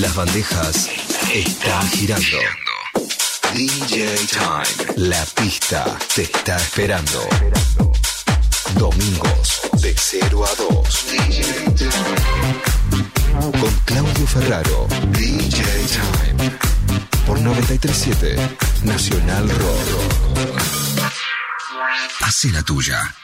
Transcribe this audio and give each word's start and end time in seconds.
Las 0.00 0.14
bandejas 0.16 0.90
están 1.32 1.88
girando. 1.90 2.38
DJ 3.54 4.16
Time. 4.26 5.08
La 5.08 5.24
pista 5.36 5.96
te 6.14 6.22
está 6.22 6.56
esperando. 6.56 7.20
Domingos 8.76 9.60
de 9.80 9.94
0 9.96 10.44
a 10.44 10.54
2. 10.62 11.06
DJ 11.12 11.42
Time. 11.76 13.52
Con 13.60 13.74
Claudio 13.84 14.26
Ferraro. 14.26 14.88
DJ 15.10 15.62
Time. 15.62 16.50
Por 17.26 17.40
937 17.40 18.36
Nacional 18.82 19.48
Rock. 19.48 20.58
Hace 22.20 22.50
la 22.50 22.62
tuya. 22.62 23.14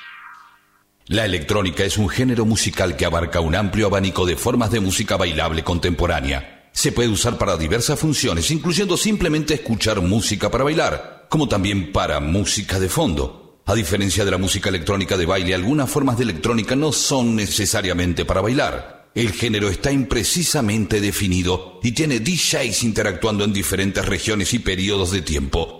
La 1.07 1.25
electrónica 1.25 1.83
es 1.83 1.99
un 1.99 2.09
género 2.09 2.45
musical 2.45 2.97
que 2.97 3.07
abarca 3.07 3.41
un 3.41 3.57
amplio 3.57 3.89
abanico 3.89 4.25
de 4.25 4.37
formas 4.37 4.71
de 4.71 4.79
música 4.79 5.17
bailable 5.17 5.65
contemporánea. 5.65 6.60
Se 6.73 6.93
puede 6.93 7.09
usar 7.09 7.37
para 7.39 7.57
diversas 7.57 7.99
funciones, 7.99 8.51
incluyendo 8.51 8.97
simplemente 8.97 9.55
escuchar 9.55 10.01
música 10.01 10.51
para 10.51 10.65
bailar, 10.65 11.27
como 11.29 11.49
también 11.49 11.93
para 11.93 12.21
música 12.21 12.79
de 12.79 12.89
fondo. 12.89 13.61
A 13.67 13.75
diferencia 13.75 14.25
de 14.25 14.31
la 14.31 14.39
música 14.39 14.69
electrónica 14.69 15.17
de 15.17 15.27
baile, 15.27 15.55
algunas 15.55 15.91
formas 15.91 16.17
de 16.17 16.25
electrónica 16.25 16.75
no 16.75 16.93
son 16.93 17.37
necesariamente 17.37 18.25
para 18.25 18.41
bailar. 18.41 19.11
El 19.15 19.33
género 19.33 19.69
está 19.69 19.91
imprecisamente 19.91 21.01
definido 21.01 21.81
y 21.83 21.93
tiene 21.93 22.21
DJs 22.21 22.85
interactuando 22.85 23.45
en 23.45 23.53
diferentes 23.53 24.05
regiones 24.05 24.55
y 24.55 24.61
periodos 24.61 25.11
de 25.11 25.23
tiempo. 25.23 25.80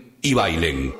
y 0.21 0.33
bailen. 0.33 0.93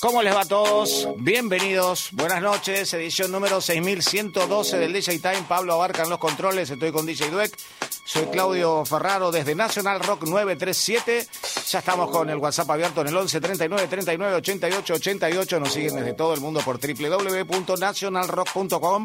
¿Cómo 0.00 0.22
les 0.22 0.32
va 0.32 0.42
a 0.42 0.44
todos? 0.44 1.08
Bienvenidos, 1.16 2.10
buenas 2.12 2.40
noches, 2.40 2.94
edición 2.94 3.32
número 3.32 3.60
6112 3.60 4.78
del 4.78 4.92
DJ 4.92 5.18
Time. 5.18 5.42
Pablo 5.48 5.72
Abarca 5.72 6.06
los 6.06 6.20
controles, 6.20 6.70
estoy 6.70 6.92
con 6.92 7.04
DJ 7.04 7.30
Dueck. 7.30 7.58
Soy 8.04 8.26
Claudio 8.26 8.84
Ferraro 8.86 9.32
desde 9.32 9.54
National 9.54 10.00
Rock 10.00 10.22
937. 10.22 11.28
Ya 11.68 11.78
estamos 11.80 12.10
con 12.10 12.30
el 12.30 12.38
WhatsApp 12.38 12.70
abierto 12.70 13.02
en 13.02 13.08
el 13.08 13.16
11 13.16 13.40
39 13.40 13.86
39 13.86 14.36
88 14.36 14.94
88. 14.94 15.60
Nos 15.60 15.70
siguen 15.72 15.96
desde 15.96 16.14
todo 16.14 16.32
el 16.32 16.40
mundo 16.40 16.60
por 16.60 16.80
www.nationalrock.com. 16.80 19.04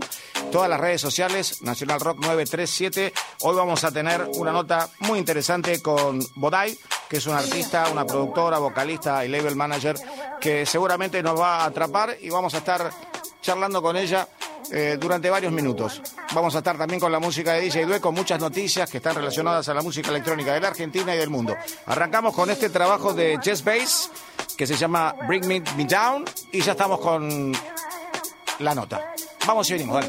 Todas 0.52 0.70
las 0.70 0.80
redes 0.80 1.02
sociales, 1.02 1.62
National 1.64 2.00
Rock 2.00 2.20
937. 2.20 3.12
Hoy 3.42 3.56
vamos 3.56 3.84
a 3.84 3.92
tener 3.92 4.26
una 4.36 4.54
nota 4.54 4.90
muy 5.00 5.20
interesante 5.20 5.82
con 5.82 6.26
Bodai, 6.36 6.78
que 7.10 7.18
es 7.18 7.26
una 7.26 7.40
artista, 7.40 7.90
una 7.92 8.06
productora, 8.06 8.60
vocalista 8.60 9.26
y 9.26 9.28
label 9.28 9.58
manager 9.58 9.98
que 10.40 10.66
seguramente 10.84 11.24
nos 11.24 11.40
va 11.40 11.62
a 11.62 11.66
atrapar 11.68 12.18
y 12.20 12.30
vamos 12.30 12.54
a 12.56 12.58
estar 12.58 12.92
charlando 13.42 13.82
con 13.82 13.96
ella 13.96 14.28
eh, 14.70 14.98
durante 15.00 15.30
varios 15.30 15.54
minutos. 15.54 16.02
Vamos 16.34 16.54
a 16.56 16.58
estar 16.58 16.78
también 16.78 17.00
con 17.00 17.10
la 17.10 17.20
música 17.20 17.54
de 17.54 17.62
DJ 17.62 17.86
Due, 17.86 18.02
con 18.02 18.14
muchas 18.14 18.38
noticias 18.38 18.90
que 18.90 18.98
están 18.98 19.16
relacionadas 19.16 19.70
a 19.70 19.74
la 19.74 19.82
música 19.82 20.10
electrónica 20.10 20.54
de 20.54 20.60
la 20.60 20.68
Argentina 20.68 21.16
y 21.16 21.18
del 21.18 21.30
mundo. 21.30 21.56
Arrancamos 21.86 22.36
con 22.36 22.50
este 22.50 22.70
trabajo 22.70 23.14
de 23.14 23.40
Chess 23.40 23.64
Bass 23.64 24.12
que 24.58 24.68
se 24.68 24.76
llama 24.76 25.16
Bring 25.26 25.48
Me, 25.48 25.62
Down 25.86 26.26
y 26.52 26.60
ya 26.60 26.74
estamos 26.74 27.00
con 27.00 27.54
la 28.60 28.76
nota. 28.76 29.14
Vamos 29.48 29.70
y 29.70 29.74
venimos. 29.76 30.06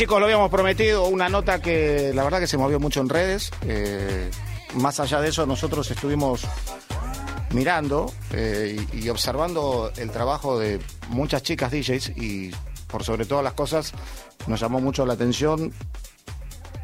Chicos, 0.00 0.18
lo 0.18 0.24
habíamos 0.24 0.50
prometido. 0.50 1.08
Una 1.08 1.28
nota 1.28 1.60
que 1.60 2.12
la 2.14 2.24
verdad 2.24 2.40
que 2.40 2.46
se 2.46 2.56
movió 2.56 2.80
mucho 2.80 3.02
en 3.02 3.10
redes. 3.10 3.50
Eh, 3.66 4.30
más 4.76 4.98
allá 4.98 5.20
de 5.20 5.28
eso, 5.28 5.44
nosotros 5.44 5.90
estuvimos 5.90 6.40
mirando 7.52 8.10
eh, 8.32 8.82
y, 8.94 9.10
observando 9.10 9.92
el 9.98 10.10
trabajo 10.10 10.58
de 10.58 10.80
muchas 11.10 11.42
chicas 11.42 11.70
DJs 11.70 12.16
y 12.16 12.50
por 12.86 13.04
sobre 13.04 13.26
todas 13.26 13.44
las 13.44 13.52
cosas 13.52 13.92
nos 14.46 14.58
llamó 14.58 14.80
mucho 14.80 15.04
la 15.04 15.12
atención 15.12 15.70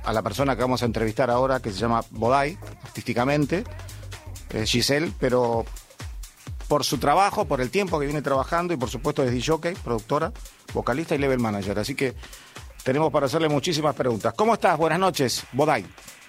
a 0.04 0.12
la 0.12 0.20
persona 0.20 0.54
que 0.54 0.60
vamos 0.60 0.82
a 0.82 0.84
entrevistar 0.84 1.30
ahora, 1.30 1.60
que 1.60 1.72
se 1.72 1.78
llama 1.78 2.04
Bodai, 2.10 2.58
artísticamente, 2.84 3.64
eh, 4.50 4.66
Giselle, 4.66 5.10
pero 5.18 5.64
por 6.68 6.84
su 6.84 6.98
trabajo, 6.98 7.46
por 7.46 7.62
el 7.62 7.70
tiempo 7.70 7.98
que 7.98 8.04
viene 8.04 8.20
trabajando 8.20 8.74
y 8.74 8.76
por 8.76 8.90
supuesto 8.90 9.22
es 9.22 9.32
DJ, 9.32 9.74
productora, 9.82 10.32
vocalista 10.74 11.14
y 11.14 11.18
level 11.18 11.38
manager. 11.38 11.78
Así 11.78 11.94
que 11.94 12.14
tenemos 12.86 13.10
para 13.10 13.26
hacerle 13.26 13.48
muchísimas 13.48 13.96
preguntas. 13.96 14.32
¿Cómo 14.34 14.54
estás? 14.54 14.78
Buenas 14.78 15.00
noches, 15.00 15.44
Bodai. 15.50 15.84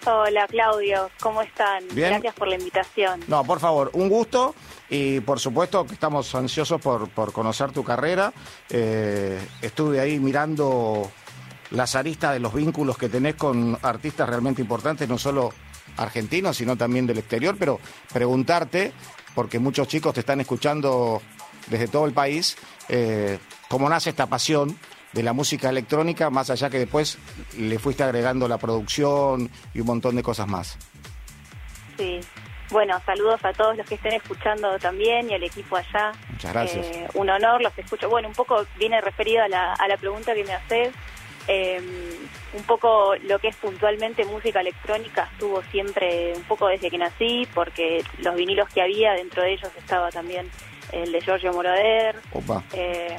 Hola 0.08 0.48
Claudio, 0.48 1.08
¿cómo 1.22 1.44
están? 1.44 1.84
Bien. 1.92 2.10
Gracias 2.10 2.34
por 2.34 2.48
la 2.48 2.56
invitación. 2.56 3.24
No, 3.28 3.44
por 3.44 3.60
favor, 3.60 3.92
un 3.94 4.10
gusto 4.10 4.56
y 4.90 5.20
por 5.20 5.40
supuesto 5.40 5.86
que 5.86 5.94
estamos 5.94 6.34
ansiosos 6.34 6.82
por, 6.82 7.10
por 7.10 7.32
conocer 7.32 7.72
tu 7.74 7.84
carrera. 7.84 8.34
Eh, 8.72 9.40
estuve 9.62 10.00
ahí 10.00 10.18
mirando 10.18 11.12
las 11.70 11.96
aristas 11.96 12.34
de 12.34 12.40
los 12.40 12.56
vínculos 12.56 12.98
que 12.98 13.08
tenés 13.08 13.36
con 13.36 13.78
artistas 13.84 14.28
realmente 14.28 14.60
importantes, 14.60 15.08
no 15.08 15.20
solo 15.20 15.54
argentinos, 15.96 16.58
sino 16.58 16.76
también 16.76 17.06
del 17.06 17.20
exterior, 17.20 17.56
pero 17.60 17.80
preguntarte, 18.12 18.94
porque 19.36 19.60
muchos 19.60 19.88
chicos 19.88 20.12
te 20.16 20.22
están 20.22 20.42
escuchando 20.42 21.22
desde 21.68 21.88
todo 21.88 22.08
el 22.08 22.14
país, 22.14 22.58
eh, 22.90 23.38
cómo 23.70 23.88
nace 23.90 24.10
esta 24.10 24.26
pasión 24.26 24.76
de 25.14 25.24
la 25.24 25.34
música 25.34 25.70
electrónica, 25.70 26.30
más 26.30 26.50
allá 26.50 26.70
que 26.70 26.80
después 26.80 27.18
le 27.58 27.80
fuiste 27.80 28.04
agregando 28.04 28.48
la 28.48 28.58
producción 28.58 29.50
y 29.74 29.80
un 29.80 29.88
montón 29.88 30.16
de 30.16 30.24
cosas 30.24 30.48
más. 30.48 30.78
Sí. 31.98 32.20
Bueno, 32.70 33.00
saludos 33.06 33.40
a 33.46 33.54
todos 33.54 33.78
los 33.78 33.88
que 33.88 33.96
estén 33.96 34.14
escuchando 34.14 34.78
también 34.78 35.30
y 35.30 35.34
al 35.34 35.44
equipo 35.44 35.78
allá. 35.78 36.12
Muchas 36.30 36.52
gracias. 36.52 36.86
Eh, 36.86 37.08
un 37.14 37.30
honor, 37.30 37.62
los 37.62 37.78
escucho. 37.78 38.10
Bueno, 38.10 38.28
un 38.28 38.34
poco 38.34 38.66
viene 38.78 39.00
referido 39.00 39.44
a 39.44 39.48
la, 39.48 39.74
a 39.74 39.88
la 39.88 39.96
pregunta 39.96 40.34
que 40.34 40.44
me 40.44 40.54
haces. 40.54 40.94
Eh, 41.48 41.82
un 42.54 42.64
poco 42.64 43.16
lo 43.24 43.40
que 43.40 43.48
es 43.48 43.56
puntualmente 43.56 44.26
música 44.26 44.60
electrónica 44.60 45.30
estuvo 45.32 45.64
siempre 45.72 46.34
un 46.36 46.44
poco 46.44 46.68
desde 46.68 46.90
que 46.90 46.98
nací, 46.98 47.48
porque 47.54 48.04
los 48.20 48.36
vinilos 48.36 48.68
que 48.68 48.82
había, 48.82 49.14
dentro 49.14 49.44
de 49.44 49.54
ellos 49.54 49.72
estaba 49.78 50.10
también 50.10 50.50
el 50.92 51.12
de 51.14 51.22
Giorgio 51.22 51.54
Moroder. 51.54 52.18
Opa. 52.34 52.64
Eh, 52.74 53.18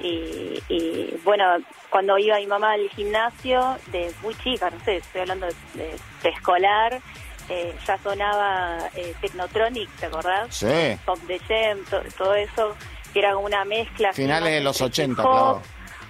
y, 0.00 0.62
y, 0.68 1.20
bueno, 1.24 1.44
cuando 1.90 2.18
iba 2.18 2.36
mi 2.38 2.46
mamá 2.46 2.72
al 2.72 2.88
gimnasio, 2.90 3.76
de 3.88 4.12
muy 4.22 4.34
chica, 4.36 4.70
no 4.70 4.78
sé, 4.84 4.96
estoy 4.96 5.22
hablando 5.22 5.46
de, 5.46 5.54
de 5.84 5.96
preescolar, 6.20 7.00
eh, 7.48 7.74
ya 7.86 7.98
sonaba 7.98 8.78
eh, 8.94 9.14
Technotronic, 9.20 9.88
¿te 9.96 10.06
acordás? 10.06 10.54
Sí. 10.54 10.98
Pop 11.04 11.18
de 11.20 11.38
Gem, 11.40 11.84
to- 11.84 12.02
todo 12.16 12.34
eso, 12.34 12.74
que 13.12 13.18
era 13.20 13.36
una 13.36 13.64
mezcla. 13.64 14.12
Finales 14.12 14.52
de 14.52 14.60
los 14.60 14.80
entre 14.80 15.04
80, 15.04 15.22
hip 15.22 15.28
hop, 15.28 15.32
claro. 15.32 15.62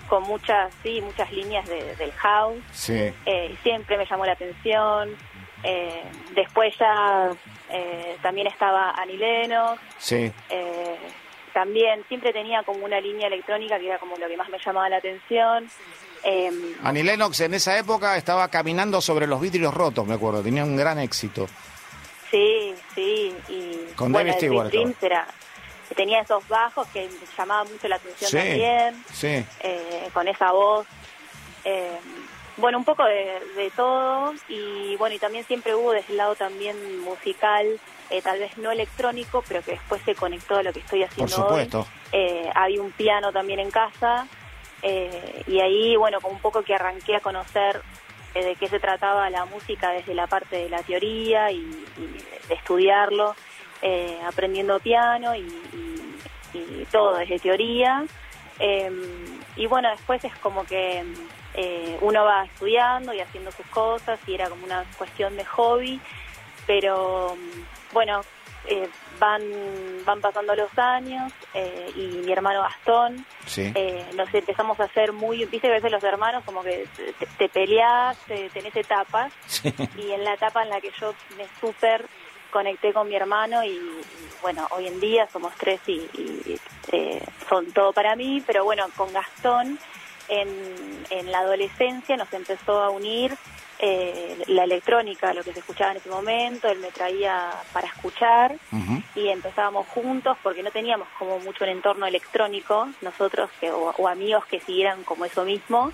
Con 0.08 0.22
muchas, 0.24 0.72
sí, 0.82 1.00
muchas 1.00 1.32
líneas 1.32 1.66
de- 1.68 1.96
del 1.96 2.12
house. 2.12 2.62
Sí. 2.72 3.12
Eh, 3.26 3.56
siempre 3.62 3.96
me 3.98 4.06
llamó 4.06 4.24
la 4.26 4.32
atención. 4.32 5.16
Eh, 5.62 6.02
después 6.34 6.74
ya 6.78 7.30
eh, 7.70 8.16
también 8.22 8.46
estaba 8.46 8.90
Annie 8.90 9.16
Lennox. 9.16 9.80
Sí. 9.98 10.30
También 11.54 12.04
siempre 12.08 12.32
tenía 12.34 12.62
como 12.64 12.84
una 12.84 13.00
línea 13.00 13.28
electrónica 13.28 13.78
que 13.78 13.86
era 13.86 13.98
como 13.98 14.16
lo 14.18 14.28
que 14.28 14.36
más 14.36 14.50
me 14.50 14.58
llamaba 14.58 14.88
la 14.90 14.96
atención. 14.98 15.70
Eh, 16.24 16.50
Annie 16.82 17.02
Lennox 17.04 17.40
en 17.40 17.54
esa 17.54 17.78
época 17.78 18.16
estaba 18.18 18.48
caminando 18.48 19.00
sobre 19.00 19.26
los 19.26 19.40
vidrios 19.40 19.72
rotos, 19.72 20.06
me 20.06 20.14
acuerdo, 20.14 20.42
tenía 20.42 20.64
un 20.64 20.76
gran 20.76 20.98
éxito. 20.98 21.46
sí, 22.30 22.74
sí. 22.94 23.34
Y 23.48 23.92
Con 23.94 24.12
bueno, 24.12 24.32
David 24.32 24.38
Stewart 24.70 24.96
era, 25.00 25.26
tenía 25.94 26.20
esos 26.22 26.46
bajos 26.48 26.86
que 26.88 27.02
me 27.08 27.26
llamaban 27.38 27.70
mucho 27.72 27.86
la 27.88 27.96
atención 27.96 28.30
Sí, 28.30 28.36
también. 28.36 29.04
sí. 29.12 29.44
eh, 29.60 30.08
con 30.12 30.26
esa 30.28 30.50
voz. 30.50 30.86
Eh, 31.64 31.96
bueno, 32.56 32.78
un 32.78 32.84
poco 32.84 33.04
de, 33.04 33.40
de 33.56 33.70
todo 33.76 34.32
y 34.48 34.96
bueno, 34.96 35.14
y 35.14 35.18
también 35.18 35.44
siempre 35.46 35.74
hubo 35.74 35.92
desde 35.92 36.12
el 36.12 36.16
lado 36.18 36.34
también 36.36 37.00
musical, 37.00 37.78
eh, 38.10 38.22
tal 38.22 38.38
vez 38.38 38.56
no 38.58 38.70
electrónico, 38.72 39.42
pero 39.48 39.62
que 39.62 39.72
después 39.72 40.00
se 40.04 40.14
conectó 40.14 40.56
a 40.56 40.62
lo 40.62 40.72
que 40.72 40.80
estoy 40.80 41.02
haciendo 41.02 41.34
supuesto. 41.36 41.80
hoy. 41.80 41.86
Eh, 42.12 42.50
había 42.54 42.80
un 42.82 42.92
piano 42.92 43.32
también 43.32 43.58
en 43.60 43.70
casa 43.70 44.26
eh, 44.82 45.42
y 45.46 45.60
ahí, 45.60 45.96
bueno, 45.96 46.20
como 46.20 46.34
un 46.34 46.40
poco 46.40 46.62
que 46.62 46.74
arranqué 46.74 47.16
a 47.16 47.20
conocer 47.20 47.80
de 48.34 48.56
qué 48.56 48.68
se 48.68 48.80
trataba 48.80 49.30
la 49.30 49.44
música 49.44 49.90
desde 49.90 50.12
la 50.14 50.26
parte 50.26 50.56
de 50.56 50.68
la 50.68 50.82
teoría 50.82 51.50
y, 51.52 51.56
y 51.96 52.46
de 52.48 52.54
estudiarlo, 52.54 53.34
aprendiendo 54.26 54.80
piano 54.80 55.34
y, 55.36 55.40
y- 55.40 56.58
y 56.58 56.86
todo 56.90 57.16
desde 57.16 57.38
teoría. 57.38 58.04
Eh, 58.58 58.90
y 59.56 59.66
bueno, 59.66 59.88
después 59.90 60.24
es 60.24 60.34
como 60.36 60.64
que 60.64 61.04
eh, 61.54 61.98
uno 62.00 62.24
va 62.24 62.44
estudiando 62.44 63.12
y 63.14 63.20
haciendo 63.20 63.50
sus 63.52 63.66
cosas 63.66 64.18
y 64.26 64.34
era 64.34 64.48
como 64.48 64.64
una 64.64 64.84
cuestión 64.98 65.36
de 65.36 65.44
hobby, 65.44 66.00
pero 66.66 67.36
bueno, 67.94 68.20
eh, 68.66 68.88
van, 69.18 69.42
van 70.04 70.20
pasando 70.20 70.54
los 70.54 70.70
años 70.78 71.32
eh, 71.54 71.90
y 71.96 72.00
mi 72.24 72.32
hermano 72.32 72.60
Gastón 72.62 73.24
Sí. 73.46 73.70
eh, 73.74 74.04
nos 74.14 74.32
empezamos 74.34 74.78
a 74.80 74.84
hacer 74.84 75.12
muy, 75.12 75.38
viste 75.46 75.60
que 75.60 75.68
a 75.68 75.76
veces 75.76 75.90
los 75.92 76.02
hermanos 76.04 76.42
como 76.44 76.62
que 76.62 76.86
te, 77.18 77.26
te 77.38 77.48
peleás, 77.48 78.16
te- 78.26 78.48
tenés 78.50 78.74
etapas, 78.76 79.32
Sí. 79.46 79.72
y 79.98 80.10
en 80.12 80.24
la 80.24 80.34
etapa 80.34 80.62
en 80.62 80.70
la 80.70 80.80
que 80.80 80.90
yo 81.00 81.14
me 81.38 81.46
súper 81.60 82.06
conecté 82.50 82.92
con 82.92 83.08
mi 83.08 83.16
hermano 83.16 83.64
y, 83.64 83.68
y, 83.70 84.00
bueno, 84.40 84.66
hoy 84.70 84.86
en 84.86 84.98
día 85.00 85.26
somos 85.32 85.52
tres 85.56 85.80
y, 85.86 85.92
y, 86.14 86.58
eh, 86.92 87.22
son 87.48 87.70
todo 87.72 87.92
para 87.92 88.14
mí, 88.16 88.42
pero 88.46 88.64
bueno, 88.64 88.86
con 88.96 89.12
Gastón 89.12 89.78
en, 90.28 91.04
en 91.10 91.30
la 91.32 91.40
adolescencia 91.40 92.16
nos 92.16 92.32
empezó 92.32 92.80
a 92.82 92.90
unir 92.90 93.36
eh, 93.86 94.38
la 94.46 94.64
electrónica, 94.64 95.34
lo 95.34 95.42
que 95.44 95.52
se 95.52 95.58
escuchaba 95.58 95.90
en 95.90 95.98
ese 95.98 96.08
momento, 96.08 96.68
él 96.68 96.78
me 96.78 96.90
traía 96.90 97.50
para 97.74 97.86
escuchar 97.88 98.56
y 99.14 99.28
empezábamos 99.28 99.86
juntos 99.88 100.38
porque 100.42 100.62
no 100.62 100.70
teníamos 100.70 101.06
como 101.18 101.38
mucho 101.40 101.64
un 101.64 101.70
entorno 101.70 102.06
electrónico 102.06 102.88
nosotros 103.02 103.50
que, 103.60 103.70
o, 103.70 103.90
o 103.98 104.08
amigos 104.08 104.44
que 104.46 104.58
siguieran 104.60 105.04
como 105.04 105.24
eso 105.26 105.44
mismo 105.44 105.92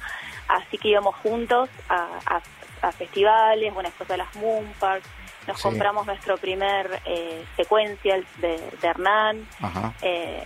así 0.49 0.79
que 0.79 0.89
íbamos 0.89 1.17
juntos 1.17 1.69
a, 1.89 2.07
a- 2.27 2.43
a 2.89 2.93
festivales 2.93 3.75
bueno 3.75 3.89
después 3.89 4.09
a 4.11 4.17
las 4.17 4.35
Moon 4.37 4.73
Parks 4.79 5.07
nos 5.49 5.57
Sí. 5.57 5.63
compramos 5.65 6.07
nuestro 6.07 6.37
primer 6.39 7.01
eh, 7.07 7.45
sequential 7.57 8.25
de, 8.39 8.59
de 8.81 8.89
Hernán 8.89 9.47
eh, 10.03 10.45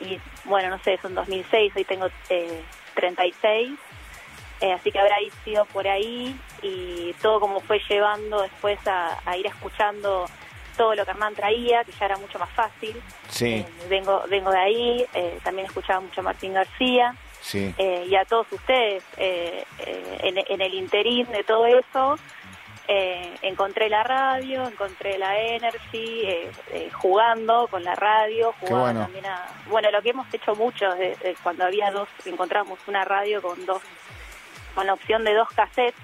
y 0.00 0.18
bueno 0.44 0.70
no 0.70 0.78
sé 0.84 0.98
son 1.02 1.14
2006 1.14 1.72
hoy 1.76 1.84
tengo 1.84 2.06
eh, 2.30 2.62
36 2.94 3.78
eh, 4.60 4.72
así 4.72 4.90
que 4.90 4.98
habrá 4.98 5.16
sido 5.44 5.64
por 5.66 5.86
ahí 5.86 6.34
y 6.62 7.12
todo 7.22 7.40
como 7.40 7.60
fue 7.60 7.80
llevando 7.88 8.42
después 8.42 8.78
a, 8.86 9.18
a 9.24 9.36
ir 9.36 9.46
escuchando 9.46 10.26
todo 10.76 10.94
lo 10.94 11.04
que 11.04 11.10
Hernán 11.12 11.34
traía, 11.34 11.84
que 11.84 11.92
ya 11.92 12.04
era 12.04 12.16
mucho 12.18 12.38
más 12.38 12.50
fácil. 12.50 12.94
Sí, 13.30 13.54
Eh, 13.54 13.66
vengo, 13.88 14.22
vengo 14.28 14.50
de 14.50 14.58
ahí, 14.58 15.06
eh, 15.14 15.38
también 15.42 15.66
escuchaba 15.66 16.00
mucho 16.00 16.20
a 16.20 16.24
Martín 16.24 16.52
García 16.52 17.14
sí. 17.40 17.74
eh, 17.78 18.04
y 18.08 18.14
a 18.14 18.24
todos 18.26 18.46
ustedes. 18.52 19.02
eh, 19.16 19.64
eh, 19.78 20.18
en, 20.22 20.38
en 20.38 20.60
el 20.60 20.74
interín 20.74 21.26
de 21.32 21.44
todo 21.44 21.66
eso, 21.66 22.18
eh, 22.88 23.34
encontré 23.42 23.88
la 23.88 24.02
radio, 24.04 24.68
encontré 24.68 25.16
la 25.18 25.40
Energy, 25.40 26.22
eh, 26.24 26.50
eh, 26.70 26.90
jugando 26.92 27.66
con 27.68 27.82
la 27.82 27.94
radio, 27.94 28.52
jugando 28.60 28.80
bueno. 28.82 29.00
también 29.00 29.26
a... 29.26 29.46
Bueno, 29.68 29.90
lo 29.90 30.02
que 30.02 30.10
hemos 30.10 30.32
hecho 30.32 30.54
mucho, 30.54 30.88
de, 30.94 31.16
de 31.16 31.36
cuando 31.42 31.64
había 31.64 31.90
dos, 31.90 32.08
encontramos 32.26 32.78
una 32.86 33.04
radio 33.04 33.40
con 33.42 33.64
dos, 33.66 33.82
con 34.76 34.86
la 34.86 34.92
opción 34.92 35.24
de 35.24 35.34
dos 35.34 35.48
cassettes, 35.48 36.00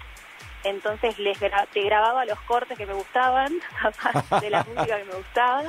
entonces 0.65 1.19
les 1.21 1.39
gra- 1.41 1.67
te 1.73 1.83
grababa 1.83 2.25
los 2.25 2.41
cortes 2.41 2.77
que 2.77 2.87
me 2.87 2.95
gustaban, 2.95 3.53
de 4.41 4.51
la 4.51 4.65
música 4.65 4.97
que 4.99 5.05
me 5.05 5.15
gustaba, 5.15 5.63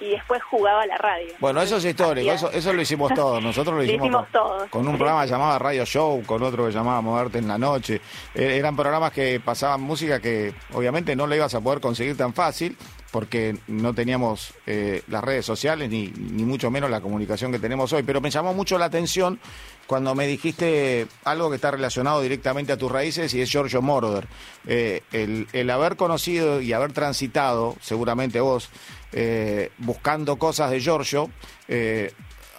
y 0.00 0.10
después 0.10 0.42
jugaba 0.42 0.82
a 0.82 0.86
la 0.86 0.96
radio. 0.96 1.34
Bueno, 1.38 1.60
eso 1.60 1.76
es 1.76 1.84
histórico, 1.84 2.30
eso, 2.32 2.50
eso 2.50 2.72
lo 2.72 2.82
hicimos 2.82 3.12
todos. 3.14 3.42
Nosotros 3.42 3.74
lo 3.76 3.80
Lo 3.80 3.84
hicimos, 3.84 4.06
hicimos 4.06 4.22
con, 4.24 4.32
todos. 4.32 4.70
con 4.70 4.88
un 4.88 4.96
programa 4.96 5.26
llamado 5.26 5.58
Radio 5.58 5.84
Show, 5.84 6.22
con 6.24 6.42
otro 6.42 6.66
que 6.66 6.72
llamaba 6.72 7.00
Moverte 7.00 7.38
en 7.38 7.48
la 7.48 7.58
Noche. 7.58 8.00
Eh, 8.34 8.56
eran 8.56 8.76
programas 8.76 9.12
que 9.12 9.40
pasaban 9.40 9.80
música 9.80 10.20
que 10.20 10.54
obviamente 10.72 11.14
no 11.14 11.26
la 11.26 11.36
ibas 11.36 11.54
a 11.54 11.60
poder 11.60 11.80
conseguir 11.80 12.16
tan 12.16 12.34
fácil 12.34 12.76
porque 13.10 13.56
no 13.66 13.92
teníamos 13.92 14.54
eh, 14.66 15.02
las 15.08 15.22
redes 15.22 15.44
sociales 15.44 15.90
ni, 15.90 16.08
ni 16.08 16.44
mucho 16.44 16.70
menos 16.70 16.90
la 16.90 17.00
comunicación 17.00 17.50
que 17.52 17.58
tenemos 17.58 17.92
hoy. 17.92 18.02
Pero 18.02 18.20
me 18.20 18.30
llamó 18.30 18.54
mucho 18.54 18.78
la 18.78 18.84
atención 18.86 19.40
cuando 19.86 20.14
me 20.14 20.26
dijiste 20.28 21.08
algo 21.24 21.50
que 21.50 21.56
está 21.56 21.72
relacionado 21.72 22.20
directamente 22.20 22.72
a 22.72 22.76
tus 22.76 22.92
raíces 22.92 23.34
y 23.34 23.40
es 23.40 23.50
Giorgio 23.50 23.82
Moroder. 23.82 24.28
Eh, 24.66 25.02
el, 25.10 25.48
el 25.52 25.70
haber 25.70 25.96
conocido 25.96 26.60
y 26.60 26.72
haber 26.72 26.92
transitado, 26.92 27.74
seguramente 27.80 28.40
vos, 28.40 28.70
eh, 29.12 29.70
buscando 29.78 30.36
cosas 30.36 30.70
de 30.70 30.80
Giorgio, 30.80 31.30
eh, 31.68 32.12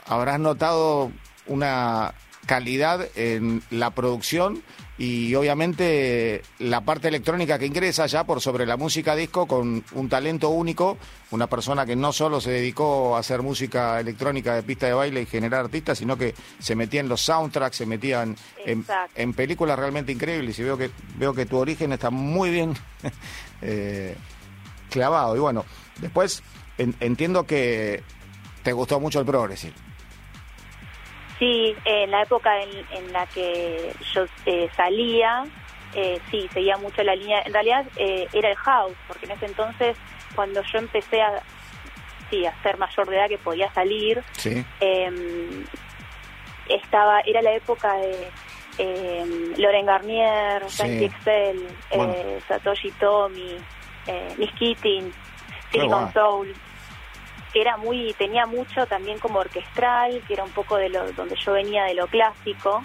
habrás 0.05 0.39
notado 0.39 1.12
una 1.48 2.13
calidad 2.46 3.08
en 3.15 3.62
la 3.70 3.91
producción 3.91 4.63
y 4.98 5.34
obviamente 5.34 6.43
la 6.60 6.81
parte 6.81 7.08
electrónica 7.08 7.58
que 7.58 7.65
ingresa 7.65 8.05
ya 8.05 8.24
por 8.24 8.39
sobre 8.39 8.65
la 8.67 8.77
música 8.77 9.15
disco 9.15 9.48
con 9.48 9.84
un 9.93 10.10
talento 10.10 10.50
único, 10.50 10.98
una 11.31 11.48
persona 11.48 11.86
que 11.88 11.96
no 11.96 12.13
solo 12.13 12.39
se 12.39 12.51
dedicó 12.51 13.15
a 13.15 13.20
hacer 13.20 13.41
música 13.41 14.00
electrónica 14.00 14.53
de 14.53 14.63
pista 14.63 14.86
de 14.86 14.93
baile 14.93 15.22
y 15.22 15.25
generar 15.25 15.65
artistas, 15.65 15.98
sino 15.98 16.17
que 16.17 16.36
se 16.60 16.75
metía 16.75 17.00
en 17.00 17.10
los 17.10 17.22
soundtracks, 17.22 17.77
se 17.77 17.86
metía 17.88 18.22
en, 18.22 18.36
en, 19.15 19.34
películas 19.34 19.79
realmente 19.79 20.12
increíbles 20.12 20.60
y 20.60 20.63
veo 20.63 20.77
que 20.77 20.91
veo 21.17 21.34
que 21.34 21.48
tu 21.48 21.58
origen 21.58 21.93
está 21.93 22.12
muy 22.12 22.51
bien 22.51 22.75
eh, 23.63 24.15
clavado. 24.91 25.36
Y 25.36 25.39
bueno, 25.39 25.65
después 26.00 26.43
entiendo 26.77 27.45
que 27.45 28.03
te 28.63 28.74
gustó 28.74 29.00
mucho 29.00 29.19
el 29.19 29.25
progressive. 29.25 29.74
Sí, 31.41 31.75
en 31.86 32.12
la 32.12 32.21
época 32.21 32.51
en, 32.62 33.12
la 33.12 33.25
que 33.25 33.91
yo 34.13 34.25
eh, 34.45 34.69
salía, 34.75 35.43
eh, 35.95 36.19
sí, 36.29 36.48
seguía 36.53 36.77
mucho 36.77 37.01
la 37.01 37.15
línea. 37.15 37.41
En 37.43 37.51
realidad 37.51 37.83
eh, 37.95 38.27
era 38.31 38.51
el 38.51 38.55
house, 38.57 38.93
porque 39.07 39.25
en 39.25 39.31
ese 39.31 39.48
entonces, 39.48 39.98
cuando 40.36 40.62
yo 40.62 40.77
empecé 40.77 41.19
a, 41.19 41.41
sí, 42.29 42.45
a 42.45 42.53
ser 42.62 42.77
mayor 42.77 43.10
de 43.10 43.15
edad 43.15 43.27
que 43.27 43.39
podía 43.39 43.74
salir, 43.74 44.24
em, 44.81 45.65
estaba, 46.69 47.21
era 47.21 47.41
la 47.41 47.53
época 47.53 47.91
de 47.95 48.29
em, 48.77 49.53
Loren 49.57 49.88
Garnier, 49.88 50.69
Santi 50.69 51.05
Excel, 51.05 51.67
Satoshi 52.48 52.91
Tomi, 53.00 53.57
Miss 54.38 54.51
Keating, 54.60 55.12
Silicon 55.72 56.13
Soul 56.13 56.54
que 57.51 57.62
era 57.62 57.78
muy, 57.78 58.13
tenía 58.18 58.46
mucho 58.46 58.86
también 58.86 59.20
como 59.20 59.40
orquestral, 59.40 60.22
que 60.28 60.34
era 60.34 60.44
un 60.44 60.51
poco 60.51 60.78
de 60.78 60.90
lo 60.90 61.12
donde 61.12 61.36
yo 61.36 61.54
venía 61.54 61.84
de 61.84 61.96
lo 61.96 62.08
clásico, 62.08 62.84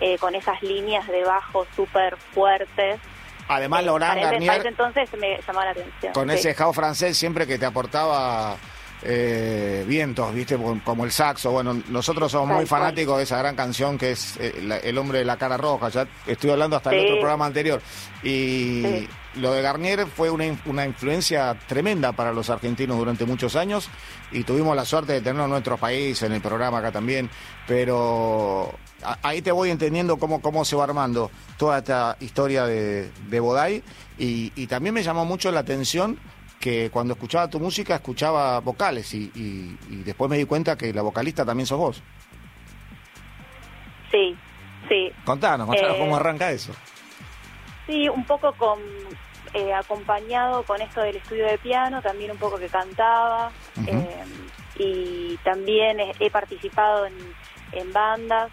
eh, 0.00 0.18
con 0.18 0.34
esas 0.34 0.60
líneas 0.62 1.06
de 1.06 1.22
bajo 1.24 1.66
súper 1.76 2.16
fuertes. 2.16 3.00
Además, 3.48 3.84
eh, 3.84 3.90
Garnier... 3.98 4.66
entonces 4.66 5.08
me 5.18 5.40
llamaba 5.46 5.66
la 5.66 5.70
atención. 5.72 6.12
Con 6.12 6.30
ese 6.30 6.54
house 6.54 6.74
francés 6.74 7.16
siempre 7.16 7.46
que 7.46 7.58
te 7.58 7.66
aportaba 7.66 8.56
eh, 9.02 9.84
vientos, 9.86 10.32
viste, 10.34 10.56
como 10.84 11.04
el 11.04 11.12
saxo. 11.12 11.50
Bueno, 11.50 11.80
nosotros 11.88 12.30
somos 12.30 12.56
muy 12.56 12.66
fanáticos 12.66 13.18
de 13.18 13.24
esa 13.24 13.38
gran 13.38 13.54
canción 13.54 13.98
que 13.98 14.12
es 14.12 14.36
eh, 14.38 14.80
El 14.84 14.96
hombre 14.98 15.18
de 15.18 15.24
la 15.24 15.36
cara 15.36 15.56
roja. 15.56 15.88
Ya 15.90 16.06
estoy 16.26 16.50
hablando 16.50 16.76
hasta 16.76 16.90
el 16.90 17.04
otro 17.04 17.16
programa 17.16 17.46
anterior. 17.46 17.82
Y 18.22 19.06
lo 19.36 19.52
de 19.52 19.62
Garnier 19.62 20.06
fue 20.06 20.30
una, 20.30 20.44
una, 20.66 20.86
influencia 20.86 21.56
tremenda 21.66 22.12
para 22.12 22.32
los 22.32 22.50
argentinos 22.50 22.98
durante 22.98 23.24
muchos 23.24 23.56
años 23.56 23.88
y 24.30 24.44
tuvimos 24.44 24.76
la 24.76 24.84
suerte 24.84 25.14
de 25.14 25.20
tenerlo 25.20 25.44
en 25.44 25.50
nuestro 25.50 25.76
país, 25.76 26.22
en 26.22 26.32
el 26.32 26.40
programa 26.40 26.78
acá 26.78 26.92
también. 26.92 27.30
Pero 27.66 28.74
ahí 29.22 29.42
te 29.42 29.52
voy 29.52 29.70
entendiendo 29.70 30.18
cómo, 30.18 30.40
cómo 30.40 30.64
se 30.64 30.76
va 30.76 30.84
armando 30.84 31.30
toda 31.56 31.78
esta 31.78 32.16
historia 32.20 32.66
de, 32.66 33.10
de 33.28 33.40
Bodai 33.40 33.82
y, 34.18 34.52
y 34.54 34.66
también 34.66 34.94
me 34.94 35.02
llamó 35.02 35.24
mucho 35.24 35.50
la 35.50 35.60
atención 35.60 36.18
que 36.62 36.90
cuando 36.90 37.14
escuchaba 37.14 37.50
tu 37.50 37.58
música 37.58 37.96
escuchaba 37.96 38.60
vocales 38.60 39.12
y, 39.14 39.76
después 40.04 40.30
me 40.30 40.38
di 40.38 40.44
cuenta 40.44 40.78
que 40.78 40.94
la 40.94 41.02
vocalista 41.02 41.44
también 41.44 41.66
sos 41.66 41.78
vos. 41.78 42.02
Sí, 44.12 44.36
sí. 44.88 45.10
Contanos, 45.24 45.66
contanos 45.66 45.96
cómo 45.96 46.16
eh, 46.16 46.20
arranca 46.20 46.52
eso. 46.52 46.72
Sí, 47.92 48.08
un 48.08 48.24
poco 48.24 48.52
con 48.54 48.78
eh, 49.52 49.74
acompañado 49.74 50.62
con 50.62 50.80
esto 50.80 51.02
del 51.02 51.16
estudio 51.16 51.46
de 51.46 51.58
piano, 51.58 52.00
también 52.00 52.30
un 52.30 52.38
poco 52.38 52.56
que 52.56 52.70
cantaba 52.70 53.52
eh, 53.86 54.24
y 54.78 55.36
también 55.44 55.98
he, 56.18 56.30
participado 56.30 57.04
en, 57.04 57.14
en 57.72 57.92
bandas. 57.92 58.50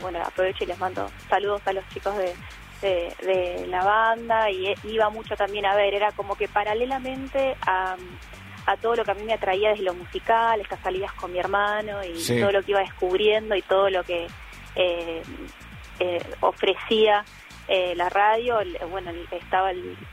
bueno, 0.00 0.20
aprovecho 0.20 0.64
y 0.64 0.66
les 0.66 0.78
mando 0.80 1.08
saludos 1.28 1.62
a 1.64 1.72
los 1.72 1.88
chicos 1.90 2.16
de, 2.16 2.34
de, 2.80 3.68
la 3.68 3.84
banda 3.84 4.50
y 4.50 4.74
iba 4.82 5.10
mucho 5.10 5.36
también 5.36 5.64
a 5.64 5.76
ver, 5.76 5.94
era 5.94 6.10
como 6.10 6.34
que 6.34 6.48
paralelamente 6.48 7.56
a, 7.64 7.94
a 8.66 8.76
todo 8.78 8.96
lo 8.96 9.04
que 9.04 9.12
a 9.12 9.14
mí 9.14 9.22
me 9.22 9.34
atraía 9.34 9.70
desde 9.70 9.84
lo 9.84 9.94
musical, 9.94 10.60
estas 10.60 10.80
salidas 10.80 11.12
con 11.12 11.30
mi 11.30 11.38
hermano 11.38 12.00
y 12.02 12.40
todo 12.40 12.50
lo 12.50 12.64
que 12.64 12.72
iba 12.72 12.80
descubriendo 12.80 13.54
y 13.54 13.62
todo 13.62 13.90
lo 13.90 14.02
que 14.02 14.26
eh, 14.74 15.22
eh, 16.00 16.22
ofrecía 16.40 17.24
eh, 17.68 17.94
la 17.96 18.08
radio, 18.08 18.58
bueno, 18.90 19.10
estaba 19.30 19.70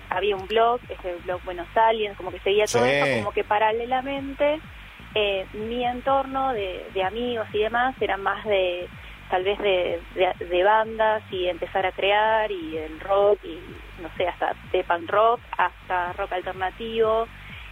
había 0.09 0.35
un 0.35 0.47
blog, 0.47 0.79
ese 0.89 1.15
blog 1.25 1.43
Buenos 1.43 1.67
Aliens, 1.75 2.17
como 2.17 2.31
que 2.31 2.39
seguía 2.39 2.65
todo 2.65 2.85
eso, 2.85 3.23
como 3.23 3.31
que 3.31 3.43
paralelamente 3.43 4.59
mi 5.53 5.83
entorno 5.83 6.53
de, 6.53 6.85
de 6.93 7.03
amigos 7.03 7.47
y 7.51 7.59
demás 7.59 7.95
era 7.99 8.15
más 8.17 8.45
de 8.45 8.87
tal 9.29 9.43
vez 9.43 9.59
de, 9.59 10.01
de, 10.15 10.63
bandas 10.63 11.21
y 11.31 11.47
empezar 11.47 11.85
a 11.85 11.91
crear 11.91 12.51
y 12.51 12.77
el 12.77 12.99
rock 12.99 13.39
y 13.43 13.59
no 14.01 14.09
sé, 14.17 14.27
hasta 14.27 14.55
de 14.71 14.83
punk 14.83 15.09
rock 15.09 15.39
hasta 15.57 16.13
rock 16.13 16.33
alternativo. 16.33 17.27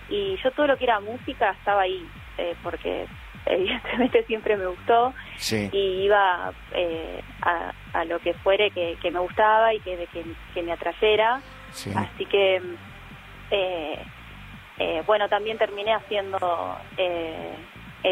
Y 0.09 0.37
yo 0.37 0.51
todo 0.51 0.67
lo 0.67 0.77
que 0.77 0.85
era 0.85 0.99
música 0.99 1.51
estaba 1.51 1.81
ahí 1.81 2.07
eh, 2.37 2.55
porque 2.63 3.07
evidentemente 3.49 4.23
siempre 4.25 4.57
me 4.57 4.67
gustó 4.67 5.13
y 5.51 5.77
iba 6.03 6.51
eh, 6.73 7.21
a, 7.41 7.73
a, 7.93 8.05
lo 8.05 8.19
que 8.19 8.33
fuere 8.35 8.71
que, 8.71 8.97
que 9.01 9.11
me 9.11 9.19
gustaba 9.19 9.73
y 9.73 9.79
que, 9.79 10.07
que, 10.11 10.23
que 10.53 10.63
me 10.63 10.71
atrayera. 10.71 11.41
Así 11.95 12.25
que 12.25 12.61
eh, 13.51 15.03
bueno 15.05 15.29
también 15.29 15.57
terminé 15.57 15.93
haciendo 15.93 16.77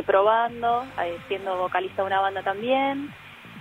probando 0.05 0.85
siendo 1.27 1.57
vocalista 1.57 2.01
de 2.01 2.07
una 2.07 2.21
banda 2.21 2.43
también. 2.43 3.13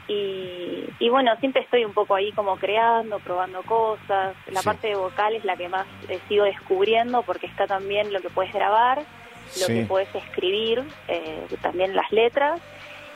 Y, 0.06 1.08
bueno, 1.08 1.34
siempre 1.40 1.62
estoy 1.62 1.84
un 1.84 1.94
poco 1.94 2.14
ahí 2.14 2.32
como 2.32 2.56
creando, 2.56 3.18
probando 3.20 3.62
cosas. 3.62 4.36
La 4.50 4.62
parte 4.62 4.88
de 4.88 4.96
vocal 4.96 5.34
es 5.34 5.44
la 5.44 5.56
que 5.56 5.68
más 5.68 5.86
eh, 6.08 6.20
sigo 6.28 6.44
descubriendo 6.44 7.22
porque 7.22 7.46
está 7.46 7.66
también 7.66 8.12
lo 8.12 8.20
que 8.20 8.28
puedes 8.28 8.52
grabar, 8.52 9.02
lo 9.60 9.66
que 9.66 9.86
puedes 9.86 10.14
escribir, 10.14 10.82
eh, 11.08 11.46
también 11.62 11.94
las 11.94 12.10
letras 12.12 12.60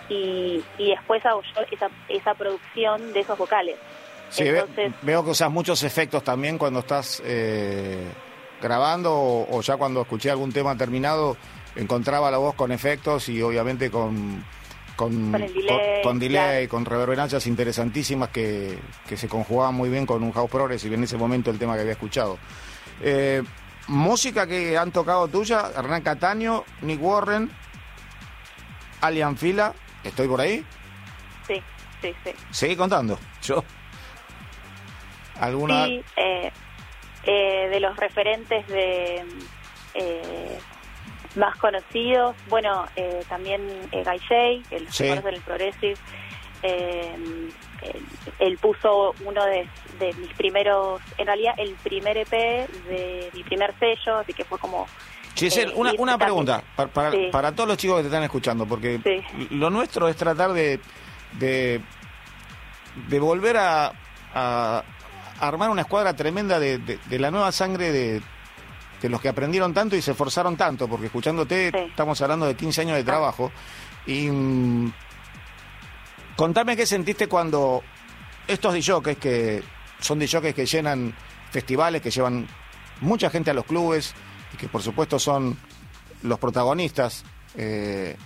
y, 0.08 0.62
y 0.78 0.90
después 0.90 1.24
hago 1.26 1.42
yo 1.42 1.62
esa, 1.70 1.88
esa 2.08 2.34
producción 2.34 3.12
de 3.12 3.20
esos 3.20 3.38
vocales. 3.38 3.76
Sí, 4.30 4.44
veo 5.02 5.24
que 5.24 5.30
usas 5.30 5.50
muchos 5.50 5.82
efectos 5.82 6.22
también 6.22 6.58
cuando 6.58 6.80
estás 6.80 7.22
eh, 7.24 8.04
grabando 8.60 9.12
o, 9.50 9.60
ya 9.62 9.76
cuando 9.76 10.02
escuché 10.02 10.30
algún 10.30 10.52
tema 10.52 10.76
terminado 10.76 11.36
encontraba 11.76 12.30
la 12.30 12.38
voz 12.38 12.54
con 12.54 12.72
efectos 12.72 13.28
y 13.28 13.40
obviamente 13.42 13.90
con 13.90 14.44
con, 14.96 15.30
con, 16.02 16.18
delay, 16.18 16.66
con, 16.66 16.84
reverberancias 16.84 17.46
interesantísimas 17.46 18.30
que, 18.30 18.80
se 19.14 19.28
conjugaban 19.28 19.72
muy 19.72 19.90
bien 19.90 20.04
con 20.04 20.24
un 20.24 20.32
house 20.32 20.50
progressive 20.50 20.96
en 20.96 21.04
ese 21.04 21.16
momento 21.16 21.52
el 21.52 21.58
tema 21.58 21.76
que 21.76 21.82
había 21.82 21.92
escuchado. 21.92 22.36
Eh, 23.00 23.44
música 23.88 24.46
que 24.46 24.78
han 24.78 24.92
tocado 24.92 25.28
tuya, 25.28 25.70
Hernán 25.76 26.02
Cataño, 26.02 26.64
Nick 26.82 27.02
Warren, 27.02 27.50
Alian 29.00 29.36
Fila, 29.36 29.74
¿estoy 30.04 30.28
por 30.28 30.40
ahí? 30.40 30.64
Sí, 31.46 31.62
sí, 32.00 32.14
sí. 32.24 32.30
Seguí 32.50 32.76
contando, 32.76 33.18
yo. 33.42 33.64
¿Alguna? 35.40 35.86
Sí, 35.86 36.04
eh, 36.16 36.52
eh, 37.24 37.68
de 37.68 37.80
los 37.80 37.96
referentes 37.96 38.66
de 38.68 39.24
más 41.38 41.56
conocidos, 41.56 42.36
bueno, 42.48 42.86
eh, 42.96 43.22
también 43.28 43.62
eh, 43.92 44.02
Guy 44.04 44.18
Jay, 44.28 44.62
el 44.70 44.92
sí. 44.92 45.04
del 45.04 45.40
Progressive, 45.40 45.96
eh, 46.62 47.16
él, 48.38 48.58
puso 48.58 49.14
uno 49.24 49.44
de, 49.44 49.68
mis 50.14 50.32
primeros, 50.34 51.00
en 51.16 51.26
realidad 51.26 51.54
el 51.58 51.74
primer 51.74 52.16
EP 52.16 52.30
de 52.30 53.30
mi 53.34 53.42
primer 53.44 53.74
sello, 53.78 54.16
así 54.18 54.32
que 54.32 54.44
fue 54.44 54.58
como... 54.58 54.86
Giselle, 55.34 55.72
una, 55.74 55.92
una 55.98 56.18
pregunta 56.18 56.64
para, 56.74 57.12
para, 57.30 57.52
todos 57.52 57.68
los 57.68 57.76
chicos 57.76 57.98
que 57.98 58.02
te 58.02 58.08
están 58.08 58.24
escuchando, 58.24 58.66
porque 58.66 59.00
lo 59.50 59.70
nuestro 59.70 60.08
es 60.08 60.16
tratar 60.16 60.52
de, 60.52 60.80
de, 61.38 61.80
de 63.08 63.20
volver 63.20 63.56
a, 63.56 63.92
a 64.34 64.82
armar 65.38 65.70
una 65.70 65.82
escuadra 65.82 66.16
tremenda 66.16 66.58
de, 66.58 66.78
de 66.78 67.18
la 67.20 67.30
nueva 67.30 67.52
sangre 67.52 67.92
de 67.92 68.20
de 69.00 69.08
los 69.08 69.20
que 69.20 69.28
aprendieron 69.28 69.72
tanto 69.72 69.96
y 69.96 70.02
se 70.02 70.12
esforzaron 70.12 70.56
tanto, 70.56 70.88
porque 70.88 71.06
escuchándote 71.06 71.68
estamos 71.86 72.20
hablando 72.20 72.46
de 72.46 72.54
15 72.54 72.82
años 72.82 72.96
de 72.96 73.04
trabajo. 73.04 73.52
Y 74.06 74.28
mm, 74.30 74.92
contame 76.38 76.76
qué 76.76 76.86
sentiste 76.86 77.26
cuando 77.26 77.82
estos 78.46 78.72
DJs 78.72 79.16
que 79.16 79.60
son 79.98 80.20
DJs 80.20 80.54
que 80.54 80.66
llenan 80.66 81.12
festivales, 81.50 82.00
que 82.00 82.12
llevan 82.12 82.46
mucha 83.00 83.28
gente 83.28 83.50
a 83.50 83.54
los 83.54 83.64
clubes 83.64 84.14
y 84.54 84.56
que 84.56 84.68
por 84.68 84.80
supuesto 84.80 85.18
son 85.18 85.58
los 86.22 86.38
protagonistas 86.38 87.24
eh, 87.56 88.16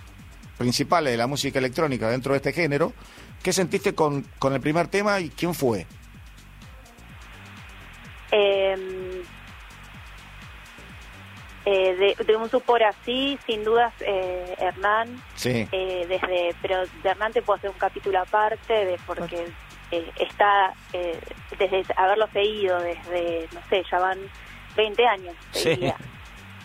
principales 0.59 1.11
de 1.11 1.17
la 1.17 1.25
música 1.25 1.57
electrónica 1.57 2.07
dentro 2.07 2.33
de 2.33 2.37
este 2.37 2.53
género, 2.53 2.93
¿qué 3.41 3.51
sentiste 3.51 3.95
con, 3.95 4.21
con 4.37 4.53
el 4.53 4.61
primer 4.61 4.89
tema 4.89 5.19
y 5.19 5.29
quién 5.29 5.55
fue? 5.55 5.87
Eh 8.31 9.23
Eh, 11.65 12.15
de, 12.25 12.35
un 12.35 12.49
supor 12.49 12.83
así, 12.83 13.39
sin 13.45 13.63
dudas, 13.63 13.93
eh, 14.01 14.55
Hernán. 14.59 15.21
Sí. 15.35 15.67
Eh, 15.71 16.05
desde, 16.09 16.53
pero 16.61 16.85
de 16.85 17.09
Hernán 17.09 17.31
te 17.31 17.41
puedo 17.41 17.57
hacer 17.57 17.69
un 17.69 17.77
capítulo 17.77 18.19
aparte, 18.19 18.73
de 18.73 18.99
porque 19.05 19.47
está, 20.19 20.73
desde 21.57 21.85
haberlo 21.95 22.27
seguido, 22.33 22.79
desde, 22.81 23.47
no 23.53 23.61
sé, 23.69 23.83
ya 23.89 23.99
van 23.99 24.19
20 24.75 25.07
años. 25.07 25.35
Sí. 25.51 25.79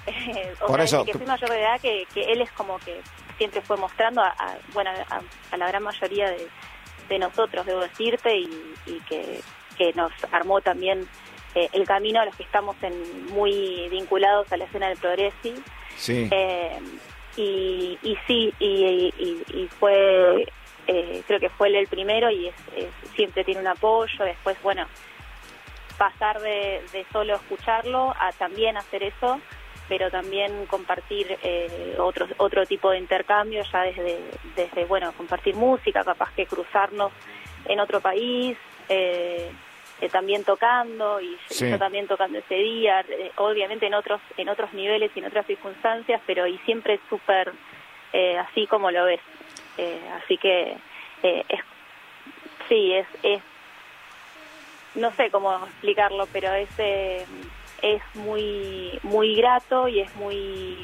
Por 0.67 0.81
eso. 0.81 1.05
que 1.05 1.13
soy 1.13 1.27
mayor 1.27 1.51
de 1.51 1.61
edad, 1.61 1.81
que, 1.81 2.07
que 2.13 2.33
él 2.33 2.41
es 2.41 2.51
como 2.53 2.79
que 2.79 3.01
siempre 3.37 3.61
fue 3.61 3.77
mostrando, 3.77 4.23
a, 4.23 4.35
bueno, 4.73 4.91
a, 4.91 5.57
la 5.57 5.69
gran 5.69 5.83
mayoría 5.83 6.31
de, 6.31 6.49
de 7.09 7.19
nosotros, 7.19 7.65
debo 7.67 7.81
decirte, 7.81 8.37
y, 8.37 8.75
y 8.87 9.01
que, 9.09 9.41
que 9.77 9.93
nos 9.93 10.11
armó 10.33 10.61
también 10.61 11.07
eh, 11.59 11.69
el 11.73 11.87
camino 11.87 12.21
a 12.21 12.25
los 12.25 12.37
que 12.37 12.45
estamos 12.45 12.77
en, 12.83 13.27
muy 13.27 13.89
vinculados 13.91 14.53
a 14.53 14.57
la 14.57 14.65
escena 14.65 14.89
del 14.89 14.99
progresi. 14.99 15.55
Sí. 15.97 16.29
Eh, 16.31 16.79
y, 17.37 17.99
y, 18.03 18.17
sí, 18.29 18.55
y, 18.61 19.69
fue, 19.81 20.47
eh, 20.87 21.23
creo 21.27 21.41
que 21.41 21.49
fue 21.51 21.69
él 21.69 21.77
el 21.77 21.89
primero 21.89 22.31
y 22.31 22.53
siempre 23.17 23.43
tiene 23.43 23.61
un 23.61 23.67
apoyo. 23.67 24.25
Después, 24.25 24.57
bueno, 24.63 24.87
pasar 25.97 26.41
de, 26.41 26.81
solo 27.13 27.35
escucharlo 27.35 28.15
a 28.19 28.31
también 28.33 28.77
hacer 28.77 29.03
eso, 29.03 29.41
pero 29.89 30.11
también 30.11 30.67
compartir 30.67 31.39
otro, 31.99 32.27
otro 32.37 32.67
tipo 32.67 32.91
de 32.91 32.99
intercambio, 32.99 33.63
ya 33.73 33.83
desde, 33.83 34.21
desde, 34.55 34.85
bueno, 34.85 35.13
compartir 35.17 35.57
música, 35.57 36.05
capaz 36.05 36.33
que 36.35 36.47
cruzarnos 36.47 37.11
en 37.65 37.81
otro 37.81 38.01
país. 38.01 38.57
Eh, 38.89 39.51
eh, 40.01 40.09
también 40.09 40.45
tocando 40.45 41.21
y 41.21 41.37
yo 41.51 41.77
también 41.77 42.07
tocando 42.07 42.39
ese 42.39 42.55
día, 42.55 43.01
eh, 43.09 43.33
obviamente 43.35 43.87
en 43.87 43.95
otros 43.95 44.21
en 44.37 44.49
otros 44.49 44.73
niveles 44.73 45.11
y 45.13 45.19
en 45.19 45.25
otras 45.25 45.45
circunstancias, 45.45 46.21
pero 46.25 46.47
y 46.47 46.57
siempre 46.59 47.01
súper 47.09 47.53
eh, 48.13 48.39
así 48.39 48.69
como 48.69 48.93
lo 48.93 49.05
ves. 49.05 49.21
así 50.23 50.39
que 50.39 50.77
es, 51.23 51.61
sí, 52.69 52.95
es, 52.95 53.09
es, 53.25 53.43
no 54.95 55.11
sé 55.13 55.31
cómo 55.33 55.53
explicarlo, 55.67 56.29
pero 56.33 56.53
es, 56.53 56.71
es 56.79 58.03
muy, 58.15 59.01
muy 59.03 59.35
grato 59.35 59.89
y 59.89 59.99
es 60.01 60.15
muy, 60.15 60.79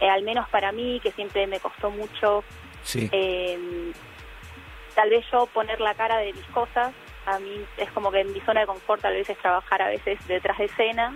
al 0.00 0.22
menos 0.22 0.48
para 0.48 0.72
mí, 0.72 0.98
que 1.02 1.12
siempre 1.12 1.46
me 1.46 1.60
costó 1.60 1.90
mucho, 1.90 2.42
tal 4.94 5.10
vez 5.10 5.26
yo 5.30 5.44
poner 5.46 5.78
la 5.80 5.92
cara 5.94 6.16
de 6.18 6.32
mis 6.32 6.46
cosas 6.46 6.94
a 7.28 7.38
mí 7.38 7.64
es 7.76 7.90
como 7.92 8.10
que 8.10 8.20
en 8.20 8.32
mi 8.32 8.40
zona 8.40 8.60
de 8.60 8.66
confort 8.66 9.02
tal 9.02 9.14
vez 9.14 9.28
es 9.28 9.38
trabajar 9.38 9.82
a 9.82 9.88
veces 9.88 10.18
detrás 10.26 10.56
de 10.58 10.64
escena 10.64 11.14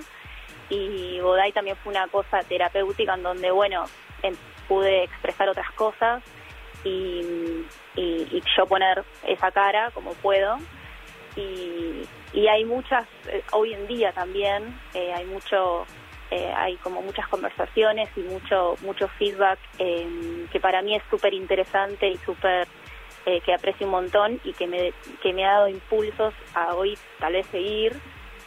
y 0.68 1.20
Bodai 1.20 1.52
también 1.52 1.76
fue 1.76 1.92
una 1.92 2.06
cosa 2.08 2.42
terapéutica 2.42 3.14
en 3.14 3.22
donde, 3.22 3.50
bueno, 3.50 3.84
em, 4.22 4.34
pude 4.68 5.04
expresar 5.04 5.48
otras 5.48 5.70
cosas 5.72 6.22
y, 6.84 7.66
yo 8.56 8.66
poner 8.66 9.04
esa 9.26 9.50
cara 9.50 9.90
como 9.92 10.12
puedo. 10.14 10.58
Y, 11.36 12.06
hay 12.48 12.64
muchas, 12.64 13.06
eh, 13.28 13.42
hoy 13.52 13.72
en 13.72 13.86
día 13.86 14.12
también, 14.12 14.78
eh, 14.94 15.12
hay 15.14 15.24
mucho, 15.26 15.86
eh, 16.30 16.52
hay 16.54 16.76
como 16.76 17.00
muchas 17.02 17.28
conversaciones 17.28 18.08
y 18.16 18.20
mucho, 18.20 18.76
mucho 18.82 19.08
feedback 19.08 19.58
em, 19.78 20.48
que 20.48 20.60
para 20.60 20.82
mí 20.82 20.94
es 20.94 21.02
súper 21.10 21.34
interesante 21.34 22.08
y 22.08 22.16
súper 22.18 22.66
eh, 23.26 23.40
que 23.40 23.54
aprecio 23.54 23.86
un 23.86 23.92
montón 23.92 24.40
y 24.44 24.52
que 24.52 24.66
me, 24.66 24.92
que 25.22 25.32
me 25.32 25.44
ha 25.44 25.52
dado 25.52 25.68
impulsos 25.68 26.34
a 26.54 26.74
hoy 26.74 26.98
tal 27.18 27.34
vez 27.34 27.46
seguir 27.48 27.96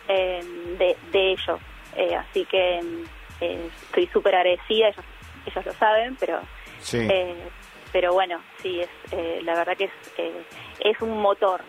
em, 0.07 0.77
de, 0.77 0.97
de 1.11 1.31
ellos. 1.31 1.59
Eh, 1.95 2.15
así 2.15 2.45
que 2.45 2.79
eh, 3.41 3.69
estoy 3.83 4.07
súper 4.07 4.35
agradecida, 4.35 4.89
ellos, 4.89 5.05
ellos 5.45 5.65
lo 5.65 5.73
saben, 5.73 6.15
pero 6.19 6.41
pero 7.91 8.11
bueno, 8.11 8.41
sí, 8.61 8.81
es 8.81 8.89
la 9.43 9.55
verdad 9.55 9.77
que 9.77 9.85
es, 9.85 9.91
es 10.79 11.01
un 11.01 11.21
motor. 11.21 11.61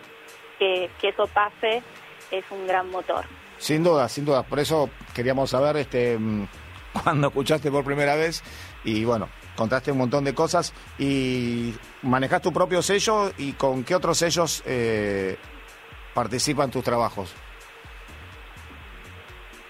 Que, 0.59 0.89
que 0.99 1.09
eso 1.09 1.27
pase 1.27 1.83
es 2.31 2.43
un 2.51 2.67
gran 2.67 2.89
motor. 2.89 3.25
Sin 3.57 3.83
duda, 3.83 4.07
sin 4.07 4.25
duda. 4.25 4.43
Por 4.43 4.59
eso 4.59 4.89
queríamos 5.13 5.49
saber 5.49 5.77
este 5.77 6.17
mm, 6.17 6.47
cuando 7.03 7.27
escuchaste 7.27 7.71
por 7.71 7.83
primera 7.83 8.15
vez 8.15 8.43
y 8.83 9.03
bueno, 9.03 9.29
contaste 9.57 9.91
un 9.91 9.97
montón 9.97 10.23
de 10.23 10.33
cosas 10.33 10.73
y 10.97 11.73
manejas 12.03 12.41
tu 12.41 12.53
propio 12.53 12.81
sello 12.81 13.31
y 13.37 13.53
con 13.53 13.83
qué 13.83 13.95
otros 13.95 14.17
sellos 14.17 14.63
eh, 14.65 15.35
participan 16.13 16.71
tus 16.71 16.83
trabajos. 16.83 17.35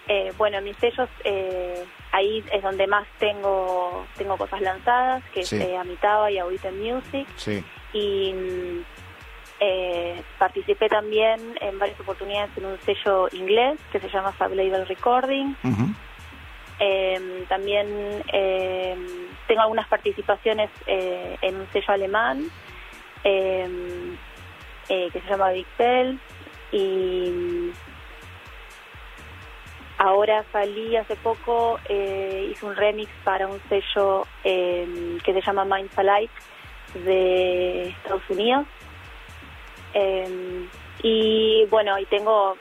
Eh, 0.07 0.31
bueno, 0.37 0.61
mis 0.61 0.77
sellos, 0.77 1.09
eh, 1.23 1.83
ahí 2.11 2.43
es 2.51 2.63
donde 2.63 2.87
más 2.87 3.05
tengo 3.19 4.05
tengo 4.17 4.37
cosas 4.37 4.61
lanzadas, 4.61 5.23
que 5.33 5.41
es 5.41 5.51
eh, 5.51 5.75
Amitaba 5.75 6.31
y 6.31 6.37
Audition 6.37 6.79
Music. 6.79 7.27
Sí. 7.35 7.63
Y 7.93 8.33
participé 10.37 10.87
también 10.87 11.39
en 11.61 11.79
varias 11.79 11.99
oportunidades 11.99 12.51
en 12.57 12.67
un 12.67 12.79
sello 12.81 13.27
inglés 13.31 13.79
que 13.91 13.99
se 13.99 14.07
llama 14.07 14.31
Fab 14.33 14.53
Label 14.53 14.87
Recording. 14.87 15.55
Eh, 16.79 17.45
también 17.49 18.23
eh, 18.31 18.95
tengo 19.47 19.61
algunas 19.61 19.87
participaciones 19.87 20.69
eh, 20.85 21.37
en 21.41 21.55
un 21.55 21.67
sello 21.71 21.91
alemán 21.91 22.51
em, 23.23 24.15
eh, 24.87 25.09
que 25.11 25.21
se 25.21 25.27
llama 25.27 25.49
Big 25.51 25.65
y 26.71 27.71
ahora 29.97 30.43
salí 30.51 30.95
hace 30.95 31.15
poco, 31.15 31.79
hice 31.89 32.65
un 32.65 32.75
remix 32.75 33.09
para 33.23 33.47
un 33.47 33.59
sello 33.69 34.27
em, 34.43 35.19
que 35.21 35.33
se 35.33 35.41
llama 35.41 35.65
Minds 35.65 35.97
Alike 35.97 36.33
de 36.93 37.89
Estados 37.89 38.29
Unidos. 38.29 38.67
Em, 39.93 40.69
y 41.01 41.65
bueno, 41.69 41.97
y 41.97 42.05
tengo 42.05 42.57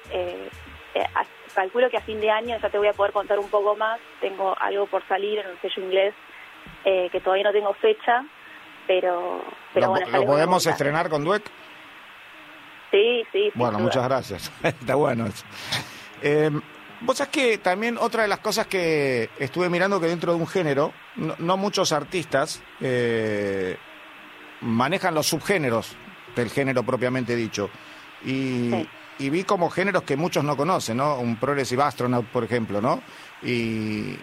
calculo 1.56 1.90
que 1.90 1.96
a 1.96 2.02
fin 2.02 2.20
de 2.20 2.30
año 2.30 2.56
ya 2.62 2.70
te 2.70 2.78
voy 2.78 2.86
a 2.86 2.92
poder 2.92 3.12
contar 3.12 3.40
un 3.40 3.48
poco 3.48 3.74
más. 3.74 3.98
Tengo 4.20 4.54
algo 4.60 4.86
por 4.86 5.06
salir 5.08 5.40
en 5.40 5.50
un 5.50 5.60
sello 5.60 5.82
inglés 5.82 6.14
eh, 6.84 7.08
que 7.10 7.20
todavía 7.20 7.44
no 7.44 7.52
tengo 7.52 7.74
fecha, 7.74 8.24
pero, 8.86 9.42
pero 9.74 9.86
¿Lo, 9.86 9.90
bueno. 9.90 10.06
¿Lo 10.10 10.24
podemos 10.24 10.64
estrenar 10.64 11.08
con 11.08 11.24
Duet? 11.24 11.42
Sí, 12.92 13.24
sí. 13.32 13.50
Bueno, 13.54 13.80
muchas 13.80 14.04
gracias. 14.04 14.52
Está 14.62 14.94
bueno 14.94 15.26
eso. 15.26 15.44
Eh, 16.22 16.50
Vos 17.00 17.18
sabés 17.18 17.30
que 17.30 17.58
también 17.58 17.98
otra 17.98 18.22
de 18.22 18.28
las 18.28 18.38
cosas 18.38 18.66
que 18.66 19.28
estuve 19.38 19.68
mirando 19.68 20.00
que 20.00 20.06
dentro 20.06 20.32
de 20.32 20.40
un 20.40 20.46
género, 20.46 20.92
no, 21.16 21.56
muchos 21.56 21.92
artistas 21.92 22.62
eh, 22.80 23.76
manejan 24.62 25.14
los 25.14 25.26
subgéneros 25.26 25.94
del 26.34 26.48
género 26.48 26.82
propiamente 26.84 27.36
dicho. 27.36 27.68
Y, 28.24 28.88
y 29.18 29.30
vi 29.30 29.44
como 29.44 29.70
géneros 29.70 30.02
que 30.02 30.16
muchos 30.16 30.44
no 30.44 30.56
conocen, 30.56 30.98
¿no? 30.98 31.18
Un 31.18 31.36
Progressive 31.36 31.82
Astronaut, 31.82 32.26
por 32.26 32.44
ejemplo, 32.44 32.80
¿no? 32.80 33.02
Y, 33.42 34.16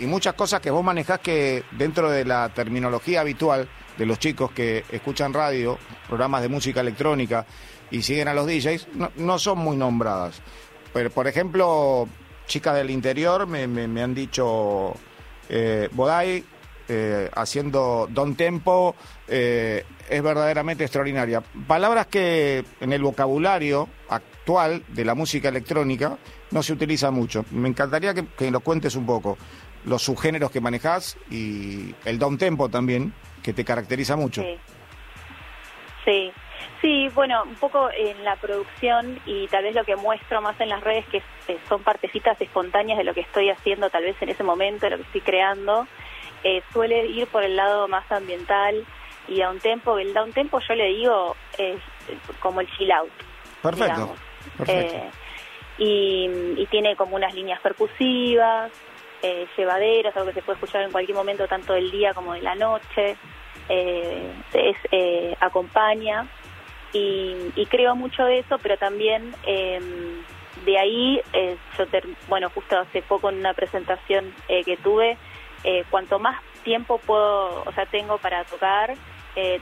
muchas 0.00 0.34
cosas 0.34 0.60
que 0.60 0.70
vos 0.70 0.84
manejás 0.84 1.20
que 1.20 1.64
dentro 1.72 2.10
de 2.10 2.24
la 2.24 2.50
terminología 2.50 3.22
habitual 3.22 3.68
de 3.96 4.06
los 4.06 4.18
chicos 4.18 4.50
que 4.52 4.84
escuchan 4.90 5.32
radio, 5.32 5.78
programas 6.06 6.42
de 6.42 6.48
música 6.48 6.80
electrónica 6.80 7.46
y 7.90 8.02
siguen 8.02 8.28
a 8.28 8.34
los 8.34 8.46
DJs, 8.46 8.88
no, 9.16 9.38
son 9.38 9.58
muy 9.58 9.76
nombradas. 9.76 10.42
Pero, 10.92 11.10
por 11.10 11.26
ejemplo, 11.26 12.08
chicas 12.46 12.74
del 12.74 12.90
interior 12.90 13.46
me, 13.46 13.66
me, 13.66 14.02
han 14.02 14.14
dicho 14.14 14.94
eh, 15.48 15.88
Bodai 15.92 16.44
eh, 16.88 17.30
haciendo 17.34 18.08
Don 18.10 18.34
Tempo 18.34 18.96
eh, 19.28 19.84
es 20.08 20.22
verdaderamente 20.22 20.82
extraordinaria. 20.82 21.40
Palabras 21.68 22.08
que 22.08 22.64
en 22.80 22.92
el 22.92 23.00
vocabulario 23.00 23.88
actual 24.50 24.82
de 24.88 25.04
la 25.04 25.14
música 25.14 25.48
electrónica 25.48 26.18
no 26.50 26.62
se 26.62 26.72
utiliza 26.72 27.10
mucho. 27.10 27.44
Me 27.52 27.68
encantaría 27.68 28.14
que, 28.14 28.26
que 28.26 28.50
nos 28.50 28.62
cuentes 28.62 28.96
un 28.96 29.06
poco 29.06 29.38
los 29.84 30.02
subgéneros 30.02 30.50
que 30.50 30.60
manejas 30.60 31.16
y 31.30 31.94
el 32.04 32.18
down 32.18 32.36
tempo 32.36 32.68
también, 32.68 33.14
que 33.42 33.52
te 33.52 33.64
caracteriza 33.64 34.16
mucho. 34.16 34.42
Sí. 36.04 36.32
sí. 36.82 37.08
bueno, 37.14 37.44
un 37.44 37.54
poco 37.54 37.90
en 37.96 38.24
la 38.24 38.36
producción 38.36 39.20
y 39.24 39.46
tal 39.48 39.64
vez 39.64 39.74
lo 39.74 39.84
que 39.84 39.96
muestro 39.96 40.42
más 40.42 40.60
en 40.60 40.68
las 40.68 40.82
redes, 40.82 41.06
que 41.06 41.18
eh, 41.48 41.58
son 41.68 41.82
partecitas 41.82 42.40
espontáneas 42.40 42.98
de 42.98 43.04
lo 43.04 43.14
que 43.14 43.20
estoy 43.20 43.50
haciendo 43.50 43.88
tal 43.88 44.02
vez 44.02 44.16
en 44.20 44.30
ese 44.30 44.42
momento, 44.42 44.86
de 44.86 44.90
lo 44.90 44.96
que 44.96 45.04
estoy 45.04 45.20
creando, 45.20 45.86
eh, 46.42 46.62
suele 46.72 47.06
ir 47.06 47.28
por 47.28 47.44
el 47.44 47.56
lado 47.56 47.86
más 47.86 48.10
ambiental 48.10 48.84
y 49.28 49.42
a 49.42 49.50
un 49.50 49.60
tempo, 49.60 49.98
el 49.98 50.12
down 50.12 50.32
tempo 50.32 50.58
yo 50.66 50.74
le 50.74 50.86
digo 50.86 51.36
es 51.56 51.80
como 52.40 52.60
el 52.60 52.68
chill 52.76 52.90
out. 52.90 53.12
Perfecto. 53.62 54.16
Eh, 54.66 55.10
y, 55.78 56.66
tiene 56.70 56.94
como 56.94 57.16
unas 57.16 57.34
líneas 57.34 57.60
percusivas, 57.60 58.70
eh, 59.22 59.46
llevaderas, 59.56 60.16
algo 60.16 60.28
que 60.28 60.34
se 60.34 60.42
puede 60.42 60.58
escuchar 60.58 60.82
en 60.82 60.92
cualquier 60.92 61.16
momento, 61.16 61.48
tanto 61.48 61.72
del 61.72 61.90
día 61.90 62.14
como 62.14 62.34
de 62.34 62.42
la 62.42 62.54
noche. 62.54 63.16
Eh, 63.68 64.32
es, 64.52 64.76
eh, 64.90 65.36
acompaña 65.40 66.26
y, 66.92 67.66
creo 67.68 67.94
mucho 67.94 68.24
de 68.24 68.40
eso, 68.40 68.58
pero 68.58 68.76
también 68.76 69.32
de 70.64 70.78
ahí, 70.78 71.20
eh, 71.32 71.56
yo, 71.78 71.84
bueno, 72.28 72.50
justo 72.50 72.78
hace 72.78 73.02
poco 73.02 73.30
en 73.30 73.38
una 73.38 73.54
presentación 73.54 74.34
eh, 74.48 74.64
que 74.64 74.76
tuve, 74.76 75.16
eh, 75.64 75.84
cuanto 75.90 76.18
más 76.18 76.40
tiempo 76.64 76.98
puedo, 76.98 77.62
o 77.64 77.72
sea, 77.72 77.86
tengo 77.86 78.18
para 78.18 78.44
tocar, 78.44 78.94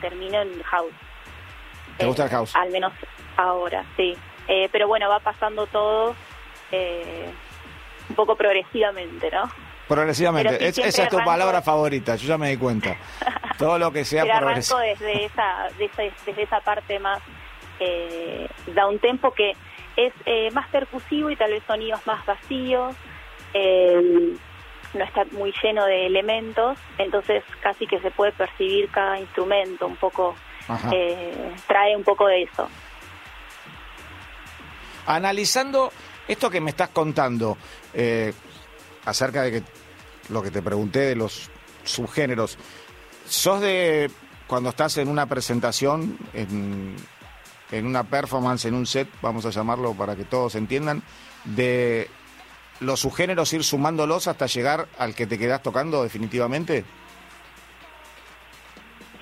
termino 0.01 0.41
en 0.41 0.61
house. 0.65 0.93
¿Te 1.99 2.07
gusta 2.07 2.25
el 2.25 2.31
house? 2.31 2.57
Al 2.57 2.71
menos 2.71 2.93
ahora, 3.37 3.85
sí. 3.97 4.17
Pero 4.73 4.89
bueno, 4.89 5.09
va 5.09 5.21
pasando 5.21 5.67
todo 5.67 6.15
un 6.73 8.15
poco 8.17 8.35
progresivamente, 8.35 9.31
¿no? 9.31 9.51
Progresivamente, 9.89 10.69
esa 10.69 11.03
es 11.05 11.09
tu 11.09 11.17
palabra 11.25 11.63
favorita, 11.63 12.17
yo 12.17 12.29
ya 12.29 12.39
me 12.39 12.51
di 12.51 12.57
cuenta. 12.57 12.97
Todo 13.59 13.79
lo 13.79 13.91
que 13.91 14.05
sea 14.05 14.23
pero 14.23 14.37
arranco 14.37 14.79
desde 14.79 15.25
esa, 15.25 15.69
desde, 15.79 16.13
desde 16.27 16.43
esa 16.43 16.61
parte 16.61 16.99
más 16.99 17.21
eh, 17.81 18.47
da 18.75 18.87
un 18.87 18.99
tempo 18.99 19.33
que 19.33 19.53
es 19.97 20.13
eh, 20.27 20.51
más 20.53 20.69
percusivo 20.69 21.31
y 21.31 21.37
tal 21.37 21.53
vez 21.53 21.63
sonidos 21.67 22.07
más 22.07 22.25
vacíos, 22.27 22.95
eh, 23.55 24.37
no 24.95 25.05
está 25.05 25.25
muy 25.33 25.53
lleno 25.63 25.85
de 25.87 26.07
elementos, 26.07 26.79
entonces 26.99 27.43
casi 27.61 27.87
que 27.87 27.99
se 28.01 28.11
puede 28.11 28.33
percibir 28.33 28.91
cada 28.91 29.19
instrumento 29.19 29.87
un 29.87 29.97
poco, 29.97 30.35
eh, 30.93 31.53
trae 31.67 31.97
un 31.97 32.05
poco 32.05 32.27
de 32.27 32.43
eso. 32.43 32.69
Analizando 35.09 35.91
esto 36.29 36.51
que 36.51 36.61
me 36.61 36.71
estás 36.71 36.91
contando 36.91 37.57
acerca 39.07 39.43
de 39.43 39.51
que 39.51 39.63
lo 40.29 40.43
que 40.43 40.51
te 40.51 40.61
pregunté 40.61 41.01
de 41.01 41.17
los 41.17 41.51
subgéneros, 41.83 42.59
¿sos 43.27 43.63
de 43.63 44.11
cuando 44.47 44.69
estás 44.69 44.99
en 44.99 45.09
una 45.09 45.25
presentación, 45.27 46.19
en 46.35 47.87
una 47.87 48.05
performance, 48.05 48.67
en 48.67 48.75
un 48.75 48.87
set, 48.87 49.09
vamos 49.23 49.47
a 49.47 49.51
llamarlo 49.51 49.95
para 49.95 50.15
que 50.15 50.25
todos 50.25 50.55
entiendan, 50.55 51.03
de 51.45 52.09
los 52.81 53.01
subgéneros 53.01 53.51
ir 53.55 53.65
sumándolos 53.65 54.29
hasta 54.29 54.47
llegar 54.47 54.89
al 54.99 55.15
que 55.15 55.27
te 55.27 55.39
quedas 55.39 55.63
tocando 55.63 56.03
definitivamente? 56.03 56.85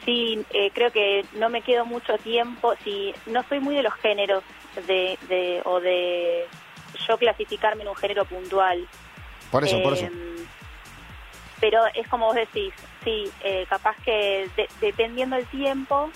Sí, 0.05 0.45
eh, 0.51 0.71
creo 0.73 0.91
que 0.91 1.25
no 1.35 1.49
me 1.49 1.63
quedo 1.63 1.85
mucho 1.85 2.17
tiempo, 2.19 2.75
si 2.85 3.15
no 3.27 3.45
soy 3.49 3.61
muy 3.61 3.77
de 3.77 3.83
los 3.83 3.95
géneros 3.95 4.43
de, 4.87 5.19
de 5.29 5.63
o 5.65 5.81
de 5.81 6.47
yo 7.07 7.19
clasificarme 7.19 7.83
en 7.83 7.89
un 7.89 7.97
género 7.97 8.25
puntual. 8.25 8.87
Por 9.51 9.65
eso, 9.65 9.83
por 9.83 9.93
eso. 9.95 10.07
Em, 10.07 10.47
pero 11.61 11.81
es 11.95 12.07
como 12.09 12.27
vos 12.27 12.35
decís, 12.35 12.73
sí, 13.05 13.31
eh, 13.43 13.67
capaz 13.69 13.97
que 14.05 14.49
dependiendo 14.81 15.37
del 15.37 15.47
tiempo, 15.47 16.11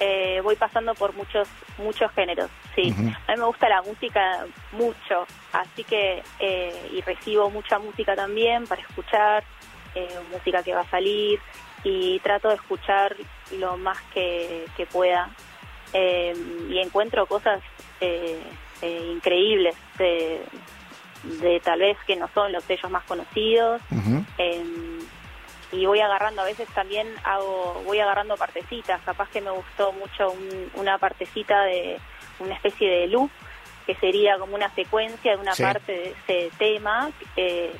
eh, 0.00 0.40
voy 0.42 0.56
pasando 0.56 0.94
por 0.94 1.14
muchos 1.14 1.48
muchos 1.78 2.10
géneros, 2.12 2.50
sí. 2.74 2.94
A 3.26 3.32
mí 3.32 3.38
me 3.38 3.44
gusta 3.44 3.68
la 3.68 3.82
música 3.82 4.46
mucho, 4.72 5.26
así 5.52 5.82
que, 5.84 6.22
eh, 6.38 6.90
y 6.92 7.00
recibo 7.00 7.50
mucha 7.50 7.78
música 7.78 8.14
también 8.14 8.66
para 8.66 8.82
escuchar, 8.82 9.44
eh, 9.94 10.08
música 10.32 10.62
que 10.62 10.74
va 10.74 10.82
a 10.82 10.90
salir, 10.90 11.40
y 11.82 12.18
trato 12.20 12.48
de 12.48 12.56
escuchar 12.56 13.16
lo 13.58 13.76
más 13.76 13.98
que, 14.12 14.66
pueda. 14.92 15.30
y 15.94 16.78
encuentro 16.78 17.26
cosas 17.26 17.62
increíbles 18.82 19.76
de, 19.98 20.42
de, 21.40 21.60
tal 21.60 21.80
vez 21.80 21.96
que 22.06 22.16
no 22.16 22.28
son 22.34 22.52
los 22.52 22.64
sellos 22.64 22.90
más 22.90 23.04
conocidos. 23.04 23.80
Y 25.76 25.86
voy 25.86 26.00
agarrando 26.00 26.42
a 26.42 26.44
veces 26.44 26.68
también 26.68 27.08
hago 27.24 27.82
voy 27.84 27.98
agarrando 27.98 28.36
partecitas. 28.36 29.00
Capaz 29.02 29.28
que 29.30 29.40
me 29.40 29.50
gustó 29.50 29.92
mucho 29.92 30.34
una 30.74 30.98
partecita 30.98 31.64
de 31.64 31.98
una 32.38 32.54
especie 32.54 32.88
de 32.88 33.06
loop 33.08 33.30
que 33.86 33.94
sería 33.96 34.38
como 34.38 34.54
una 34.54 34.72
secuencia 34.74 35.32
de 35.32 35.38
una 35.38 35.54
parte 35.54 35.92
de 35.92 36.10
ese 36.10 36.56
tema 36.58 37.10
eh, 37.36 37.72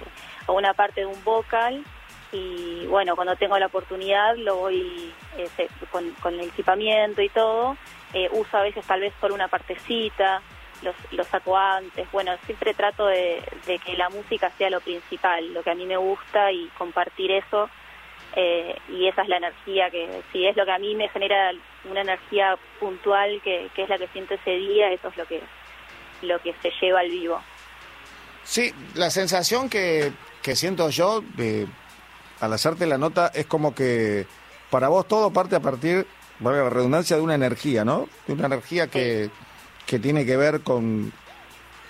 o 0.47 0.55
una 0.55 0.75
parte 0.75 1.03
de 1.03 1.07
un 1.07 1.23
vocal. 1.25 1.85
Y 2.33 2.87
bueno 2.87 3.15
cuando 3.15 3.37
tengo 3.37 3.57
la 3.59 3.67
oportunidad 3.67 4.37
lo 4.37 4.57
voy 4.57 5.13
eh, 5.39 5.69
con, 5.93 6.35
el 6.35 6.41
equipamiento 6.41 7.23
y 7.23 7.29
todo 7.29 7.77
eh, 8.15 8.29
uso 8.33 8.57
a 8.57 8.63
veces 8.63 8.87
tal 8.87 9.01
vez 9.01 9.13
solo 9.21 9.35
una 9.35 9.49
partecita 9.49 10.41
los, 10.83 10.95
los 11.13 11.27
saco 11.27 11.57
antes. 11.57 12.11
Bueno, 12.13 12.33
siempre 12.47 12.75
trato 12.75 13.07
de, 13.07 13.43
que 13.85 13.97
la 13.97 14.09
música 14.11 14.51
sea 14.57 14.71
lo 14.71 14.81
principal, 14.81 15.53
lo 15.53 15.63
que 15.63 15.71
a 15.71 15.75
mí 15.75 15.87
me 15.87 15.97
gusta 15.97 16.53
y 16.53 16.69
compartir 16.79 17.31
eso 17.33 17.69
eh, 18.37 18.77
y 18.89 19.07
esa 19.07 19.23
es 19.23 19.29
la 19.29 19.37
energía 19.37 19.91
que, 19.91 20.23
si 20.33 20.47
es 20.47 20.57
lo 20.57 20.65
que 20.65 20.73
a 20.73 20.79
mí 20.79 20.95
me 20.95 21.09
genera 21.09 21.53
una 21.89 22.01
energía 22.01 22.57
puntual 22.81 23.41
que, 23.43 23.71
es 23.77 23.89
la 23.89 23.99
que 23.99 24.09
siento 24.09 24.35
ese 24.35 24.51
día, 24.51 24.91
eso 24.93 25.09
es 25.09 25.17
lo 25.17 25.27
que, 25.27 25.41
lo 26.23 26.41
que 26.41 26.55
se 26.61 26.71
lleva 26.81 27.01
al 27.01 27.11
vivo. 27.11 27.41
Sí, 28.43 28.75
la 28.95 29.11
sensación 29.11 29.71
que, 29.71 30.13
que 30.43 30.57
siento 30.57 30.91
yo 30.91 31.23
de, 31.37 31.67
al 32.41 32.53
hacerte 32.53 32.87
la 32.87 32.99
nota 32.99 33.31
es 33.33 33.47
como 33.47 33.75
que 33.75 34.27
para 34.69 34.89
vos 34.89 35.07
todo 35.07 35.33
parte 35.33 35.57
a 35.57 35.61
partir, 35.61 36.07
valga 36.41 36.65
la 36.65 36.71
redundancia, 36.71 37.17
de 37.17 37.23
una 37.23 37.35
energía, 37.35 37.85
¿no? 37.85 38.09
De 38.27 38.35
una 38.35 38.47
energía 38.47 38.89
que, 38.89 39.31
que 39.87 39.99
tiene 39.99 40.27
que 40.27 40.37
ver 40.37 40.63
con, 40.63 41.13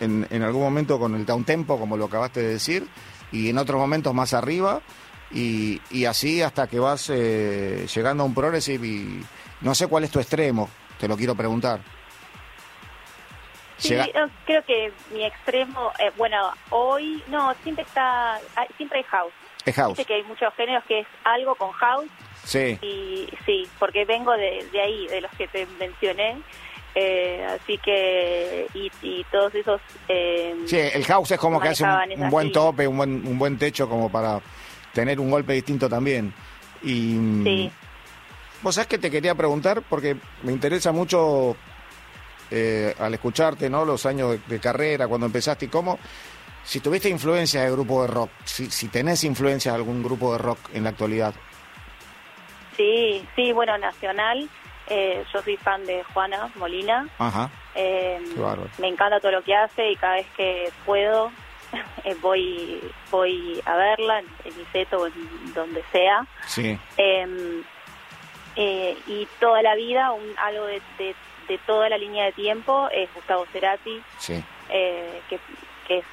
en, 0.01 0.27
en 0.31 0.43
algún 0.43 0.63
momento 0.63 0.99
con 0.99 1.15
el 1.15 1.27
down 1.27 1.45
tempo, 1.45 1.79
como 1.79 1.97
lo 1.97 2.07
acabaste 2.07 2.41
de 2.41 2.49
decir, 2.49 2.87
y 3.33 3.51
en 3.51 3.59
otros 3.59 3.79
momentos 3.79 4.15
más 4.15 4.35
arriba 4.35 4.81
y, 5.31 5.81
y 5.91 6.05
así 6.05 6.43
hasta 6.43 6.67
que 6.67 6.79
vas 6.79 7.11
eh, 7.11 7.87
llegando 7.93 8.23
a 8.23 8.27
un 8.27 8.35
progressive 8.35 8.87
y 8.87 9.25
no 9.61 9.75
sé 9.75 9.87
cuál 9.89 10.05
es 10.05 10.11
tu 10.11 10.21
extremo, 10.21 10.69
te 10.99 11.09
lo 11.09 11.17
quiero 11.17 11.35
preguntar. 11.35 11.81
Sí, 13.77 13.97
creo 14.47 14.65
que 14.65 14.93
mi 15.13 15.25
extremo, 15.25 15.91
eh, 15.99 16.13
bueno, 16.17 16.53
hoy, 16.71 17.23
no, 17.27 17.53
siempre 17.65 17.85
está, 17.85 18.41
siempre 18.77 18.99
hay 18.99 19.05
house. 19.05 19.33
Es 19.67 19.75
house. 19.75 19.99
que 20.07 20.15
hay 20.15 20.23
muchos 20.23 20.55
géneros 20.55 20.85
que 20.85 21.01
es 21.01 21.07
algo 21.25 21.55
con 21.57 21.73
house. 21.73 22.07
Sí. 22.45 22.79
Y 22.83 23.29
sí, 23.45 23.67
porque 23.79 24.05
vengo 24.05 24.33
de, 24.33 24.67
de 24.73 24.81
ahí, 24.81 25.07
de 25.09 25.21
los 25.21 25.31
que 25.33 25.49
te 25.49 25.67
mencioné. 25.79 26.37
Eh, 26.97 27.45
así 27.45 27.77
que, 27.79 28.69
y, 28.75 28.91
y 29.03 29.25
todos 29.25 29.55
esos... 29.55 29.81
Eh, 30.09 30.55
sí, 30.67 30.79
el 30.79 31.05
house 31.05 31.33
es 31.33 31.39
como 31.39 31.61
que 31.61 31.69
hace 31.69 31.85
un, 31.85 32.31
buen 32.31 32.53
tope, 32.53 32.87
un 32.87 32.97
buen, 32.97 33.27
un 33.27 33.39
buen 33.39 33.59
techo 33.59 33.89
como 33.89 34.11
para 34.11 34.41
tener 34.93 35.19
un 35.19 35.31
golpe 35.31 35.55
distinto 35.55 35.89
también. 35.89 36.33
Y 36.83 37.19
sí. 37.45 37.73
vos 38.63 38.75
sabés 38.77 38.87
que 38.87 38.99
te 38.99 39.11
quería 39.11 39.35
preguntar, 39.35 39.83
porque 39.83 40.17
me 40.43 40.53
interesa 40.53 40.93
mucho 40.93 41.57
eh, 42.51 42.95
al 42.99 43.13
escucharte, 43.15 43.69
¿no? 43.69 43.85
Los 43.85 44.07
años 44.07 44.39
de, 44.47 44.61
carrera, 44.61 45.09
cuando 45.09 45.27
empezaste 45.27 45.65
y 45.65 45.69
cómo, 45.69 45.99
si 46.63 46.79
tuviste 46.79 47.09
influencia 47.09 47.63
de 47.63 47.73
grupo 47.73 48.03
de 48.03 48.09
rock, 48.09 48.31
si, 48.45 48.71
si 48.71 48.87
tenés 48.89 49.25
influencia 49.25 49.73
de 49.73 49.79
algún 49.79 50.03
grupo 50.03 50.33
de 50.33 50.39
rock 50.39 50.59
en 50.73 50.85
la 50.85 50.91
actualidad. 50.91 51.35
Sí, 52.77 53.27
sí, 53.37 53.53
bueno, 53.53 53.77
nacional. 53.79 54.49
Eh, 54.87 55.25
yo 55.33 55.43
soy 55.43 55.57
fan 55.57 55.85
de 55.87 56.05
Juana 56.05 56.51
Molina. 56.57 57.09
Ajá. 57.19 57.51
Eh, 57.75 58.21
me 58.79 58.89
encanta 58.89 59.19
todo 59.21 59.33
lo 59.33 59.43
que 59.43 59.55
hace 59.55 59.91
y 59.91 59.97
cada 59.97 60.15
vez 60.17 60.27
que 60.37 60.71
puedo 60.85 61.33
Eh, 62.05 62.15
voy 62.21 62.81
voy 63.11 63.63
a 63.65 63.77
verla 63.77 64.21
en, 64.21 64.27
en 64.45 64.87
o 64.95 65.07
en 65.07 65.55
donde 65.55 65.83
sea. 65.91 66.27
Sí. 66.47 66.79
Em, 66.97 67.63
eh, 68.57 68.97
y 69.07 69.27
toda 69.41 69.63
la 69.63 69.75
vida, 69.75 70.13
un, 70.13 70.35
algo 70.39 70.67
de, 70.67 70.83
de, 70.99 71.59
toda 71.67 71.89
la 71.89 71.99
línea 71.99 72.27
de 72.27 72.33
tiempo 72.33 72.89
es 72.93 73.13
Gustavo 73.15 73.47
Cerati, 73.53 74.03
sí. 74.19 74.43
Eh, 74.69 75.21
que, 75.29 75.41
que 75.89 75.99
es, 75.99 76.05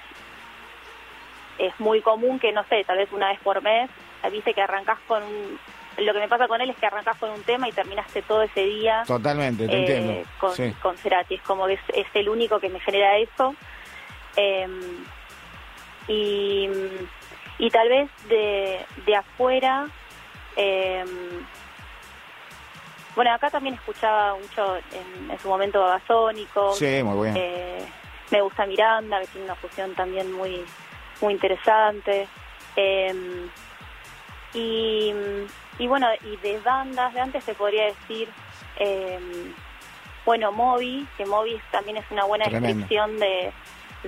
es 1.60 1.80
muy 1.80 2.02
común 2.02 2.40
que, 2.40 2.52
no 2.52 2.64
sé, 2.66 2.84
tal 2.86 2.98
vez 2.98 3.12
una 3.12 3.30
vez 3.30 3.40
por 3.42 3.62
mes, 3.62 3.90
dice 4.32 4.54
que 4.54 4.62
arrancas 4.62 5.00
con 5.08 5.24
lo 6.02 6.14
que 6.14 6.20
me 6.20 6.28
pasa 6.28 6.48
con 6.48 6.62
él 6.62 6.70
es 6.70 6.78
que 6.78 6.86
arrancas 6.86 7.18
con 7.18 7.30
un 7.32 7.44
tema 7.44 7.68
y 7.68 7.72
terminaste 7.72 8.22
todo 8.22 8.42
ese 8.44 8.62
día. 8.66 9.04
Totalmente, 9.06 9.68
te 9.68 9.80
entiendo. 9.80 10.30
Con, 10.40 10.54
con 10.82 10.98
Cerati, 10.98 11.36
es 11.36 11.42
como 11.42 11.68
que 11.68 11.74
es, 11.74 11.82
es, 11.94 12.08
el 12.14 12.30
único 12.30 12.60
que 12.60 12.70
me 12.70 12.80
genera 12.80 13.18
eso. 13.18 13.56
Eh, 14.36 14.68
y, 16.08 16.70
y 17.60 17.70
tal 17.70 17.90
vez 17.90 18.10
de, 18.28 18.86
de 19.06 19.16
afuera, 19.16 19.88
eh, 20.56 21.06
bueno, 23.16 23.34
acá 23.34 23.50
también 23.50 23.76
escuchaba 23.76 24.36
mucho 24.36 24.78
en, 24.78 25.40
su 25.40 25.48
momento 25.48 25.82
Babasónico. 25.82 26.74
Sí, 26.74 27.04
muy 27.04 27.30
bien. 27.30 27.36
Eh, 27.38 27.86
me 28.32 28.42
gusta 28.42 28.66
Miranda, 28.66 29.20
que 29.20 29.28
tiene 29.28 29.46
una 29.46 29.56
fusión 29.56 29.94
también 29.96 30.32
muy, 30.32 30.64
muy 31.20 31.34
interesante. 31.34 32.28
Eh, 32.76 33.50
y, 34.54 35.14
y 35.82 35.88
bueno, 35.88 36.08
y 36.24 36.38
de 36.38 36.60
bandas 36.60 37.12
de 37.12 37.20
antes 37.20 37.44
se 37.44 37.56
podría 37.56 37.86
decir, 37.86 38.30
eh, 38.78 39.20
bueno, 40.24 40.52
Moby, 40.52 41.08
que 41.18 41.26
Moby 41.26 41.60
también 41.72 41.98
es 41.98 42.06
una 42.12 42.26
buena 42.26 42.46
descripción 42.46 43.18
de, 43.18 43.52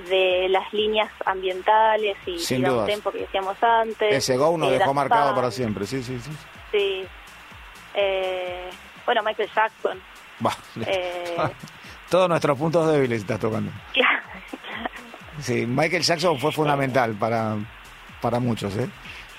de 0.07 0.49
las 0.49 0.71
líneas 0.71 1.09
ambientales 1.25 2.15
y, 2.27 2.53
el 2.53 2.85
tempo 2.85 3.11
que 3.11 3.21
decíamos 3.21 3.57
antes. 3.63 4.13
Ese 4.13 4.37
Go 4.37 4.55
nos 4.55 4.69
dejó 4.69 4.93
marcado 4.93 5.33
para 5.33 5.49
siempre, 5.49 5.87
sí, 5.87 6.03
sí, 6.03 6.19
sí. 6.19 6.31
Sí. 6.71 7.05
Eh, 7.95 8.69
bueno, 9.03 9.23
Michael 9.23 9.49
Jackson. 9.55 9.99
Eh, 10.85 11.35
todos 12.11 12.29
nuestros 12.29 12.55
puntos 12.55 12.91
débiles 12.91 13.21
estás 13.21 13.39
tocando. 13.39 13.71
Sí, 15.39 15.65
Michael 15.65 16.03
Jackson 16.03 16.37
fue 16.37 16.51
fundamental 16.51 17.15
para, 17.15 17.55
para 18.21 18.39
muchos, 18.39 18.77
¿eh? 18.77 18.87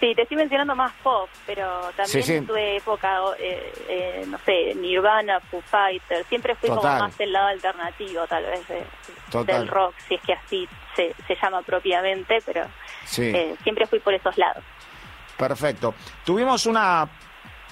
Sí, 0.04 0.14
te 0.14 0.20
estoy 0.20 0.36
mencionando 0.36 0.76
más 0.76 0.92
pop, 1.02 1.30
pero 1.46 1.90
también 1.96 2.46
tuve 2.46 2.76
época, 2.76 3.20
eh, 3.38 3.72
eh, 3.88 4.24
no 4.26 4.36
sé, 4.44 4.74
Nirvana, 4.74 5.40
Foo 5.40 5.62
Fighters, 5.62 6.26
siempre 6.26 6.54
fui 6.56 6.68
como 6.68 6.82
más 6.82 7.16
del 7.16 7.32
lado 7.32 7.46
alternativo, 7.46 8.26
tal 8.26 8.44
vez, 8.44 9.46
del 9.46 9.66
rock, 9.66 9.94
si 10.06 10.16
es 10.16 10.20
que 10.20 10.34
así 10.34 10.68
se, 10.94 11.14
se 11.26 11.34
llama 11.36 11.62
propiamente, 11.62 12.36
pero 12.44 12.66
eh, 13.16 13.56
siempre 13.62 13.86
fui 13.86 13.98
por 13.98 14.12
esos 14.12 14.36
lados. 14.36 14.62
Perfecto. 15.38 15.94
Tuvimos 16.22 16.66
una, 16.66 17.08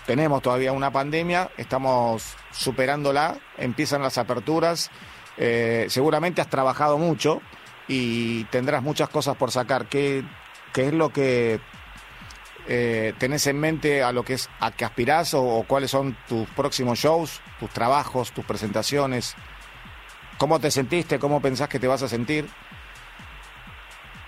tenemos 0.07 0.41
todavía 0.41 0.73
una 0.73 0.91
pandemia, 0.91 1.51
estamos 1.59 2.35
superándola, 2.51 3.37
empiezan 3.59 4.01
las 4.01 4.17
aperturas, 4.17 4.91
seguramente 5.37 6.41
has 6.41 6.49
trabajado 6.49 6.97
mucho 6.97 7.43
y 7.89 8.45
tendrás 8.45 8.83
muchas 8.83 9.11
cosas 9.11 9.37
por 9.37 9.51
sacar. 9.51 9.85
¿Qué, 9.85 10.25
qué 10.73 10.87
es 10.87 10.95
lo 10.95 11.11
que 11.11 11.61
eh, 12.69 13.15
tenés 13.19 13.47
en 13.47 13.59
mente 13.59 14.03
a 14.03 14.13
lo 14.13 14.25
que 14.25 14.35
es 14.35 14.49
a 14.61 14.71
que 14.71 14.85
aspirás 14.85 15.35
o, 15.35 15.65
cuáles 15.67 15.91
son 15.91 16.17
tus 16.29 16.49
próximos 16.51 16.99
shows, 16.99 17.41
tus 17.59 17.71
trabajos, 17.71 18.33
tus 18.33 18.45
presentaciones? 18.45 19.37
¿Cómo 20.39 20.59
te 20.61 20.71
sentiste? 20.71 21.19
¿Cómo 21.19 21.41
pensás 21.41 21.69
que 21.69 21.79
te 21.79 21.87
vas 21.87 22.03
a 22.03 22.09
sentir? 22.09 22.47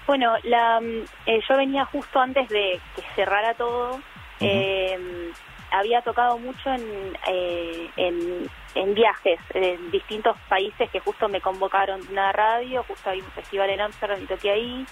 Bueno, 0.06 0.34
la, 0.42 0.80
mm, 0.80 1.04
eh, 1.26 1.40
yo 1.48 1.56
venía 1.56 1.84
justo 1.86 2.20
antes 2.20 2.48
de 2.48 2.80
que 2.94 3.02
cerrara 3.14 3.54
todo. 3.54 4.00
eh, 4.40 5.32
había 5.74 6.02
tocado 6.02 6.38
mucho 6.38 6.70
en, 6.70 7.16
eh, 7.26 7.90
en, 7.96 8.48
en, 8.74 8.94
viajes 8.94 9.40
en 9.54 9.90
distintos 9.90 10.36
países 10.48 10.88
que 10.90 11.00
justo 11.00 11.28
me 11.28 11.40
convocaron 11.40 12.00
de 12.06 12.12
una 12.12 12.32
radio, 12.32 12.84
justo 12.84 13.10
hay 13.10 13.20
un 13.20 13.30
festival 13.32 13.70
en 13.70 13.80
Amsterdam 13.80 14.22
y 14.22 14.26
toqué 14.26 14.50
ahí. 14.50 14.86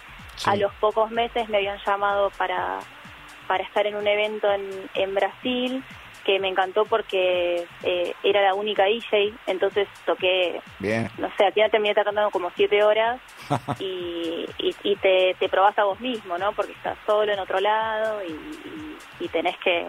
A 0.45 0.57
los 0.57 0.73
pocos 0.75 1.11
meses 1.11 1.49
me 1.49 1.59
habían 1.59 1.79
llamado 1.87 2.31
para 2.31 2.81
para 3.47 3.65
estar 3.65 3.87
en 3.87 3.97
un 3.97 4.07
evento 4.07 4.53
en, 4.53 4.91
en 4.95 5.15
Brasil 5.15 5.85
que 6.25 6.39
me 6.39 6.49
encantó 6.49 6.85
porque 6.85 7.65
eh, 7.83 8.15
era 8.23 8.43
la 8.43 8.55
única 8.55 8.85
DJ, 8.85 9.35
entonces 9.47 9.89
toqué, 10.07 10.61
Bien. 10.79 11.11
no 11.19 11.29
sé, 11.37 11.45
al 11.47 11.53
final 11.53 11.71
terminé 11.71 11.95
cantando 11.95 12.31
como 12.31 12.51
siete 12.51 12.83
horas 12.83 13.21
y, 13.81 14.47
y, 14.59 14.97
te, 14.97 15.35
te 15.39 15.49
probás 15.49 15.77
a 15.79 15.85
vos 15.85 16.01
mismo, 16.01 16.39
¿no? 16.39 16.53
Porque 16.53 16.73
estás 16.73 16.97
solo 17.07 17.33
en 17.33 17.39
otro 17.39 17.59
lado 17.61 18.21
y, 18.25 19.25
y, 19.25 19.29
tenés 19.29 19.57
que 19.59 19.87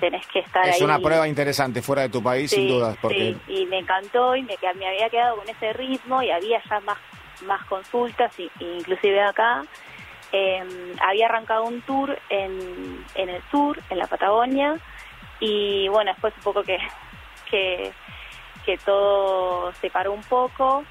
tenés 0.00 0.26
que 0.26 0.40
estar 0.40 0.64
es 0.64 0.74
ahí. 0.74 0.76
Es 0.76 0.82
una 0.82 0.98
prueba 0.98 1.28
interesante 1.28 1.82
fuera 1.82 2.02
de 2.02 2.08
tu 2.08 2.22
país, 2.22 2.50
sin 2.50 2.68
dudas. 2.68 2.96
Porque... 3.00 3.36
Sí, 3.46 3.60
y 3.60 3.66
me 3.66 3.78
encantó 3.78 4.34
y 4.34 4.42
me, 4.42 4.56
me 4.76 4.88
había 4.88 5.08
quedado 5.08 5.36
con 5.36 5.48
ese 5.48 5.72
ritmo 5.72 6.22
y 6.22 6.30
había 6.30 6.60
ya 6.68 6.80
más, 6.80 6.98
más 7.46 7.64
consultas, 7.66 8.32
y, 8.38 8.50
inclusive 8.60 9.22
acá. 9.22 9.62
Eh, 10.36 10.96
había 11.00 11.26
arrancado 11.26 11.62
un 11.62 11.80
tour 11.82 12.18
en, 12.28 13.04
en 13.14 13.28
el 13.28 13.40
sur, 13.52 13.78
en 13.88 13.98
la 13.98 14.08
Patagonia, 14.08 14.80
y 15.38 15.86
bueno, 15.86 16.10
después 16.10 16.34
un 16.38 16.42
poco 16.42 16.64
que, 16.64 16.76
que, 17.48 17.92
que 18.66 18.76
todo 18.78 19.72
se 19.74 19.90
paró 19.90 20.10
un 20.10 20.24
poco, 20.24 20.82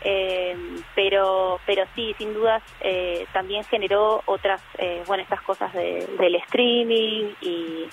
eh, 0.00 0.56
pero 0.96 1.60
pero 1.64 1.84
sí, 1.94 2.12
sin 2.18 2.34
dudas, 2.34 2.60
eh, 2.80 3.24
también 3.32 3.62
generó 3.62 4.20
otras, 4.26 4.60
eh, 4.78 5.04
bueno, 5.06 5.22
estas 5.22 5.42
cosas 5.42 5.72
de, 5.74 6.04
del 6.18 6.34
streaming 6.34 7.34
y, 7.40 7.88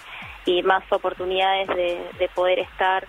más 0.64 0.84
oportunidades 0.92 1.68
de, 1.68 2.02
de 2.18 2.28
poder 2.30 2.60
estar 2.60 3.06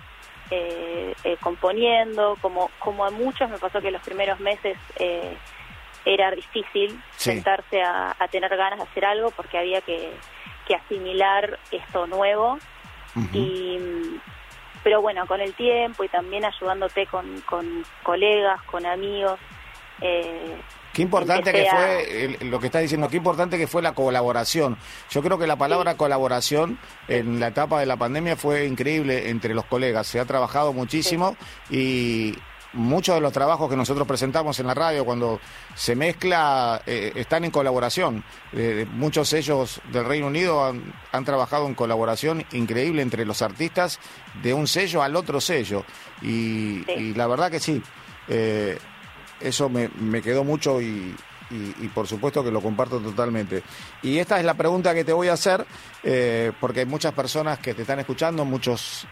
eh, 0.50 1.14
eh, 1.24 1.37
componiendo, 1.40 2.37
como, 2.42 2.70
como 2.78 3.06
a 3.06 3.11
muchos 3.11 3.48
me 3.48 3.56
pasó 3.56 3.80
que 3.80 3.90
los 3.90 4.02
primeros 4.02 4.38
meses 4.40 4.76
era 6.07 6.31
difícil 6.31 7.03
sentarse 7.16 7.83
a, 7.83 8.14
tener 8.31 8.57
ganas 8.57 8.79
de 8.79 8.85
hacer 8.85 9.05
algo 9.05 9.33
porque 9.33 9.59
había 9.59 9.81
que, 9.83 10.12
asimilar 10.75 11.59
esto 11.71 12.07
nuevo. 12.07 12.59
y 13.33 13.79
Pero 14.83 15.03
bueno, 15.03 15.27
con 15.27 15.40
el 15.40 15.53
tiempo 15.55 16.05
y 16.05 16.09
también 16.09 16.45
ayudándote 16.45 17.07
con, 17.07 17.40
con 17.42 17.85
colegas, 18.03 18.62
con 18.62 18.87
amigos. 18.87 19.38
Eh, 20.01 20.57
Qué 20.92 21.03
importante 21.03 21.53
que 21.53 21.66
fue 21.69 22.38
lo 22.47 22.59
que 22.59 22.66
está 22.66 22.79
diciendo, 22.79 23.09
qué 23.11 23.19
importante 23.19 23.59
que 23.59 23.66
fue 23.66 23.83
la 23.83 23.92
colaboración. 23.92 24.79
Yo 25.11 25.23
creo 25.23 25.38
que 25.38 25.47
la 25.47 25.57
palabra 25.57 25.97
colaboración 25.97 26.79
en 27.07 27.38
la 27.38 27.49
etapa 27.49 27.81
de 27.81 27.85
la 27.85 27.99
pandemia 27.99 28.35
fue 28.35 28.64
increíble 28.64 29.29
entre 29.29 29.53
los 29.53 29.66
colegas. 29.66 30.07
Se 30.07 30.21
ha 30.21 30.25
trabajado 30.25 30.73
muchísimo 30.73 31.37
y 31.69 32.35
muchos 32.72 33.14
de 33.14 33.20
los 33.20 33.33
trabajos 33.33 33.68
que 33.68 33.76
nosotros 33.76 34.07
presentamos 34.07 34.59
en 34.61 34.66
la 34.66 34.74
radio 34.74 35.05
cuando 35.05 35.40
se 35.74 35.96
mezcla 35.96 36.83
eh, 36.87 37.12
están 37.14 37.44
en 37.44 37.50
colaboración. 37.50 38.24
Eh, 38.52 38.87
muchos 38.92 39.29
sellos 39.29 39.81
del 39.92 40.05
Reino 40.05 40.26
Unido 40.26 40.64
han, 40.64 41.24
trabajado 41.24 41.66
en 41.66 41.74
colaboración 41.74 42.44
increíble 42.52 43.02
entre 43.02 43.24
los 43.24 43.42
artistas 43.42 43.98
de 44.42 44.55
un 44.55 44.66
sello 44.66 45.02
al 45.02 45.16
otro 45.16 45.40
sello. 45.40 45.85
Y, 46.22 47.14
la 47.14 47.26
verdad 47.26 47.50
que 47.50 47.61
sí, 47.61 47.83
eh, 48.29 48.79
eso 49.40 49.68
me, 49.68 49.88
me, 49.88 50.22
quedó 50.22 50.44
mucho 50.44 50.81
y, 50.81 51.14
y, 51.50 51.88
por 51.88 52.07
supuesto 52.07 52.44
que 52.44 52.50
lo 52.50 52.61
comparto 52.61 53.00
totalmente. 53.00 53.62
Y 54.02 54.18
esta 54.18 54.38
es 54.38 54.44
la 54.44 54.55
pregunta 54.55 54.94
que 54.94 55.05
te 55.05 55.12
voy 55.12 55.29
a 55.29 55.33
hacer, 55.33 55.66
porque 56.61 56.81
hay 56.81 56.87
muchas 56.87 57.12
personas 57.12 57.59
que 57.59 57.74
te 57.74 57.83
están 57.83 57.98
escuchando, 57.98 58.44
muchos 58.44 59.07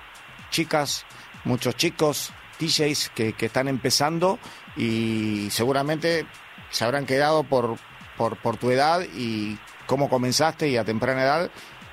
chicas, 0.50 1.04
muchos 1.44 1.76
chicos 1.76 2.32
DJs 2.58 3.10
que, 3.10 3.34
están 3.38 3.68
empezando 3.68 4.38
y 4.76 5.48
seguramente 5.50 6.26
se 6.70 6.84
habrán 6.84 7.06
quedado 7.06 7.44
por, 7.44 7.76
por, 8.16 8.36
por 8.38 8.56
tu 8.56 8.70
edad 8.70 9.00
y 9.14 9.58
cómo 9.86 10.08
comenzaste 10.08 10.68
y 10.68 10.76
a 10.76 10.84
temprana 10.84 11.22
edad. 11.22 11.50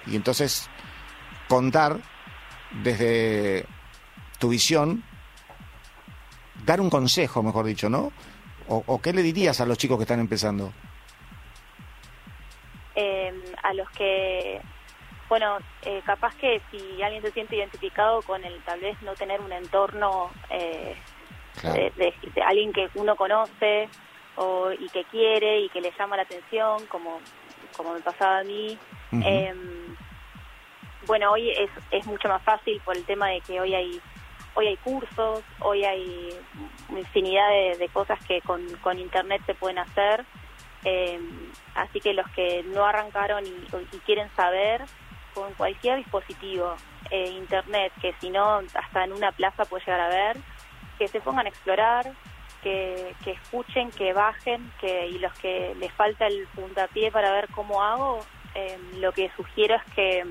Y 0.07 0.15
entonces 0.15 0.69
contar 1.47 1.99
desde 2.83 3.65
tu 4.39 4.49
visión, 4.49 5.03
dar 6.65 6.81
un 6.81 6.89
consejo, 6.89 7.43
mejor 7.43 7.65
dicho, 7.65 7.89
¿no? 7.89 8.11
¿O, 8.67 9.01
qué 9.01 9.11
le 9.11 9.21
dirías 9.21 9.59
a 9.59 9.65
los 9.65 9.77
chicos 9.77 9.97
que 9.97 10.03
están 10.03 10.21
empezando? 10.21 10.71
Eh, 12.95 13.33
a 13.63 13.73
los 13.73 13.89
que 13.91 14.61
bueno, 15.31 15.59
eh, 15.83 16.01
capaz 16.05 16.35
que 16.35 16.61
si 16.69 17.01
alguien 17.01 17.21
se 17.21 17.31
siente 17.31 17.55
identificado 17.55 18.21
con 18.21 18.43
el 18.43 18.61
tal 18.63 18.81
vez 18.81 19.01
no 19.01 19.13
tener 19.13 19.39
un 19.39 19.53
entorno 19.53 20.29
eh, 20.49 20.93
de, 21.63 22.13
alguien 22.45 22.73
que 22.73 22.89
uno 22.95 23.15
conoce 23.15 23.87
o, 24.35 24.73
y 24.73 24.89
que 24.89 25.05
quiere 25.05 25.61
y 25.61 25.69
que 25.69 25.79
le 25.79 25.93
llama 25.97 26.17
la 26.17 26.23
atención, 26.23 26.85
como, 26.87 27.21
como 27.77 27.93
me 27.93 28.01
pasaba 28.01 28.39
a 28.39 28.43
mí. 28.43 28.77
Em, 29.13 29.95
bueno, 31.07 31.31
hoy 31.31 31.49
es, 31.51 31.69
es 31.91 32.05
mucho 32.07 32.27
más 32.27 32.43
fácil 32.43 32.81
por 32.83 32.97
el 32.97 33.05
tema 33.05 33.29
de 33.29 33.39
que 33.39 33.61
hoy 33.61 33.73
hay 33.73 34.01
hoy 34.55 34.67
hay 34.67 34.77
cursos, 34.83 35.43
hoy 35.59 35.85
hay 35.85 36.29
infinidad 36.89 37.47
de, 37.77 37.87
cosas 37.93 38.19
que 38.25 38.41
con, 38.41 38.67
con 38.81 38.99
internet 38.99 39.41
se 39.45 39.55
pueden 39.55 39.77
hacer. 39.77 40.25
Em, 40.83 41.53
así 41.75 42.01
que 42.01 42.13
los 42.13 42.29
que 42.31 42.63
no 42.63 42.85
arrancaron 42.85 43.45
y 43.45 43.97
quieren 43.99 44.29
saber, 44.35 44.83
con 45.33 45.53
cualquier 45.53 45.97
dispositivo, 45.97 46.75
eh, 47.09 47.29
internet, 47.31 47.91
que 48.01 48.13
si 48.19 48.29
no, 48.29 48.61
hasta 48.73 49.03
en 49.03 49.13
una 49.13 49.31
plaza 49.31 49.65
puede 49.65 49.85
llegar 49.85 50.01
a 50.01 50.09
ver, 50.09 50.37
que 50.97 51.07
se 51.07 51.21
pongan 51.21 51.45
a 51.45 51.49
explorar, 51.49 52.11
que, 52.61 53.15
que 53.23 53.31
escuchen, 53.31 53.91
que 53.91 54.13
bajen, 54.13 54.71
que 54.79 55.07
y 55.07 55.19
los 55.19 55.33
que 55.33 55.75
les 55.79 55.91
falta 55.93 56.27
el 56.27 56.47
puntapié 56.47 57.11
para 57.11 57.31
ver 57.31 57.47
cómo 57.49 57.81
hago, 57.81 58.19
eh, 58.53 58.77
lo 58.97 59.11
que 59.11 59.31
sugiero 59.35 59.75
es 59.75 59.83
que, 59.93 60.25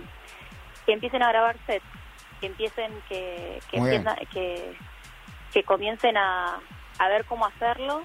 que 0.86 0.92
empiecen 0.92 1.22
a 1.22 1.28
grabar 1.28 1.56
sets, 1.66 1.84
que 2.40 2.46
empiecen, 2.46 2.92
que, 3.08 3.60
que, 3.70 4.74
que, 5.52 5.64
comiencen 5.64 6.16
a, 6.16 6.60
a 6.98 7.08
ver 7.08 7.24
cómo 7.24 7.46
hacerlo 7.46 8.02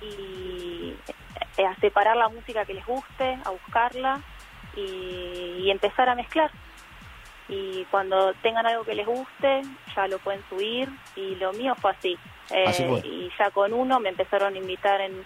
y 0.00 0.94
eh, 1.56 1.66
a 1.66 1.74
separar 1.76 2.16
la 2.16 2.28
música 2.28 2.64
que 2.64 2.74
les 2.74 2.86
guste, 2.86 3.38
a 3.44 3.50
buscarla 3.50 4.20
y, 4.76 5.70
empezar 5.70 6.08
a 6.08 6.14
mezclar. 6.14 6.50
Y 7.48 7.84
cuando 7.90 8.34
tengan 8.34 8.66
algo 8.66 8.84
que 8.84 8.94
les 8.94 9.06
guste, 9.06 9.62
ya 9.94 10.06
lo 10.08 10.18
pueden 10.18 10.42
subir. 10.48 10.88
Y 11.16 11.34
lo 11.36 11.52
mío 11.52 11.74
fue 11.80 11.90
así. 11.92 12.18
Eh, 12.50 13.02
y 13.04 13.30
ya 13.38 13.50
con 13.50 13.72
uno 13.72 13.98
me 13.98 14.10
empezaron 14.10 14.54
a 14.54 14.58
invitar 14.58 15.00
en, 15.00 15.24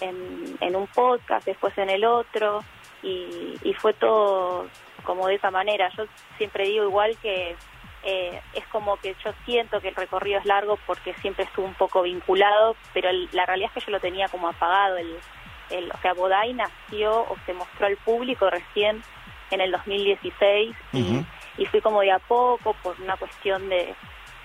en, 0.00 0.76
un 0.76 0.86
podcast, 0.88 1.44
después 1.46 1.76
en 1.78 1.90
el 1.90 2.04
otro. 2.04 2.62
Y, 3.02 3.58
y, 3.62 3.74
fue 3.74 3.92
todo 3.94 4.68
como 5.04 5.26
de 5.26 5.34
esa 5.34 5.50
manera. 5.50 5.90
Yo 5.96 6.04
siempre 6.38 6.64
digo 6.64 6.84
igual 6.84 7.16
que 7.20 7.56
eh, 8.04 8.40
es 8.54 8.66
como 8.66 8.96
que 8.96 9.14
yo 9.24 9.32
siento 9.44 9.80
que 9.80 9.88
el 9.88 9.94
recorrido 9.94 10.40
es 10.40 10.46
largo 10.46 10.76
porque 10.86 11.14
siempre 11.14 11.44
estuvo 11.44 11.66
un 11.66 11.74
poco 11.74 12.02
vinculado, 12.02 12.76
pero 12.92 13.10
la 13.32 13.46
realidad 13.46 13.70
es 13.74 13.82
que 13.82 13.86
yo 13.86 13.92
lo 13.92 14.00
tenía 14.00 14.28
como 14.28 14.48
apagado 14.48 14.96
el, 14.96 15.16
el, 15.72 15.90
o 15.90 15.98
sea, 16.00 16.14
Bodai 16.14 16.52
nació 16.54 17.22
o 17.22 17.36
se 17.46 17.52
mostró 17.54 17.86
al 17.86 17.96
público 17.96 18.48
recién 18.50 19.02
en 19.50 19.60
el 19.60 19.70
2016 19.72 20.74
y, 20.92 21.24
y 21.58 21.66
fui 21.66 21.80
como 21.80 22.00
de 22.00 22.12
a 22.12 22.18
poco 22.18 22.74
por 22.82 23.00
una 23.00 23.16
cuestión 23.16 23.68
de, 23.68 23.94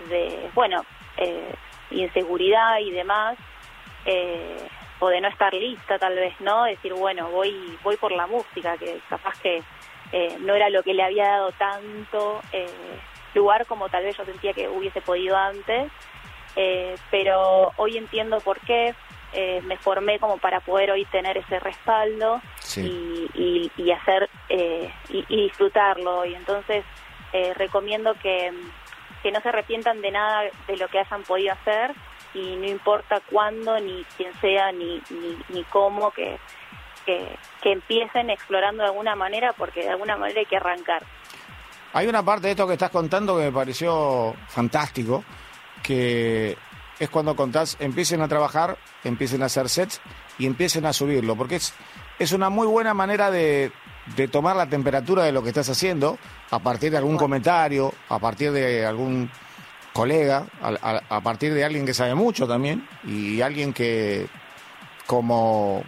de 0.10 0.50
bueno, 0.54 0.86
eh, 1.18 1.54
inseguridad 1.92 2.80
y 2.80 2.92
demás, 2.92 3.38
eh, 4.06 4.68
o 5.00 5.10
de 5.10 5.22
no 5.22 5.28
estar 5.28 5.54
lista 5.54 6.00
tal 6.00 6.16
vez, 6.16 6.40
¿no? 6.40 6.64
Decir, 6.64 6.94
bueno, 6.94 7.30
voy, 7.30 7.78
voy 7.84 7.98
por 7.98 8.12
la 8.12 8.28
música, 8.28 8.78
que 8.78 9.00
capaz 9.10 9.40
que 9.42 9.64
eh, 10.12 10.38
no 10.40 10.56
era 10.56 10.70
lo 10.70 10.84
que 10.84 10.94
le 10.94 11.04
había 11.04 11.28
dado 11.28 11.52
tanto 11.54 12.42
eh, 12.52 12.68
lugar 13.34 13.66
como 13.66 13.90
tal 13.90 14.04
vez 14.04 14.18
yo 14.18 14.26
sentía 14.26 14.54
que 14.54 14.68
hubiese 14.70 15.02
podido 15.02 15.36
antes, 15.38 15.92
eh, 16.56 16.96
pero 17.12 17.72
hoy 17.78 17.98
entiendo 17.98 18.40
por 18.40 18.60
qué, 18.62 18.96
me 19.64 19.78
formé 19.78 20.20
como 20.20 20.38
para 20.38 20.60
poder 20.62 20.92
hoy 20.92 21.06
tener 21.06 21.38
ese 21.38 21.60
respaldo 21.60 22.42
y, 22.76 23.72
y, 23.78 23.92
hacer 23.92 24.30
y, 24.50 25.44
disfrutarlo 25.44 26.26
y 26.26 26.34
entonces 26.34 26.84
recomiendo 27.56 28.16
que, 28.16 28.52
que 29.22 29.32
no 29.32 29.40
se 29.42 29.50
arrepientan 29.50 30.02
de 30.02 30.12
nada 30.12 30.44
de 30.68 30.78
lo 30.78 30.88
que 30.88 31.00
hayan 31.00 31.24
podido 31.24 31.54
hacer 31.54 31.94
y 32.34 32.56
no 32.56 32.68
importa 32.68 33.22
cuándo, 33.30 33.80
ni 33.80 34.06
quién 34.16 34.34
sea, 34.40 34.72
ni, 34.72 35.02
ni, 35.50 35.64
cómo, 35.66 36.12
que, 36.12 36.38
que, 37.06 37.72
empiecen 37.72 38.30
explorando 38.30 38.84
de 38.84 38.90
alguna 38.90 39.16
manera, 39.16 39.54
porque 39.54 39.82
de 39.82 39.90
alguna 39.90 40.18
manera 40.18 40.40
hay 40.40 40.46
que 40.46 40.58
arrancar. 40.58 41.04
Hay 41.94 42.08
una 42.08 42.24
parte 42.24 42.48
de 42.48 42.52
esto 42.52 42.68
que 42.68 42.74
estás 42.74 42.92
contando 42.92 43.38
que 43.38 43.46
me 43.46 43.52
pareció 43.52 44.36
fantástico, 44.48 45.24
que 45.82 46.58
es 47.00 47.10
cuando 47.10 47.36
contás, 47.36 47.78
empiecen 47.80 48.22
a 48.22 48.28
trabajar, 48.28 48.78
empiecen 49.04 49.44
a 49.44 49.46
hacer 49.46 49.70
sets 49.70 50.02
y 50.40 50.46
empiecen 50.46 50.86
a 50.86 50.94
subirlo, 50.94 51.36
porque 51.36 51.58
es, 51.58 51.74
es 52.20 52.32
una 52.32 52.50
muy 52.50 52.68
buena 52.68 52.94
manera 52.94 53.32
de, 53.32 53.72
de 54.16 54.28
tomar 54.28 54.56
la 54.56 54.68
temperatura 54.68 55.24
de 55.24 55.32
lo 55.32 55.44
que 55.44 55.50
estás 55.50 55.70
haciendo 55.70 56.18
a 56.52 56.60
partir 56.60 56.92
de 56.92 56.98
algún 56.98 57.18
comentario, 57.18 57.94
a 58.10 58.20
partir 58.20 58.52
de 58.52 58.86
algún 58.86 59.30
colega, 59.98 60.46
a, 60.62 61.22
partir 61.22 61.56
de 61.56 61.66
alguien 61.66 61.84
que 61.84 61.94
sabe 61.94 62.14
mucho 62.14 62.48
también 62.48 62.88
y 63.04 63.42
alguien 63.42 63.74
que 63.74 64.28
como 65.08 65.84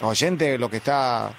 oyente 0.00 0.56
lo 0.56 0.70
que 0.70 0.78
está 0.78 1.30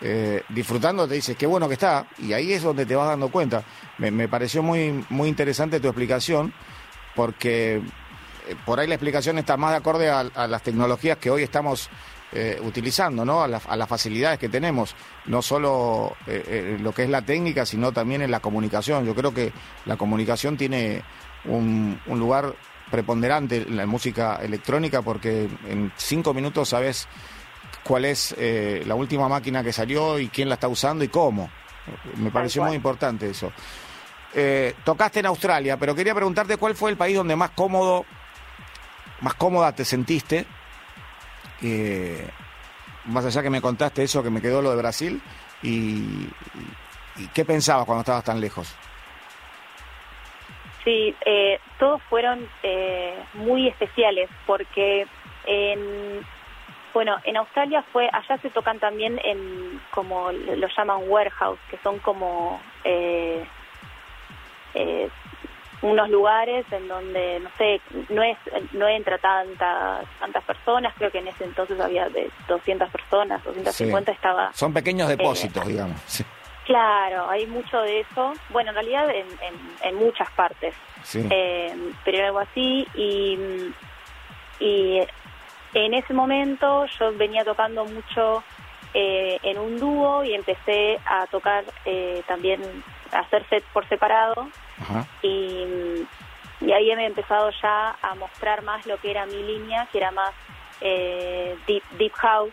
eh, 0.00 0.42
disfrutando 0.48 1.06
te 1.06 1.14
dice 1.14 1.34
qué 1.34 1.46
bueno 1.46 1.68
que 1.68 1.74
está 1.74 2.06
y 2.18 2.32
ahí 2.32 2.54
es 2.54 2.62
donde 2.62 2.86
te 2.86 2.96
vas 2.96 3.08
dando 3.08 3.28
cuenta. 3.28 3.62
Me, 3.98 4.28
pareció 4.28 4.62
muy, 4.62 5.04
muy 5.10 5.28
interesante 5.28 5.78
tu 5.78 5.88
explicación 5.88 6.54
porque 7.14 7.82
por 8.64 8.80
ahí 8.80 8.86
la 8.86 8.94
explicación 8.94 9.38
está 9.38 9.56
más 9.56 9.72
de 9.72 9.76
acorde 9.78 10.10
a, 10.10 10.24
las 10.46 10.62
tecnologías 10.62 11.18
que 11.18 11.30
hoy 11.30 11.42
estamos 11.42 11.88
eh, 12.32 12.58
utilizando, 12.62 13.24
¿no? 13.24 13.42
A, 13.42 13.44
a, 13.44 13.76
las 13.76 13.88
facilidades 13.88 14.38
que 14.38 14.48
tenemos, 14.48 14.94
no 15.26 15.42
solo 15.42 16.16
lo 16.26 16.92
que 16.92 17.04
es 17.04 17.10
la 17.10 17.22
técnica, 17.22 17.64
sino 17.66 17.92
también 17.92 18.22
en 18.22 18.30
la 18.30 18.40
comunicación. 18.40 19.04
Yo 19.04 19.14
creo 19.14 19.32
que 19.32 19.52
la 19.84 19.96
comunicación 19.96 20.56
tiene 20.56 21.02
un, 21.48 22.00
lugar 22.06 22.54
preponderante 22.90 23.62
en 23.62 23.76
la 23.76 23.86
música 23.86 24.36
electrónica 24.42 25.02
porque 25.02 25.48
en 25.68 25.92
cinco 25.96 26.34
minutos 26.34 26.68
sabes 26.68 27.08
cuál 27.82 28.04
es 28.04 28.34
eh, 28.38 28.82
la 28.86 28.94
última 28.94 29.28
máquina 29.28 29.62
que 29.62 29.72
salió 29.72 30.18
y 30.18 30.28
quién 30.28 30.48
la 30.48 30.54
está 30.54 30.68
usando 30.68 31.04
y 31.04 31.08
cómo. 31.08 31.50
Me 32.16 32.30
pareció 32.30 32.64
muy 32.64 32.74
importante 32.74 33.30
eso. 33.30 33.52
Eh, 34.34 34.74
tocaste 34.84 35.20
en 35.20 35.26
Australia, 35.26 35.76
pero 35.76 35.94
quería 35.94 36.14
preguntarte 36.14 36.56
cuál 36.56 36.74
fue 36.74 36.90
el 36.90 36.96
país 36.96 37.16
donde 37.16 37.36
más 37.36 37.50
cómodo, 37.50 38.04
más 39.20 39.34
cómoda 39.34 39.72
te 39.74 39.84
sentiste. 39.84 40.46
Eh, 41.62 42.28
más 43.06 43.24
allá 43.24 43.42
que 43.42 43.50
me 43.50 43.60
contaste 43.60 44.02
eso, 44.02 44.22
que 44.22 44.30
me 44.30 44.42
quedó 44.42 44.60
lo 44.60 44.70
de 44.70 44.76
Brasil, 44.76 45.22
y 45.62 46.28
qué 47.34 47.44
pensabas 47.44 47.86
cuando 47.86 48.00
estabas 48.00 48.24
tan 48.24 48.40
lejos. 48.40 48.76
Sí, 50.86 51.16
eh, 51.24 51.58
todos 51.80 52.00
fueron 52.04 52.48
eh, 52.62 53.18
muy 53.34 53.66
especiales 53.66 54.30
porque 54.46 55.04
en 55.44 56.24
bueno 56.94 57.16
en 57.24 57.36
Australia 57.36 57.84
fue 57.92 58.08
allá 58.12 58.38
se 58.40 58.50
tocan 58.50 58.78
también 58.78 59.20
en 59.24 59.80
como 59.90 60.30
lo 60.30 60.68
llaman 60.76 61.00
warehouse 61.08 61.58
que 61.70 61.78
son 61.78 61.98
como 61.98 62.60
eh, 62.84 63.44
unos 65.82 66.08
lugares 66.08 66.64
en 66.72 66.88
donde 66.88 67.40
no 67.40 67.50
sé 67.58 67.80
no 68.08 68.22
es 68.22 68.38
no 68.72 68.88
entra 68.88 69.18
tantas 69.18 70.06
tantas 70.18 70.42
personas 70.44 70.94
creo 70.96 71.10
que 71.10 71.18
en 71.18 71.28
ese 71.28 71.44
entonces 71.44 71.78
había 71.78 72.08
de 72.08 72.30
200 72.48 72.90
personas 72.90 73.44
250 73.44 74.12
estaba 74.12 74.52
son 74.52 74.72
pequeños 74.72 75.08
depósitos 75.08 75.66
digamos 75.66 76.00
sí. 76.06 76.24
Claro, 76.64 77.30
hay 77.30 77.46
mucho 77.46 77.80
de 77.82 78.00
eso. 78.00 78.32
Bueno, 78.50 78.70
en 78.70 78.74
realidad 78.74 79.08
en, 79.08 79.26
en, 79.82 79.94
muchas 79.94 80.28
partes. 80.32 80.74
Eh, 81.14 81.72
pero 82.04 82.26
algo 82.26 82.40
así. 82.40 82.84
Y, 82.96 83.38
y 84.58 85.00
en 85.74 85.94
ese 85.94 86.12
momento 86.12 86.86
yo 86.98 87.16
venía 87.16 87.44
tocando 87.44 87.84
mucho 87.84 88.42
eh, 88.94 89.38
en 89.42 89.58
un 89.58 89.78
dúo 89.78 90.24
y 90.24 90.34
empecé 90.34 90.98
a 91.04 91.26
tocar 91.26 91.64
eh, 91.84 92.22
también, 92.26 92.62
hacer 93.12 93.46
sets 93.48 93.66
por 93.72 93.88
separado. 93.88 94.48
Y, 95.22 96.06
y 96.60 96.72
ahí 96.72 96.94
me 96.96 97.04
he 97.04 97.06
empezado 97.06 97.50
ya 97.62 97.96
a 98.02 98.14
mostrar 98.14 98.62
más 98.62 98.86
lo 98.86 98.98
que 98.98 99.10
era 99.10 99.26
mi 99.26 99.42
línea, 99.42 99.86
que 99.92 99.98
era 99.98 100.10
más 100.10 100.32
deep, 100.80 101.82
deep 101.98 102.12
house, 102.12 102.52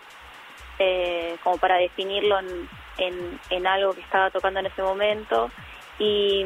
como 1.43 1.57
para 1.57 1.77
definirlo 1.77 2.39
en 2.39 2.69
en, 2.97 3.39
en 3.49 3.67
algo 3.67 3.93
que 3.93 4.01
estaba 4.01 4.29
tocando 4.31 4.59
en 4.59 4.67
ese 4.67 4.81
momento 4.81 5.49
y, 5.99 6.45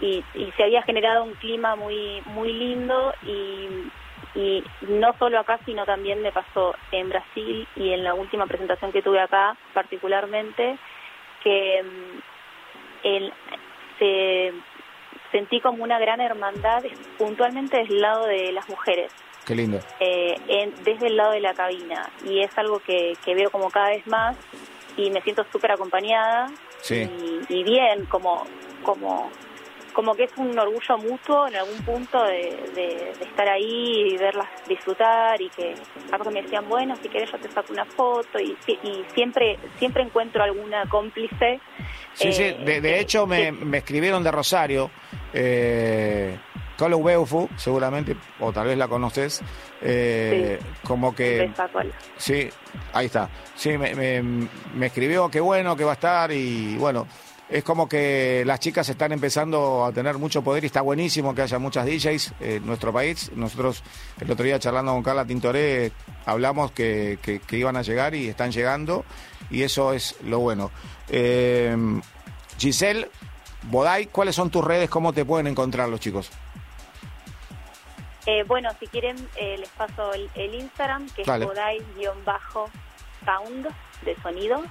y, 0.00 0.24
se 0.56 0.62
había 0.62 0.82
generado 0.82 1.24
un 1.24 1.34
clima 1.34 1.76
muy 1.76 2.22
muy 2.26 2.52
lindo 2.52 3.14
y, 3.24 4.38
y 4.38 4.64
no 4.82 5.14
solo 5.18 5.38
acá 5.38 5.58
sino 5.64 5.84
también 5.84 6.22
me 6.22 6.32
pasó 6.32 6.74
en 6.92 7.08
Brasil 7.08 7.66
y 7.76 7.92
en 7.92 8.04
la 8.04 8.14
última 8.14 8.46
presentación 8.46 8.92
que 8.92 9.02
tuve 9.02 9.20
acá 9.20 9.56
particularmente 9.74 10.78
que 11.42 11.82
el, 13.06 13.32
se 13.98 14.52
sentí 15.32 15.60
como 15.60 15.82
una 15.84 15.98
gran 15.98 16.20
hermandad 16.20 16.82
puntualmente 17.18 17.78
del 17.78 18.00
lado 18.00 18.26
de 18.26 18.52
las 18.52 18.68
mujeres. 18.68 19.12
Qué 19.44 19.54
lindo. 19.54 19.78
Eh, 20.00 20.34
desde 20.84 21.06
el 21.06 21.16
lado 21.16 21.32
de 21.32 21.40
la 21.40 21.54
cabina. 21.54 22.10
Y 22.24 22.40
es 22.40 22.56
algo 22.58 22.80
que, 22.80 23.14
que 23.24 23.34
veo 23.34 23.50
como 23.50 23.70
cada 23.70 23.90
vez 23.90 24.06
más 24.06 24.36
y 24.96 25.10
me 25.10 25.20
siento 25.22 25.44
súper 25.52 25.72
acompañada 25.72 26.48
y, 27.48 27.64
bien, 27.64 28.06
como, 28.06 28.44
como, 28.82 29.30
como 29.96 30.14
que 30.14 30.24
es 30.24 30.30
un 30.36 30.56
orgullo 30.58 30.98
mutuo 30.98 31.48
en 31.48 31.56
algún 31.56 31.78
punto 31.78 32.22
de, 32.22 33.12
estar 33.18 33.48
ahí 33.48 34.10
y 34.12 34.18
verlas 34.18 34.46
disfrutar 34.68 35.40
y 35.40 35.48
que 35.48 35.74
algo 36.12 36.30
me 36.30 36.42
decían, 36.42 36.68
bueno, 36.68 36.94
si 37.02 37.08
quieres 37.08 37.32
yo 37.32 37.38
te 37.38 37.48
saco 37.48 37.72
una 37.72 37.86
foto 37.86 38.38
y, 38.38 38.54
y 38.66 39.04
siempre 39.14 39.58
siempre 39.78 40.02
encuentro 40.02 40.42
alguna 40.42 40.84
cómplice. 40.90 41.60
Sí, 42.12 42.30
sí, 42.30 42.42
de, 42.62 42.82
de 42.82 43.00
hecho 43.00 43.26
me, 43.26 43.52
me 43.52 43.78
escribieron 43.78 44.22
de 44.22 44.30
Rosario. 44.30 44.90
Eh, 45.32 46.36
Colo 46.76 47.02
Beufu, 47.02 47.48
seguramente, 47.56 48.16
o 48.38 48.52
tal 48.52 48.66
vez 48.66 48.76
la 48.76 48.86
conoces, 48.86 49.42
eh, 49.80 50.58
como 50.84 51.14
que... 51.14 51.50
Sí, 52.18 52.48
ahí 52.92 53.06
está. 53.06 53.30
Sí, 53.54 53.78
me, 53.78 54.46
escribió 54.82 55.30
que 55.30 55.40
bueno, 55.40 55.74
que 55.74 55.84
va 55.84 55.92
a 55.92 55.94
estar 55.94 56.30
y 56.32 56.76
bueno, 56.76 57.06
es 57.48 57.62
como 57.62 57.88
que 57.88 58.42
las 58.44 58.58
chicas 58.60 58.88
están 58.88 59.12
empezando 59.12 59.84
a 59.84 59.92
tener 59.92 60.18
mucho 60.18 60.42
poder 60.42 60.64
y 60.64 60.66
está 60.66 60.80
buenísimo 60.80 61.34
que 61.34 61.42
haya 61.42 61.58
muchas 61.58 61.86
DJs 61.86 62.34
en 62.40 62.66
nuestro 62.66 62.92
país. 62.92 63.30
Nosotros 63.34 63.82
el 64.20 64.30
otro 64.30 64.44
día 64.44 64.58
charlando 64.58 64.92
con 64.92 65.02
Carla 65.02 65.24
Tintoré 65.24 65.92
hablamos 66.24 66.72
que, 66.72 67.18
iban 67.50 67.76
a 67.76 67.82
llegar 67.82 68.14
y 68.14 68.28
están 68.28 68.50
llegando 68.50 69.04
y 69.50 69.62
eso 69.62 69.92
es 69.92 70.16
lo 70.24 70.40
bueno. 70.40 70.70
Eh, 71.08 71.76
Giselle, 72.58 73.08
Boday, 73.64 74.06
¿cuáles 74.06 74.34
son 74.34 74.50
tus 74.50 74.64
redes? 74.64 74.90
¿Cómo 74.90 75.12
te 75.12 75.24
pueden 75.24 75.46
encontrar 75.46 75.88
los 75.88 76.00
chicos? 76.00 76.30
Eh, 78.26 78.42
bueno, 78.42 78.70
si 78.80 78.88
quieren, 78.88 79.16
eh, 79.36 79.56
les 79.58 79.68
paso 79.70 80.12
el, 80.12 80.54
Instagram, 80.54 81.08
que 81.10 81.22
es 81.22 81.28
Bodai-Sound 81.28 82.58
de 84.04 84.16
sonido. 84.20 84.64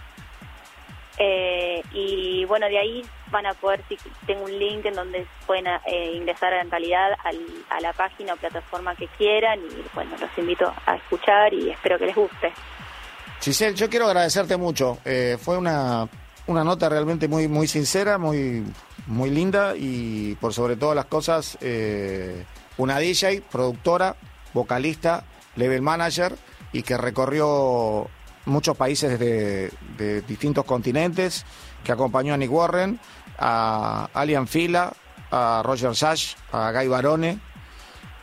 Eh, 1.17 1.81
y 1.93 2.45
bueno, 2.45 2.67
de 2.67 2.77
ahí 2.77 3.01
van 3.31 3.45
a 3.45 3.53
poder, 3.53 3.81
si 3.87 3.97
tengo 4.25 4.45
un 4.45 4.59
link 4.59 4.85
en 4.85 4.95
donde 4.95 5.25
pueden 5.45 5.65
ingresar 6.13 6.53
en 6.53 6.69
realidad 6.69 7.11
a 7.69 7.79
la 7.81 7.93
página 7.93 8.33
o 8.33 8.37
plataforma 8.37 8.95
que 8.95 9.07
quieran. 9.17 9.59
Y 9.59 9.83
bueno, 9.93 10.11
los 10.19 10.37
invito 10.37 10.71
a 10.85 10.95
escuchar 10.95 11.53
y 11.53 11.69
espero 11.69 11.97
que 11.97 12.05
les 12.07 12.15
guste. 12.15 12.53
Giselle, 13.41 13.75
yo 13.75 13.89
quiero 13.89 14.05
agradecerte 14.07 14.57
mucho. 14.57 14.97
fue 15.39 15.57
una, 15.57 16.07
una 16.47 16.63
nota 16.63 16.89
realmente 16.89 17.27
muy, 17.27 17.47
muy 17.47 17.67
sincera, 17.67 18.17
muy, 18.17 18.63
muy 19.07 19.29
linda 19.29 19.73
y 19.75 20.35
por 20.35 20.53
sobre 20.53 20.75
todas 20.75 20.95
las 20.95 21.05
cosas. 21.05 21.57
Eh, 21.61 22.45
una 22.77 22.99
DJ, 22.99 23.41
productora, 23.51 24.15
vocalista, 24.53 25.25
level 25.55 25.81
manager 25.81 26.35
y 26.71 26.83
que 26.83 26.97
recorrió 26.97 28.07
muchos 28.45 28.77
países 28.77 29.19
de, 29.19 29.71
distintos 30.27 30.65
continentes, 30.65 31.45
que 31.83 31.91
acompañó 31.91 32.33
a 32.33 32.37
Nick 32.37 32.51
Warren, 32.51 32.99
a 33.37 34.09
Alian 34.13 34.47
Fila, 34.47 34.93
a 35.31 35.61
Roger 35.63 35.95
Sash, 35.95 36.35
a 36.51 36.71
Guy 36.71 36.87
Barone, 36.87 37.39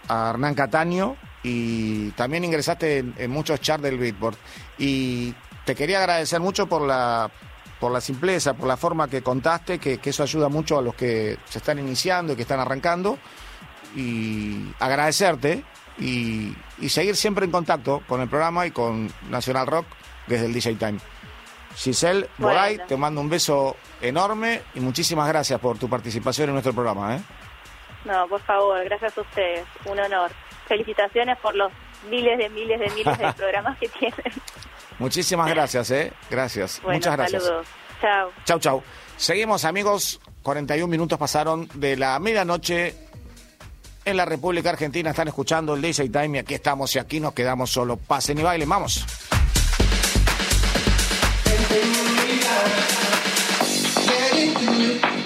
a 0.08 0.30
Hernán 0.30 0.54
Cataño 0.54 1.16
y 1.42 2.10
también 2.12 2.44
ingresaste 2.44 2.98
en, 3.16 3.30
muchos 3.30 3.60
charts 3.60 3.82
del 3.82 3.98
Beatport. 3.98 4.38
Y 4.78 5.34
te 5.64 5.74
quería 5.74 5.98
agradecer 5.98 6.40
mucho 6.40 6.66
por 6.66 6.82
la 6.82 7.30
por 7.80 7.90
la 7.90 8.00
simpleza, 8.00 8.54
por 8.54 8.68
la 8.68 8.76
forma 8.76 9.08
que 9.08 9.22
contaste, 9.22 9.80
que, 9.80 9.98
eso 10.04 10.22
ayuda 10.22 10.48
mucho 10.48 10.78
a 10.78 10.82
los 10.82 10.94
que 10.94 11.36
se 11.48 11.58
están 11.58 11.80
iniciando 11.80 12.32
y 12.32 12.36
que 12.36 12.42
están 12.42 12.60
arrancando. 12.60 13.18
Y 13.96 14.72
agradecerte 14.78 15.64
y, 15.98 16.54
seguir 16.88 17.16
siempre 17.16 17.44
en 17.44 17.50
contacto 17.50 18.00
con 18.06 18.20
el 18.20 18.28
programa 18.28 18.66
y 18.66 18.70
con 18.70 19.12
Nacional 19.28 19.66
Rock 19.66 19.86
desde 20.26 20.46
el 20.46 20.52
DJ 20.52 20.74
Time. 20.74 20.98
Giselle 21.76 22.28
Boray, 22.38 22.80
te 22.86 22.96
mando 22.96 23.20
un 23.20 23.28
beso 23.28 23.76
enorme 24.00 24.62
y 24.74 24.80
muchísimas 24.80 25.26
gracias 25.28 25.58
por 25.58 25.78
tu 25.78 25.88
participación 25.88 26.48
en 26.50 26.54
nuestro 26.54 26.72
programa. 26.72 27.16
¿eh? 27.16 27.20
No, 28.04 28.28
por 28.28 28.40
favor, 28.42 28.84
gracias 28.84 29.16
a 29.16 29.20
ustedes, 29.20 29.64
un 29.86 29.98
honor. 29.98 30.30
Felicitaciones 30.66 31.38
por 31.38 31.54
los 31.54 31.72
miles 32.10 32.38
de 32.38 32.48
miles 32.50 32.80
de 32.80 32.90
miles 32.90 33.18
de 33.18 33.32
programas 33.36 33.78
que 33.78 33.88
tienen. 33.88 34.32
Muchísimas 34.98 35.48
gracias, 35.48 35.90
¿eh? 35.90 36.12
Gracias. 36.30 36.80
Muchas 36.84 37.16
gracias. 37.16 37.42
Saludos. 37.42 37.66
Chao. 38.00 38.30
Chao, 38.44 38.58
chao. 38.58 38.82
Seguimos, 39.16 39.64
amigos. 39.64 40.20
41 40.42 40.88
minutos 40.88 41.18
pasaron 41.18 41.68
de 41.74 41.96
la 41.96 42.18
medianoche 42.18 42.96
en 44.04 44.16
la 44.16 44.24
República 44.24 44.70
Argentina. 44.70 45.10
Están 45.10 45.28
escuchando 45.28 45.74
el 45.74 45.82
DJ 45.82 46.08
Time 46.08 46.38
y 46.38 46.40
aquí 46.40 46.54
estamos 46.54 46.94
y 46.96 46.98
aquí 46.98 47.20
nos 47.20 47.32
quedamos 47.32 47.70
solo. 47.70 47.96
Pasen 47.96 48.38
y 48.38 48.42
bailen, 48.42 48.68
vamos. 48.68 49.06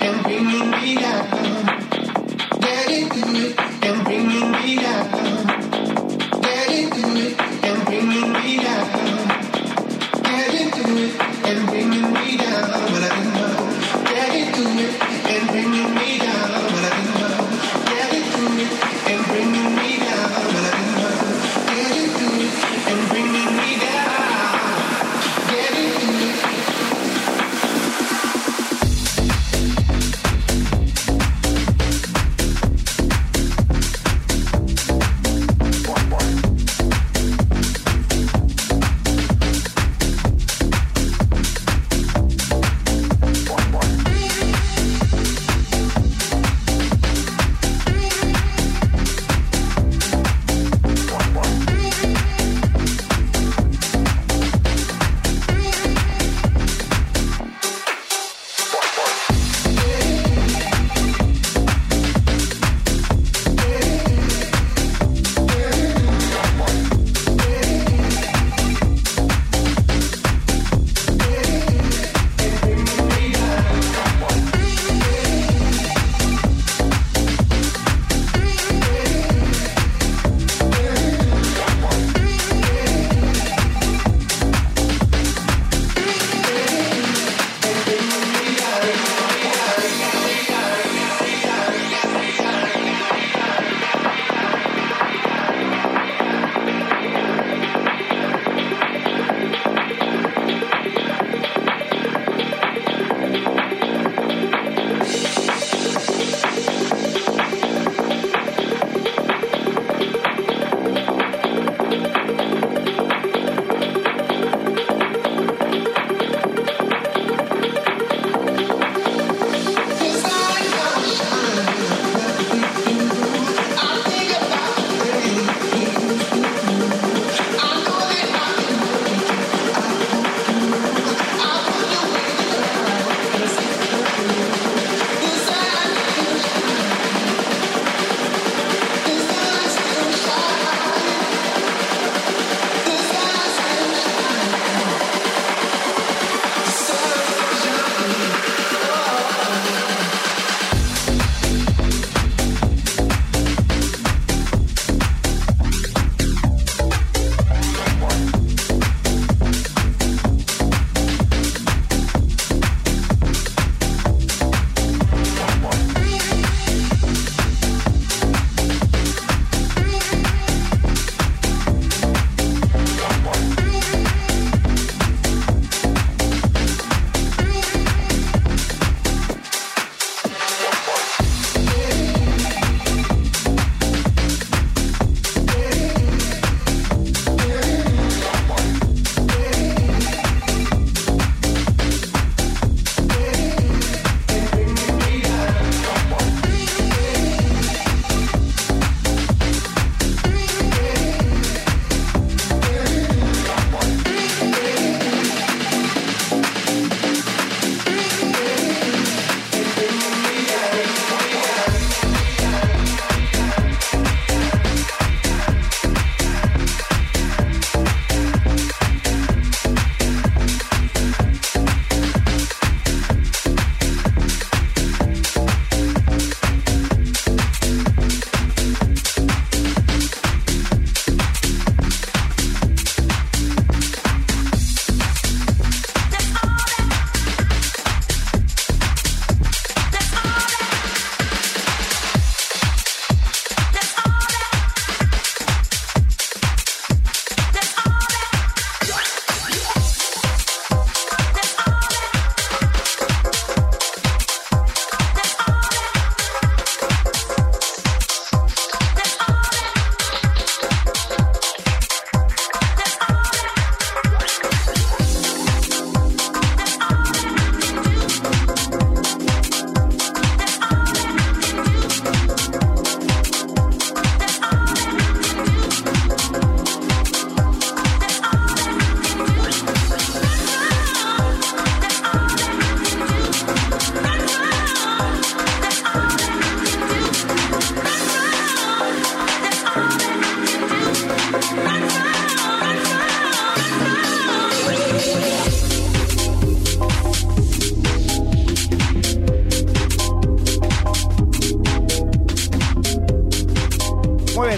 and 0.01 0.23
bring 0.23 0.71
me 0.71 0.95
down. 0.97 1.27
Let 2.61 2.91
it 2.91 3.13
do 3.13 3.25
it 3.35 3.59
and 3.85 4.05
bring 4.05 4.53
me 4.53 4.77
down. 4.77 5.26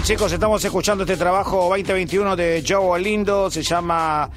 Chicos, 0.09 0.33
estamos 0.33 0.65
escuchando 0.65 1.03
este 1.03 1.17
trabajo 1.17 1.69
2021 1.69 2.35
de 2.35 2.63
Joe 2.67 2.99
Lindo. 2.99 3.51
Se 3.51 3.61
llama 3.61 4.27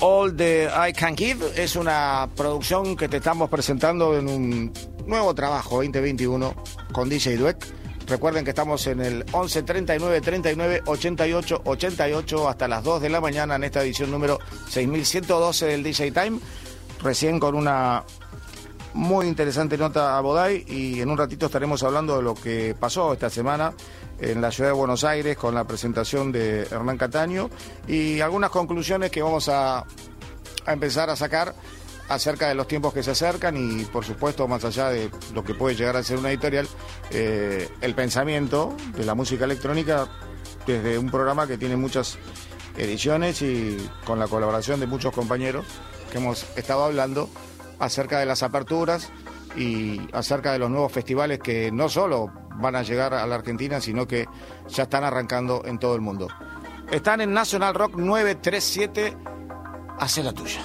All 0.00 0.34
the 0.34 0.68
I 0.88 0.92
Can 0.92 1.16
Give. 1.16 1.52
Es 1.54 1.76
una 1.76 2.28
producción 2.34 2.96
que 2.96 3.08
te 3.08 3.18
estamos 3.18 3.48
presentando 3.48 4.18
en 4.18 4.28
un 4.28 4.72
nuevo 5.06 5.32
trabajo 5.32 5.76
2021 5.76 6.52
con 6.90 7.08
DJ 7.08 7.36
Dweck. 7.36 7.64
Recuerden 8.08 8.42
que 8.42 8.50
estamos 8.50 8.84
en 8.88 9.02
el 9.02 9.24
11 9.30 9.62
39 9.62 10.20
39 10.20 10.82
88 10.84 11.62
88 11.64 12.48
hasta 12.48 12.66
las 12.66 12.82
2 12.82 13.02
de 13.02 13.08
la 13.08 13.20
mañana 13.20 13.54
en 13.54 13.62
esta 13.62 13.84
edición 13.84 14.10
número 14.10 14.40
6112 14.68 15.66
del 15.66 15.84
DJ 15.84 16.10
Time. 16.10 16.40
Recién 17.04 17.38
con 17.38 17.54
una 17.54 18.02
muy 18.94 19.28
interesante 19.28 19.78
nota 19.78 20.18
a 20.18 20.20
Bodai 20.20 20.64
y 20.66 21.00
en 21.00 21.08
un 21.08 21.18
ratito 21.18 21.46
estaremos 21.46 21.84
hablando 21.84 22.16
de 22.16 22.22
lo 22.24 22.34
que 22.34 22.74
pasó 22.78 23.12
esta 23.12 23.30
semana 23.30 23.74
en 24.18 24.40
la 24.40 24.50
ciudad 24.50 24.70
de 24.70 24.74
Buenos 24.74 25.04
Aires 25.04 25.36
con 25.36 25.54
la 25.54 25.64
presentación 25.64 26.32
de 26.32 26.62
Hernán 26.62 26.98
Cataño 26.98 27.50
y 27.86 28.20
algunas 28.20 28.50
conclusiones 28.50 29.10
que 29.10 29.22
vamos 29.22 29.48
a, 29.48 29.78
a 29.78 30.72
empezar 30.72 31.10
a 31.10 31.16
sacar 31.16 31.54
acerca 32.08 32.48
de 32.48 32.54
los 32.54 32.68
tiempos 32.68 32.92
que 32.92 33.02
se 33.02 33.12
acercan 33.12 33.56
y 33.56 33.84
por 33.84 34.04
supuesto 34.04 34.46
más 34.46 34.64
allá 34.64 34.90
de 34.90 35.10
lo 35.32 35.42
que 35.42 35.54
puede 35.54 35.74
llegar 35.74 35.96
a 35.96 36.02
ser 36.02 36.18
una 36.18 36.30
editorial, 36.30 36.68
eh, 37.10 37.68
el 37.80 37.94
pensamiento 37.94 38.76
de 38.96 39.04
la 39.04 39.14
música 39.14 39.44
electrónica 39.44 40.08
desde 40.66 40.98
un 40.98 41.10
programa 41.10 41.46
que 41.46 41.58
tiene 41.58 41.76
muchas 41.76 42.18
ediciones 42.76 43.40
y 43.42 43.88
con 44.04 44.18
la 44.18 44.26
colaboración 44.26 44.80
de 44.80 44.86
muchos 44.86 45.12
compañeros 45.12 45.64
que 46.10 46.18
hemos 46.18 46.44
estado 46.56 46.84
hablando 46.84 47.28
acerca 47.78 48.18
de 48.18 48.26
las 48.26 48.42
aperturas 48.42 49.10
y 49.56 50.00
acerca 50.12 50.52
de 50.52 50.58
los 50.58 50.70
nuevos 50.70 50.92
festivales 50.92 51.38
que 51.38 51.70
no 51.70 51.88
solo 51.88 52.32
van 52.54 52.76
a 52.76 52.82
llegar 52.82 53.14
a 53.14 53.26
la 53.26 53.34
Argentina, 53.34 53.80
sino 53.80 54.06
que 54.06 54.26
ya 54.68 54.84
están 54.84 55.04
arrancando 55.04 55.62
en 55.64 55.78
todo 55.78 55.94
el 55.94 56.00
mundo. 56.00 56.28
Están 56.90 57.20
en 57.20 57.32
National 57.32 57.74
Rock 57.74 57.96
937, 57.96 59.16
hace 59.98 60.22
la 60.22 60.32
tuya. 60.32 60.60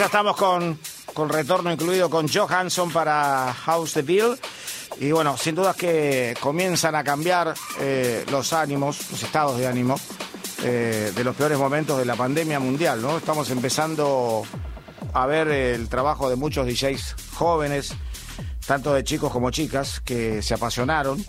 Ya 0.00 0.06
estamos 0.06 0.34
con, 0.34 0.78
con 1.12 1.28
retorno 1.28 1.70
incluido 1.70 2.08
con 2.08 2.26
Johansson 2.26 2.90
para 2.90 3.52
House 3.52 3.92
the 3.92 4.00
Bill. 4.00 4.34
Y 4.98 5.12
bueno, 5.12 5.36
sin 5.36 5.54
duda 5.54 5.74
que 5.74 6.34
comienzan 6.40 6.94
a 6.94 7.04
cambiar 7.04 7.52
eh, 7.78 8.24
los 8.30 8.54
ánimos, 8.54 9.10
los 9.10 9.22
estados 9.22 9.58
de 9.58 9.66
ánimo 9.66 10.00
eh, 10.64 11.12
de 11.14 11.22
los 11.22 11.36
peores 11.36 11.58
momentos 11.58 11.98
de 11.98 12.06
la 12.06 12.16
pandemia 12.16 12.58
mundial, 12.58 13.02
¿no? 13.02 13.18
Estamos 13.18 13.50
empezando 13.50 14.44
a 15.12 15.26
ver 15.26 15.48
el 15.48 15.90
trabajo 15.90 16.30
de 16.30 16.36
muchos 16.36 16.66
DJs 16.66 17.16
jóvenes, 17.34 17.92
tanto 18.66 18.94
de 18.94 19.04
chicos 19.04 19.30
como 19.30 19.50
chicas, 19.50 20.00
que 20.00 20.40
se 20.40 20.54
apasionaron 20.54 21.22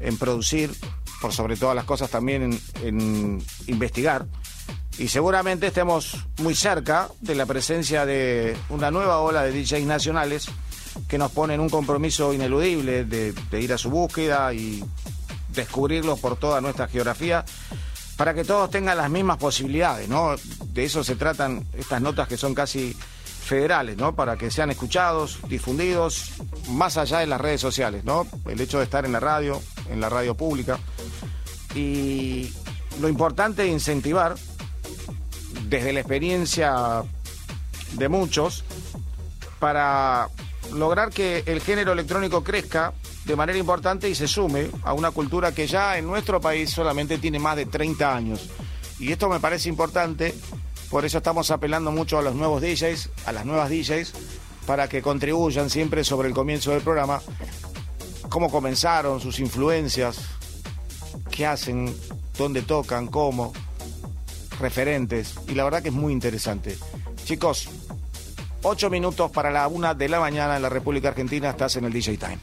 en 0.00 0.18
producir, 0.18 0.72
por 1.20 1.32
sobre 1.32 1.56
todas 1.56 1.76
las 1.76 1.84
cosas 1.84 2.10
también 2.10 2.42
en, 2.42 2.60
en 2.82 3.44
investigar 3.68 4.26
y 5.00 5.08
seguramente 5.08 5.68
estemos 5.68 6.14
muy 6.42 6.54
cerca 6.54 7.08
de 7.22 7.34
la 7.34 7.46
presencia 7.46 8.04
de 8.04 8.54
una 8.68 8.90
nueva 8.90 9.20
ola 9.20 9.42
de 9.42 9.50
DJs 9.50 9.86
nacionales 9.86 10.46
que 11.08 11.16
nos 11.16 11.32
ponen 11.32 11.58
un 11.58 11.70
compromiso 11.70 12.34
ineludible 12.34 13.06
de, 13.06 13.34
ir 13.58 13.72
a 13.72 13.78
su 13.78 13.88
búsqueda 13.88 14.52
y 14.52 14.84
descubrirlos 15.54 16.20
por 16.20 16.36
toda 16.36 16.60
nuestra 16.60 16.86
geografía 16.86 17.46
para 18.18 18.34
que 18.34 18.44
todos 18.44 18.70
tengan 18.70 18.98
las 18.98 19.08
mismas 19.08 19.38
posibilidades, 19.38 20.06
¿no? 20.06 20.34
De 20.66 20.84
eso 20.84 21.02
se 21.02 21.16
tratan 21.16 21.66
estas 21.78 22.02
notas 22.02 22.28
que 22.28 22.36
son 22.36 22.54
casi 22.54 22.92
federales, 22.92 23.96
¿no? 23.96 24.14
Para 24.14 24.36
que 24.36 24.50
sean 24.50 24.70
escuchados, 24.70 25.38
difundidos, 25.48 26.32
más 26.68 26.98
allá 26.98 27.20
de 27.20 27.26
las 27.26 27.40
redes 27.40 27.62
sociales, 27.62 28.04
¿no? 28.04 28.26
El 28.46 28.60
hecho 28.60 28.76
de 28.76 28.84
estar 28.84 29.06
en 29.06 29.12
la 29.12 29.20
radio, 29.20 29.62
en 29.90 29.98
la 29.98 30.10
radio 30.10 30.34
pública. 30.34 30.78
Y 31.74 32.52
lo 33.00 33.08
importante 33.08 33.64
es 33.64 33.72
incentivar 33.72 34.36
desde 35.68 35.92
la 35.92 36.00
experiencia 36.00 37.02
de 37.92 38.08
muchos 38.08 38.64
para 39.58 40.28
lograr 40.72 41.10
que 41.10 41.42
el 41.46 41.60
género 41.60 41.92
electrónico 41.92 42.42
crezca 42.42 42.92
de 43.24 43.36
manera 43.36 43.58
importante 43.58 44.08
y 44.08 44.14
se 44.14 44.28
sume 44.28 44.70
a 44.82 44.92
una 44.92 45.10
cultura 45.10 45.52
que 45.52 45.66
ya 45.66 45.98
en 45.98 46.06
nuestro 46.06 46.40
país 46.40 46.70
solamente 46.70 47.18
tiene 47.18 47.38
más 47.38 47.56
de 47.56 47.66
30 47.66 48.14
años. 48.14 48.48
Y 48.98 49.12
esto 49.12 49.28
me 49.28 49.40
parece 49.40 49.68
importante, 49.68 50.34
por 50.90 51.04
eso 51.04 51.18
estamos 51.18 51.50
apelando 51.50 51.90
mucho 51.90 52.18
a 52.18 52.22
los 52.22 52.34
nuevos 52.34 52.62
DJs, 52.62 53.10
a 53.26 53.32
las 53.32 53.44
nuevas 53.44 53.70
DJs, 53.70 54.12
para 54.66 54.88
que 54.88 55.02
contribuyan 55.02 55.70
siempre 55.70 56.04
sobre 56.04 56.28
el 56.28 56.34
comienzo 56.34 56.70
del 56.70 56.82
programa 56.82 57.20
cómo 58.30 58.50
comenzaron, 58.50 59.20
sus 59.20 59.40
influencias, 59.40 60.18
qué 61.30 61.46
hacen, 61.46 61.94
dónde 62.38 62.62
tocan, 62.62 63.08
cómo, 63.08 63.52
referentes. 64.60 65.34
Y 65.48 65.54
la 65.54 65.64
verdad 65.64 65.82
que 65.82 65.88
es 65.88 65.94
muy 65.94 66.12
interesante. 66.12 66.76
Chicos, 67.24 67.68
ocho 68.62 68.90
minutos 68.90 69.30
para 69.30 69.50
la 69.50 69.66
una 69.68 69.94
de 69.94 70.08
la 70.08 70.20
mañana 70.20 70.56
en 70.56 70.62
la 70.62 70.68
República 70.68 71.08
Argentina, 71.08 71.50
estás 71.50 71.76
en 71.76 71.84
el 71.84 71.92
DJ 71.92 72.18
Time. 72.18 72.38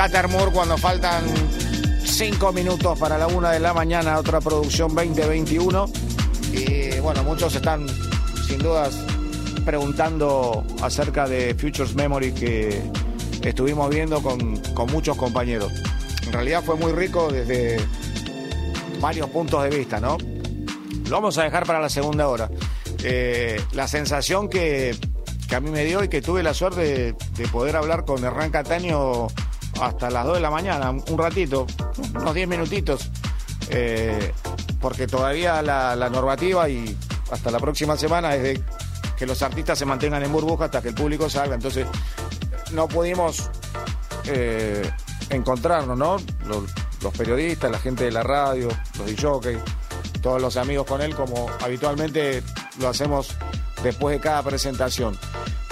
Catermore 0.00 0.50
cuando 0.50 0.78
faltan 0.78 1.22
cinco 2.02 2.54
minutos 2.54 2.98
para 2.98 3.18
la 3.18 3.26
una 3.26 3.50
de 3.50 3.60
la 3.60 3.74
mañana, 3.74 4.18
otra 4.18 4.40
producción 4.40 4.94
2021. 4.94 5.90
Y 6.54 6.98
bueno, 7.00 7.22
muchos 7.22 7.54
están 7.54 7.86
sin 8.46 8.60
dudas 8.60 8.98
preguntando 9.66 10.64
acerca 10.80 11.28
de 11.28 11.54
Futures 11.54 11.94
Memory 11.94 12.32
que 12.32 12.82
estuvimos 13.42 13.90
viendo 13.90 14.22
con, 14.22 14.56
con 14.72 14.90
muchos 14.90 15.18
compañeros. 15.18 15.70
En 16.26 16.32
realidad 16.32 16.62
fue 16.64 16.76
muy 16.76 16.92
rico 16.92 17.30
desde 17.30 17.76
varios 19.02 19.28
puntos 19.28 19.62
de 19.64 19.68
vista, 19.68 20.00
¿no? 20.00 20.16
Lo 21.10 21.16
vamos 21.16 21.36
a 21.36 21.42
dejar 21.42 21.66
para 21.66 21.78
la 21.78 21.90
segunda 21.90 22.26
hora. 22.26 22.48
Eh, 23.04 23.62
la 23.72 23.86
sensación 23.86 24.48
que 24.48 24.96
que 25.50 25.56
a 25.56 25.60
mí 25.60 25.70
me 25.72 25.84
dio 25.84 26.04
y 26.04 26.08
que 26.08 26.22
tuve 26.22 26.44
la 26.44 26.54
suerte 26.54 27.12
de, 27.36 27.48
poder 27.48 27.74
hablar 27.74 28.04
con 28.04 28.24
Hernán 28.24 28.52
Cataño 28.52 29.26
hasta 29.80 30.10
las 30.10 30.24
2 30.24 30.34
de 30.34 30.40
la 30.40 30.50
mañana, 30.50 30.90
un 30.90 31.18
ratito, 31.18 31.66
unos 32.14 32.34
10 32.34 32.48
minutitos, 32.48 33.10
eh, 33.70 34.32
porque 34.80 35.06
todavía 35.06 35.62
la, 35.62 36.10
normativa 36.10 36.68
y 36.68 36.96
hasta 37.30 37.50
la 37.50 37.58
próxima 37.58 37.96
semana 37.96 38.34
es 38.34 38.42
de 38.42 38.64
que 39.16 39.26
los 39.26 39.42
artistas 39.42 39.78
se 39.78 39.86
mantengan 39.86 40.22
en 40.22 40.32
burbuja 40.32 40.66
hasta 40.66 40.82
que 40.82 40.88
el 40.88 40.94
público 40.94 41.28
salga. 41.28 41.54
Entonces, 41.54 41.86
no 42.72 42.88
pudimos 42.88 43.50
eh, 44.24 44.90
encontrarnos, 45.30 45.96
¿no? 45.96 46.16
Los, 46.46 47.14
periodistas, 47.16 47.70
la 47.70 47.78
gente 47.78 48.04
de 48.04 48.12
la 48.12 48.22
radio, 48.22 48.68
los 48.98 49.06
DJs, 49.06 49.58
todos 50.20 50.40
los 50.40 50.56
amigos 50.58 50.86
con 50.86 51.00
él, 51.00 51.14
como 51.14 51.48
habitualmente 51.62 52.42
lo 52.78 52.88
hacemos 52.88 53.34
después 53.82 54.16
de 54.16 54.20
cada 54.20 54.42
presentación 54.42 55.18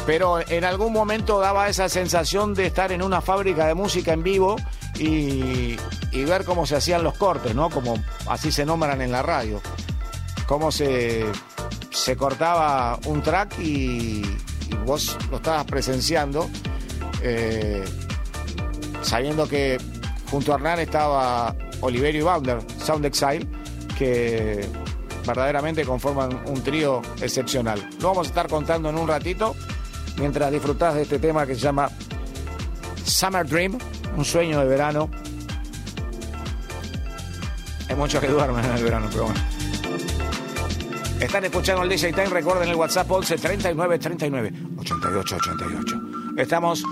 pero 0.09 0.41
en 0.41 0.65
algún 0.65 0.95
momento 0.95 1.39
daba 1.39 1.69
esa 1.69 1.91
sensación 1.91 2.55
de 2.55 2.65
estar 2.65 2.93
en 2.93 3.03
una 3.03 3.21
fábrica 3.21 3.67
de 3.67 3.75
música 3.75 4.15
en 4.15 4.23
vivo 4.23 4.57
y, 4.99 5.77
ver 6.25 6.47
cómo 6.47 6.65
se 6.65 6.77
hacían 6.77 7.05
los 7.05 7.19
cortes, 7.19 7.55
¿no? 7.55 7.69
Como 7.69 8.03
así 8.27 8.51
se 8.51 8.65
nombran 8.65 9.03
en 9.03 9.13
la 9.13 9.21
radio. 9.21 9.61
Cómo 10.47 10.73
se, 10.73 11.27
se 11.91 12.17
cortaba 12.17 12.99
un 13.05 13.21
track 13.21 13.59
y, 13.59 14.23
vos 14.87 15.15
lo 15.31 15.37
estabas 15.37 15.67
presenciando, 15.67 16.49
eh, 17.23 17.85
sabiendo 19.03 19.47
que 19.47 19.77
junto 20.31 20.53
a 20.53 20.55
Hernán 20.55 20.81
estaba 20.81 21.55
Oliverio 21.83 22.23
y 22.23 22.25
Bounder, 22.25 22.61
Sound 22.83 23.05
Exile, 23.05 23.47
que 23.99 24.67
verdaderamente 25.27 25.85
conforman 25.85 26.41
un 26.47 26.63
trío 26.63 27.03
excepcional. 27.21 27.87
Lo 28.01 28.09
vamos 28.09 28.29
a 28.29 28.31
estar 28.31 28.49
contando 28.49 28.89
en 28.89 28.97
un 28.97 29.07
ratito 29.07 29.55
mientras 30.19 30.51
disfrutás 30.51 30.95
de 30.95 31.03
este 31.03 31.19
tema 31.19 31.47
que 31.47 31.55
se 31.55 31.61
llama 31.61 31.91
Summer 33.05 33.47
Dream, 33.47 33.79
un 34.17 34.25
sueño 34.25 34.61
de 34.61 34.67
verano. 34.67 35.11
Hay 37.89 37.97
muchos 37.97 38.21
que 38.21 38.29
duermen 38.29 38.65
en 38.65 38.73
el 38.73 38.85
verano, 38.85 39.09
pero 39.11 39.25
bueno. 39.25 39.41
Están 41.21 41.45
escuchando 41.45 41.83
el 41.83 41.89
DJ 41.89 42.13
Time, 42.13 42.27
recuerden 42.29 42.69
el 42.69 42.77
WhatsApp 42.77 43.11
11 43.11 43.39
39 43.39 43.99
39 43.99 44.53
88 44.79 45.37
88. 45.37 46.01
Estamos 46.37 46.83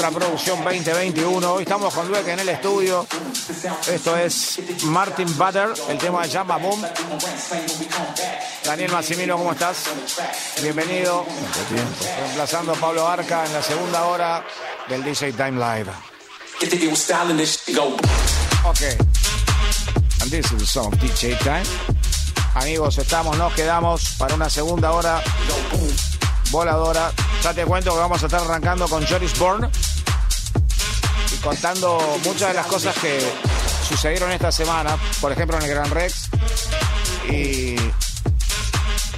otra 0.00 0.18
producción 0.18 0.64
2021. 0.64 1.52
Hoy 1.52 1.62
estamos 1.64 1.92
con 1.92 2.08
Dueck 2.08 2.26
en 2.28 2.40
el 2.40 2.48
estudio. 2.48 3.06
Esto 3.86 4.16
es 4.16 4.58
Martin 4.84 5.28
Butter, 5.36 5.68
el 5.90 5.98
tema 5.98 6.24
se 6.24 6.30
llama 6.30 6.56
Boom. 6.56 6.82
Daniel 8.64 8.92
Massimino, 8.92 9.36
¿cómo 9.36 9.52
estás? 9.52 9.84
Bienvenido. 10.62 11.26
Reemplazando 12.18 12.72
a 12.72 12.76
Pablo 12.76 13.06
Arca 13.06 13.44
en 13.44 13.52
la 13.52 13.62
segunda 13.62 14.04
hora 14.04 14.42
del 14.88 15.04
DJ 15.04 15.34
Time 15.34 15.52
Live. 15.52 15.90
Ok. 18.64 18.80
And 20.22 20.30
this 20.30 20.50
is 20.50 20.58
the 20.60 20.66
song 20.66 20.96
DJ 20.98 21.36
Time. 21.40 21.64
Amigos, 22.54 22.96
estamos, 22.96 23.36
nos 23.36 23.52
quedamos 23.52 24.14
para 24.16 24.34
una 24.34 24.48
segunda 24.48 24.92
hora 24.92 25.22
voladora. 26.50 27.12
Ya 27.42 27.52
te 27.52 27.66
cuento 27.66 27.92
que 27.92 27.98
vamos 27.98 28.22
a 28.22 28.26
estar 28.26 28.40
arrancando 28.40 28.88
con 28.88 29.06
Joris 29.06 29.38
Bourne 29.38 29.68
contando 31.42 31.98
muchas 32.24 32.48
de 32.48 32.54
las 32.54 32.66
cosas 32.66 32.96
que 32.98 33.20
sucedieron 33.88 34.30
esta 34.32 34.52
semana, 34.52 34.96
por 35.20 35.32
ejemplo 35.32 35.56
en 35.56 35.64
el 35.64 35.70
Gran 35.70 35.90
Rex 35.90 36.28
y 37.28 37.76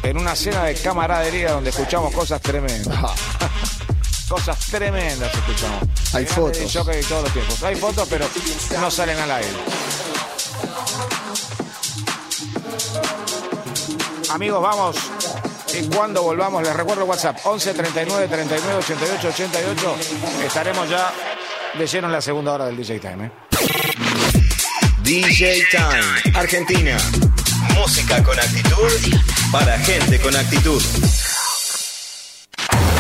en 0.03 0.19
una 0.19 0.35
cena 0.35 0.65
de 0.65 0.75
camaradería 0.75 1.53
donde 1.53 1.71
escuchamos 1.71 2.13
cosas 2.15 2.41
tremendas. 2.41 2.99
cosas 4.29 4.59
tremendas 4.67 5.33
escuchamos. 5.35 5.83
Hay 6.15 6.27
fotos. 6.27 6.73
Jockey 6.73 7.03
todos 7.03 7.25
los 7.25 7.33
tiempos. 7.33 7.63
Hay 7.63 7.77
fotos, 7.77 8.09
pero 8.09 8.27
no 8.81 8.91
salen 8.91 9.19
al 9.19 9.31
aire. 9.31 9.51
Amigos, 14.31 14.63
vamos. 14.63 14.97
Y 15.75 15.87
cuando 15.89 16.23
volvamos, 16.23 16.63
les 16.63 16.75
recuerdo 16.75 17.05
WhatsApp 17.05 17.39
11 17.45 17.75
39 17.75 18.29
39 18.29 18.75
88 18.77 19.29
88. 19.29 19.97
Estaremos 20.45 20.89
ya 20.89 21.13
de 21.79 21.87
lleno 21.87 22.07
en 22.07 22.13
la 22.13 22.21
segunda 22.21 22.53
hora 22.53 22.67
del 22.67 22.77
DJ 22.77 23.01
Time. 23.01 23.27
¿eh? 23.27 23.31
DJ 25.03 25.63
Time, 25.71 26.37
Argentina. 26.39 26.97
Música 27.75 28.23
con 28.23 28.39
actitud 28.39 29.17
para 29.51 29.79
gente 29.79 30.21
con 30.21 30.37
actitud. 30.37 30.83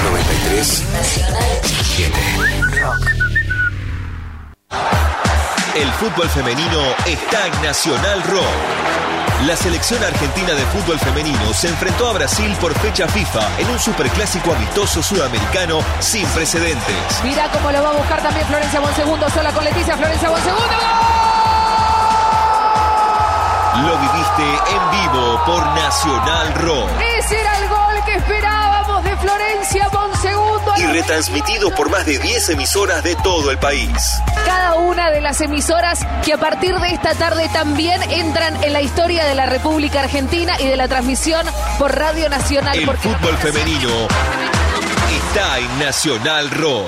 93 0.04 0.84
El 5.74 5.92
fútbol 5.92 6.28
femenino 6.28 6.94
está 7.06 7.46
en 7.46 7.62
Nacional 7.62 8.22
Rock. 8.24 9.11
La 9.46 9.56
selección 9.56 10.00
argentina 10.04 10.54
de 10.54 10.64
fútbol 10.66 11.00
femenino 11.00 11.52
se 11.52 11.66
enfrentó 11.66 12.08
a 12.08 12.12
Brasil 12.12 12.56
por 12.60 12.72
fecha 12.78 13.08
FIFA 13.08 13.58
en 13.58 13.70
un 13.70 13.78
superclásico 13.80 14.52
amistoso 14.52 15.02
sudamericano 15.02 15.80
sin 15.98 16.24
precedentes. 16.28 17.20
Mira 17.24 17.50
cómo 17.50 17.72
lo 17.72 17.82
va 17.82 17.88
a 17.88 17.92
buscar 17.92 18.22
también 18.22 18.46
Florencia 18.46 18.78
Bonsegundo, 18.78 19.28
sola 19.30 19.52
con 19.52 19.64
Leticia 19.64 19.96
Florencia 19.96 20.30
Bonsegundo. 20.30 20.74
Lo 23.82 23.98
viviste 23.98 24.44
en 24.70 24.90
vivo 24.92 25.42
por 25.44 25.66
Nacional 25.74 26.54
Rock. 26.54 26.90
Ese 27.18 27.40
era 27.40 27.58
el 27.58 27.68
gol 27.68 28.04
que 28.06 28.14
esperábamos 28.14 29.02
de 29.02 29.16
Florencia 29.16 29.88
Bonsegundo. 29.88 30.51
Y 30.76 30.86
retransmitido 30.86 31.70
por 31.74 31.90
más 31.90 32.06
de 32.06 32.18
10 32.18 32.50
emisoras 32.50 33.02
de 33.04 33.14
todo 33.16 33.50
el 33.50 33.58
país. 33.58 33.90
Cada 34.46 34.74
una 34.76 35.10
de 35.10 35.20
las 35.20 35.40
emisoras 35.40 36.00
que 36.24 36.32
a 36.32 36.38
partir 36.38 36.74
de 36.78 36.88
esta 36.90 37.14
tarde 37.14 37.48
también 37.52 38.00
entran 38.10 38.62
en 38.64 38.72
la 38.72 38.80
historia 38.80 39.24
de 39.26 39.34
la 39.34 39.46
República 39.46 40.00
Argentina 40.00 40.54
y 40.60 40.66
de 40.66 40.76
la 40.76 40.88
transmisión 40.88 41.46
por 41.78 41.94
Radio 41.96 42.28
Nacional. 42.28 42.76
El 42.76 42.84
porque 42.86 43.08
fútbol 43.08 43.36
femenino 43.38 43.90
está 45.26 45.58
en 45.58 45.78
Nacional 45.78 46.50
Rock. 46.50 46.86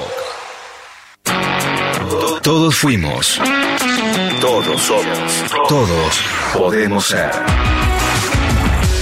To- 1.24 2.40
Todos 2.42 2.76
fuimos. 2.76 3.40
Todos 4.40 4.82
somos. 4.82 5.44
Todos 5.68 6.20
podemos 6.52 7.06
ser. 7.06 7.30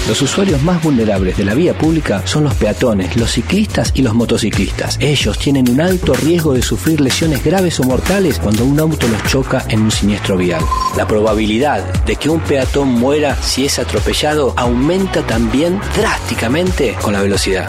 Los 0.09 0.21
usuarios 0.21 0.61
más 0.63 0.83
vulnerables 0.83 1.37
de 1.37 1.45
la 1.45 1.55
vía 1.55 1.75
pública 1.75 2.27
son 2.27 2.45
los 2.45 2.55
peatones, 2.55 3.17
los 3.17 3.31
ciclistas 3.31 3.93
y 3.95 4.03
los 4.03 4.15
motociclistas. 4.15 4.99
Ellos 5.01 5.39
tienen 5.39 5.71
un 5.71 5.81
alto 5.81 6.13
riesgo 6.15 6.53
de 6.55 6.63
sufrir 6.63 7.01
lesiones 7.01 7.45
graves 7.45 7.79
o 7.79 7.85
mortales 7.85 8.41
cuando 8.41 8.65
un 8.65 8.81
auto 8.81 9.07
los 9.07 9.23
choca 9.31 9.65
en 9.69 9.83
un 9.83 9.91
siniestro 9.93 10.37
vial. 10.37 10.63
La 10.97 11.07
probabilidad 11.07 12.05
de 12.05 12.17
que 12.17 12.29
un 12.29 12.41
peatón 12.41 12.89
muera 12.89 13.37
si 13.41 13.65
es 13.65 13.79
atropellado 13.79 14.55
aumenta 14.57 15.23
también 15.23 15.81
drásticamente 15.97 16.97
con 17.01 17.13
la 17.13 17.23
velocidad. 17.23 17.69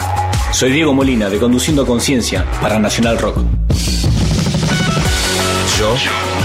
Soy 0.52 0.72
Diego 0.72 0.92
Molina 0.92 1.30
de 1.30 1.38
Conduciendo 1.38 1.86
Conciencia 1.86 2.44
para 2.60 2.80
Nacional 2.80 3.16
Rock. 3.18 3.38
Yo 5.78 5.94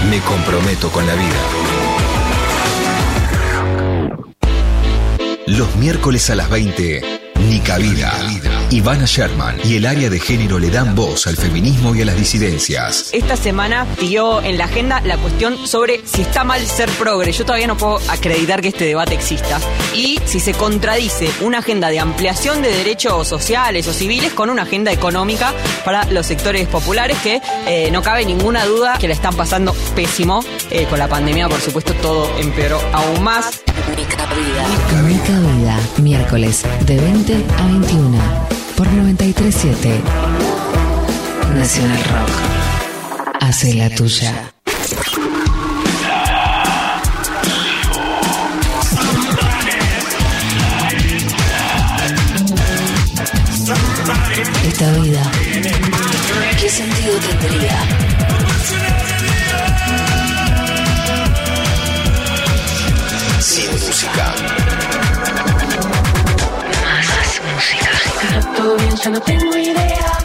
me 0.08 0.20
comprometo 0.20 0.88
con 0.90 1.06
la 1.06 1.14
vida. 1.14 1.79
Los 5.46 5.74
miércoles 5.76 6.28
a 6.30 6.34
las 6.34 6.50
20, 6.50 7.00
Nica 7.48 7.78
Vida. 7.78 8.12
Ivana 8.70 9.04
Sherman 9.04 9.58
y 9.64 9.76
el 9.76 9.86
área 9.86 10.08
de 10.08 10.20
género 10.20 10.58
le 10.60 10.70
dan 10.70 10.94
voz 10.94 11.26
al 11.26 11.36
feminismo 11.36 11.92
y 11.94 12.02
a 12.02 12.04
las 12.04 12.16
disidencias. 12.16 13.10
Esta 13.12 13.36
semana 13.36 13.84
siguió 13.98 14.42
en 14.42 14.58
la 14.58 14.66
agenda 14.66 15.00
la 15.00 15.16
cuestión 15.16 15.66
sobre 15.66 16.06
si 16.06 16.22
está 16.22 16.44
mal 16.44 16.64
ser 16.64 16.88
progre. 16.90 17.32
Yo 17.32 17.44
todavía 17.44 17.66
no 17.66 17.76
puedo 17.76 17.98
acreditar 18.08 18.60
que 18.60 18.68
este 18.68 18.84
debate 18.84 19.14
exista. 19.14 19.58
Y 19.92 20.20
si 20.24 20.38
se 20.38 20.52
contradice 20.52 21.30
una 21.40 21.58
agenda 21.58 21.88
de 21.88 21.98
ampliación 21.98 22.62
de 22.62 22.68
derechos 22.68 23.26
sociales 23.26 23.88
o 23.88 23.92
civiles 23.92 24.32
con 24.32 24.50
una 24.50 24.62
agenda 24.62 24.92
económica 24.92 25.52
para 25.84 26.04
los 26.04 26.26
sectores 26.26 26.68
populares 26.68 27.18
que 27.18 27.40
eh, 27.66 27.90
no 27.90 28.02
cabe 28.02 28.24
ninguna 28.24 28.66
duda 28.66 28.98
que 28.98 29.08
la 29.08 29.14
están 29.14 29.34
pasando 29.34 29.74
pésimo. 29.96 30.44
Eh, 30.70 30.86
con 30.88 31.00
la 31.00 31.08
pandemia, 31.08 31.48
por 31.48 31.60
supuesto, 31.60 31.92
todo 31.94 32.30
empeoró 32.38 32.80
aún 32.92 33.24
más. 33.24 33.62
Mica 35.06 35.40
Vida, 35.40 35.78
miércoles 35.98 36.62
de 36.86 36.96
20 36.96 37.34
a 37.58 37.66
21 37.66 38.18
por 38.76 38.86
937 38.86 40.00
Nacional 41.56 41.98
Rock. 42.04 42.30
Hace 43.40 43.74
la 43.74 43.90
tuya. 43.90 44.52
Esta 54.64 54.92
vida, 54.92 55.30
¿qué 56.60 56.68
sentido 56.68 57.18
tendría? 57.18 58.99
Sin 64.00 64.08
música. 64.08 64.32
Todo 68.56 68.76
bien, 68.76 68.96
yo 68.96 69.10
no 69.10 69.20
tengo 69.20 69.56
idea. 69.58 70.18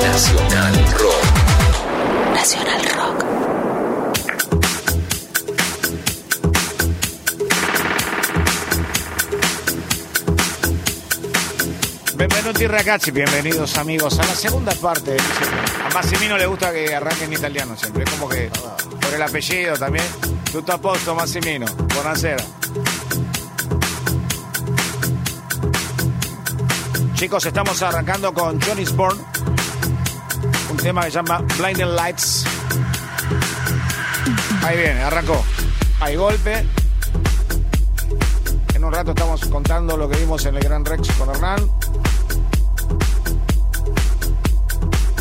Nacional 0.00 0.74
Rock. 1.00 1.24
Nacional 2.34 2.82
Rock. 2.94 3.24
Benvenuti 12.14 12.66
ragazzi, 12.68 13.10
bienvenidos 13.10 13.76
amigos 13.76 14.20
a 14.20 14.22
la 14.24 14.36
segunda 14.36 14.72
parte. 14.74 15.16
A 15.84 15.92
Massimino 15.92 16.38
le 16.38 16.46
gusta 16.46 16.72
que 16.72 16.94
arranque 16.94 17.24
en 17.24 17.32
italiano 17.32 17.76
siempre, 17.76 18.04
es 18.04 18.10
como 18.10 18.28
que 18.28 18.50
el 19.14 19.22
apellido 19.22 19.76
también. 19.76 20.04
Tutto 20.50 20.72
a 20.72 20.78
posto 20.78 21.14
Massimino, 21.14 21.66
buonasera. 21.94 22.44
Chicos, 27.14 27.44
estamos 27.46 27.82
arrancando 27.82 28.32
con 28.32 28.60
Johnny's 28.60 28.94
Born, 28.94 29.18
un 30.70 30.76
tema 30.76 31.02
que 31.02 31.10
se 31.10 31.16
llama 31.16 31.38
Blinding 31.58 31.96
Lights. 31.96 32.44
Ahí 34.62 34.76
viene, 34.76 35.02
arrancó. 35.02 35.44
Hay 36.00 36.16
golpe. 36.16 36.64
En 38.74 38.84
un 38.84 38.92
rato 38.92 39.10
estamos 39.10 39.44
contando 39.46 39.96
lo 39.96 40.08
que 40.08 40.16
vimos 40.18 40.46
en 40.46 40.56
el 40.56 40.62
Gran 40.62 40.84
Rex 40.84 41.10
con 41.12 41.30
Hernán. 41.30 41.68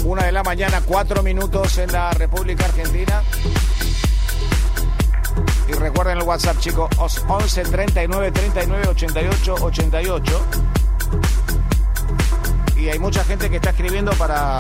Una 0.04 0.24
de 0.24 0.32
la 0.32 0.44
mañana, 0.44 0.82
cuatro 0.86 1.24
minutos 1.24 1.78
en 1.80 1.92
la 1.92 2.12
República 2.12 2.66
Argentina. 2.66 3.24
Recuerden 5.80 6.18
el 6.18 6.24
WhatsApp, 6.24 6.58
chicos, 6.60 6.90
os- 6.98 7.24
11 7.28 7.64
39 7.64 8.32
39 8.32 8.88
88 8.90 9.56
88. 9.62 10.42
Y 12.76 12.90
hay 12.90 13.00
mucha 13.00 13.24
gente 13.24 13.50
que 13.50 13.58
está 13.58 13.72
escribiendo 13.72 14.12
para, 14.14 14.60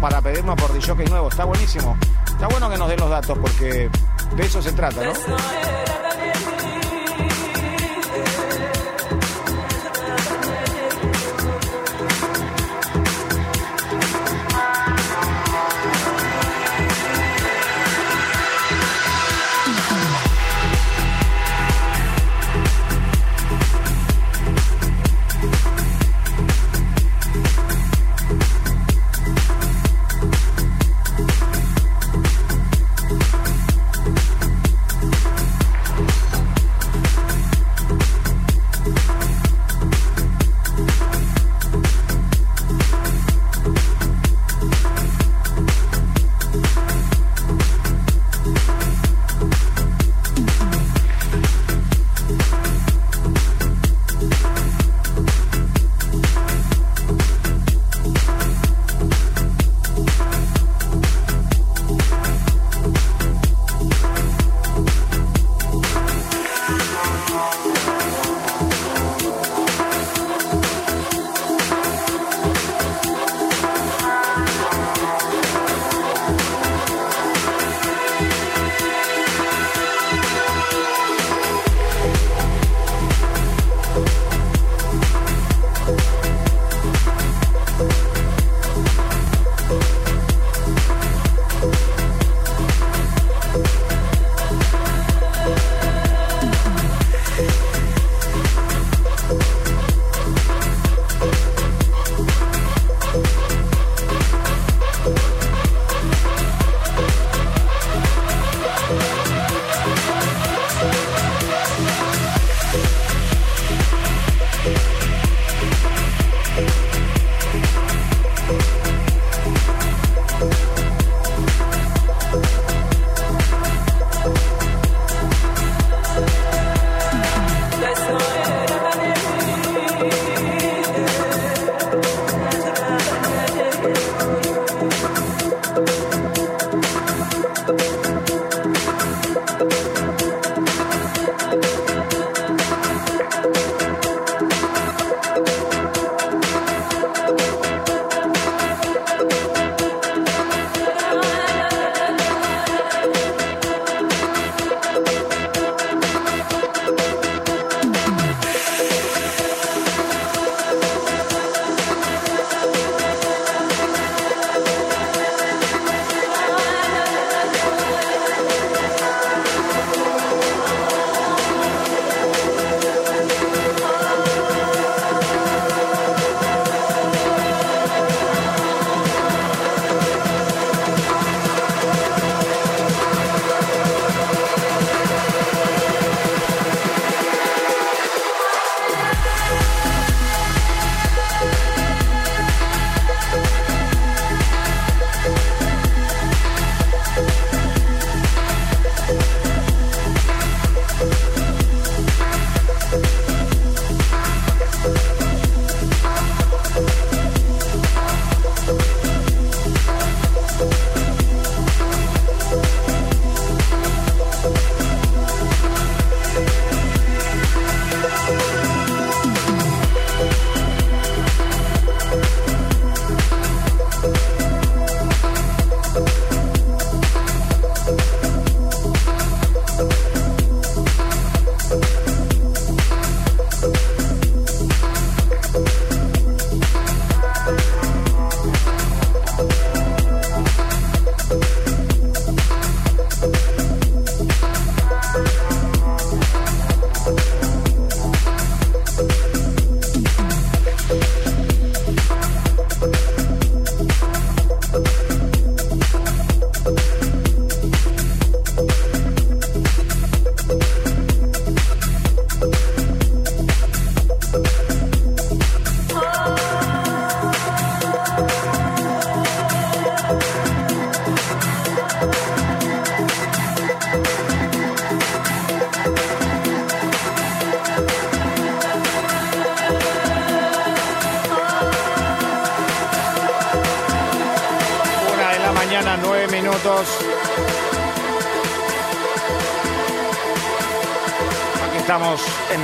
para 0.00 0.20
pedirnos 0.20 0.56
por 0.56 0.72
DJ 0.72 0.94
nuevo. 1.08 1.28
Está 1.28 1.44
buenísimo. 1.44 1.96
Está 2.26 2.46
bueno 2.48 2.68
que 2.70 2.76
nos 2.76 2.88
den 2.88 3.00
los 3.00 3.10
datos 3.10 3.38
porque 3.38 3.90
de 4.36 4.42
eso 4.44 4.60
se 4.62 4.72
trata, 4.72 5.02
¿no? 5.04 5.12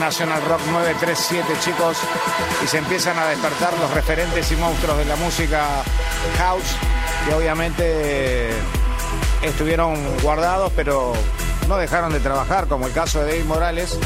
National 0.08 0.42
Rock 0.48 0.62
937, 0.72 1.52
chicos, 1.60 1.98
y 2.64 2.66
se 2.66 2.78
empiezan 2.78 3.18
a 3.18 3.26
despertar 3.26 3.78
los 3.78 3.90
referentes 3.90 4.50
y 4.50 4.56
monstruos 4.56 4.96
de 4.96 5.04
la 5.04 5.16
música 5.16 5.66
house, 6.38 6.76
que 7.26 7.34
obviamente 7.34 8.48
estuvieron 9.42 9.98
guardados, 10.22 10.72
pero 10.74 11.12
no 11.68 11.76
dejaron 11.76 12.10
de 12.10 12.20
trabajar, 12.20 12.68
como 12.68 12.86
el 12.86 12.94
caso 12.94 13.20
de 13.20 13.32
David 13.32 13.44
Morales, 13.44 13.98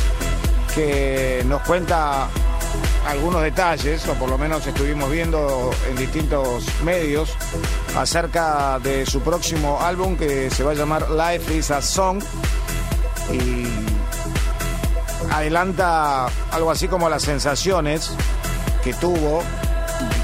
que 0.74 1.44
nos 1.46 1.62
cuenta 1.62 2.26
algunos 3.06 3.40
detalles, 3.40 4.04
o 4.08 4.14
por 4.14 4.28
lo 4.28 4.36
menos 4.38 4.66
estuvimos 4.66 5.08
viendo 5.08 5.70
en 5.88 5.94
distintos 5.94 6.64
medios, 6.82 7.30
acerca 7.96 8.80
de 8.80 9.06
su 9.06 9.20
próximo 9.20 9.78
álbum 9.80 10.16
que 10.16 10.50
se 10.50 10.64
va 10.64 10.72
a 10.72 10.74
llamar 10.74 11.08
Life 11.10 11.54
is 11.54 11.70
a 11.70 11.80
Song. 11.80 12.20
Y 13.30 13.91
adelanta 15.42 16.26
algo 16.52 16.70
así 16.70 16.86
como 16.86 17.08
las 17.08 17.22
sensaciones 17.22 18.12
que 18.84 18.94
tuvo, 18.94 19.42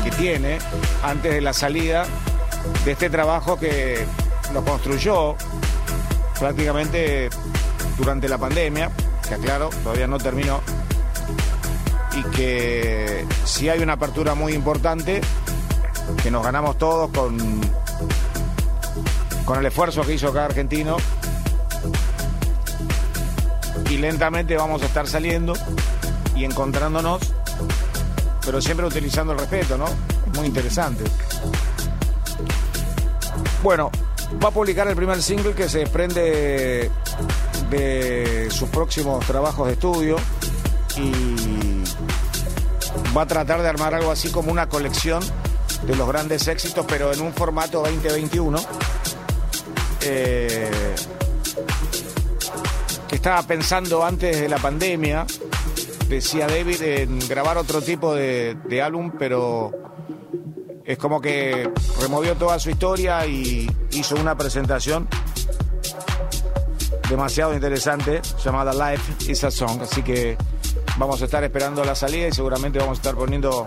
que 0.04 0.10
tiene, 0.12 0.58
antes 1.02 1.34
de 1.34 1.40
la 1.40 1.52
salida 1.52 2.06
de 2.84 2.92
este 2.92 3.10
trabajo 3.10 3.58
que 3.58 4.06
lo 4.54 4.64
construyó 4.64 5.34
prácticamente 6.38 7.30
durante 7.96 8.28
la 8.28 8.38
pandemia, 8.38 8.90
que 9.28 9.34
aclaro, 9.34 9.70
todavía 9.82 10.06
no 10.06 10.18
terminó, 10.18 10.60
y 12.14 12.22
que 12.36 13.26
si 13.44 13.68
hay 13.68 13.80
una 13.80 13.94
apertura 13.94 14.36
muy 14.36 14.52
importante, 14.52 15.20
que 16.22 16.30
nos 16.30 16.44
ganamos 16.44 16.78
todos 16.78 17.10
con, 17.10 17.60
con 19.44 19.58
el 19.58 19.66
esfuerzo 19.66 20.02
que 20.02 20.14
hizo 20.14 20.32
cada 20.32 20.46
argentino, 20.46 20.96
lentamente 23.98 24.56
vamos 24.56 24.82
a 24.82 24.86
estar 24.86 25.06
saliendo 25.06 25.52
y 26.34 26.44
encontrándonos, 26.44 27.20
pero 28.44 28.60
siempre 28.60 28.86
utilizando 28.86 29.32
el 29.32 29.38
respeto, 29.38 29.76
¿no? 29.76 29.86
Muy 30.34 30.46
interesante. 30.46 31.04
Bueno, 33.62 33.90
va 34.42 34.48
a 34.48 34.52
publicar 34.52 34.86
el 34.88 34.96
primer 34.96 35.22
single 35.22 35.52
que 35.52 35.68
se 35.68 35.80
desprende 35.80 36.90
de 37.70 38.48
sus 38.50 38.68
próximos 38.68 39.24
trabajos 39.26 39.66
de 39.66 39.72
estudio 39.74 40.16
y 40.96 41.84
va 43.16 43.22
a 43.22 43.26
tratar 43.26 43.62
de 43.62 43.68
armar 43.68 43.94
algo 43.94 44.10
así 44.10 44.30
como 44.30 44.50
una 44.52 44.68
colección 44.68 45.22
de 45.86 45.96
los 45.96 46.08
grandes 46.08 46.48
éxitos, 46.48 46.86
pero 46.88 47.12
en 47.12 47.20
un 47.20 47.32
formato 47.32 47.80
2021. 47.82 48.58
Eh, 50.02 50.70
estaba 53.18 53.42
pensando 53.42 54.04
antes 54.04 54.40
de 54.40 54.48
la 54.48 54.58
pandemia, 54.58 55.26
decía 56.08 56.46
David, 56.46 56.80
en 56.82 57.18
grabar 57.28 57.58
otro 57.58 57.82
tipo 57.82 58.14
de, 58.14 58.80
álbum, 58.80 59.10
pero 59.18 59.72
es 60.84 60.96
como 60.98 61.20
que 61.20 61.68
removió 62.00 62.36
toda 62.36 62.60
su 62.60 62.70
historia 62.70 63.26
y 63.26 63.68
hizo 63.90 64.14
una 64.14 64.36
presentación 64.36 65.08
demasiado 67.10 67.54
interesante 67.54 68.22
llamada 68.44 68.92
Life 68.92 69.32
is 69.32 69.42
a 69.42 69.50
Song. 69.50 69.82
Así 69.82 70.04
que 70.04 70.36
vamos 70.96 71.20
a 71.20 71.24
estar 71.24 71.42
esperando 71.42 71.84
la 71.84 71.96
salida 71.96 72.28
y 72.28 72.32
seguramente 72.32 72.78
vamos 72.78 72.98
a 72.98 73.00
estar 73.00 73.16
poniendo 73.16 73.66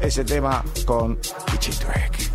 ese 0.00 0.24
tema 0.24 0.64
con 0.84 1.20
Pichito 1.52 1.86
Ek. 1.92 2.27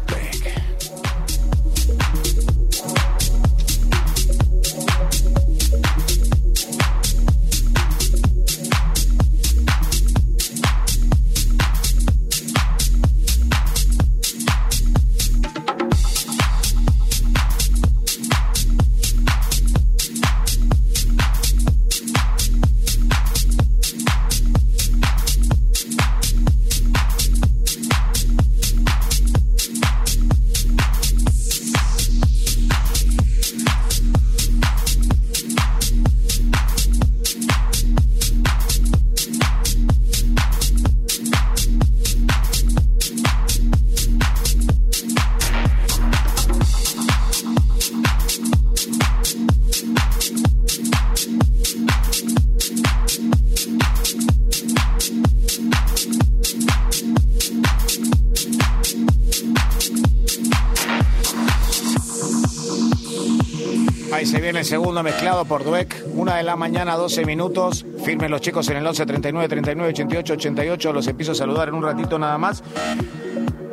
Segundo 64.73 65.03
mezclado 65.03 65.45
por 65.45 65.63
Dweck. 65.63 66.03
Una 66.15 66.37
de 66.37 66.41
la 66.41 66.55
mañana, 66.55 66.95
12 66.95 67.25
minutos. 67.25 67.85
Firmen 68.03 68.31
los 68.31 68.41
chicos 68.41 68.67
en 68.69 68.77
el 68.77 68.87
11 68.87 69.05
39 69.05 69.47
39 69.47 69.91
88 69.91 70.33
88. 70.33 70.93
Los 70.93 71.07
empiezo 71.07 71.33
a 71.33 71.35
saludar 71.35 71.67
en 71.67 71.75
un 71.75 71.83
ratito 71.83 72.17
nada 72.17 72.39
más. 72.39 72.63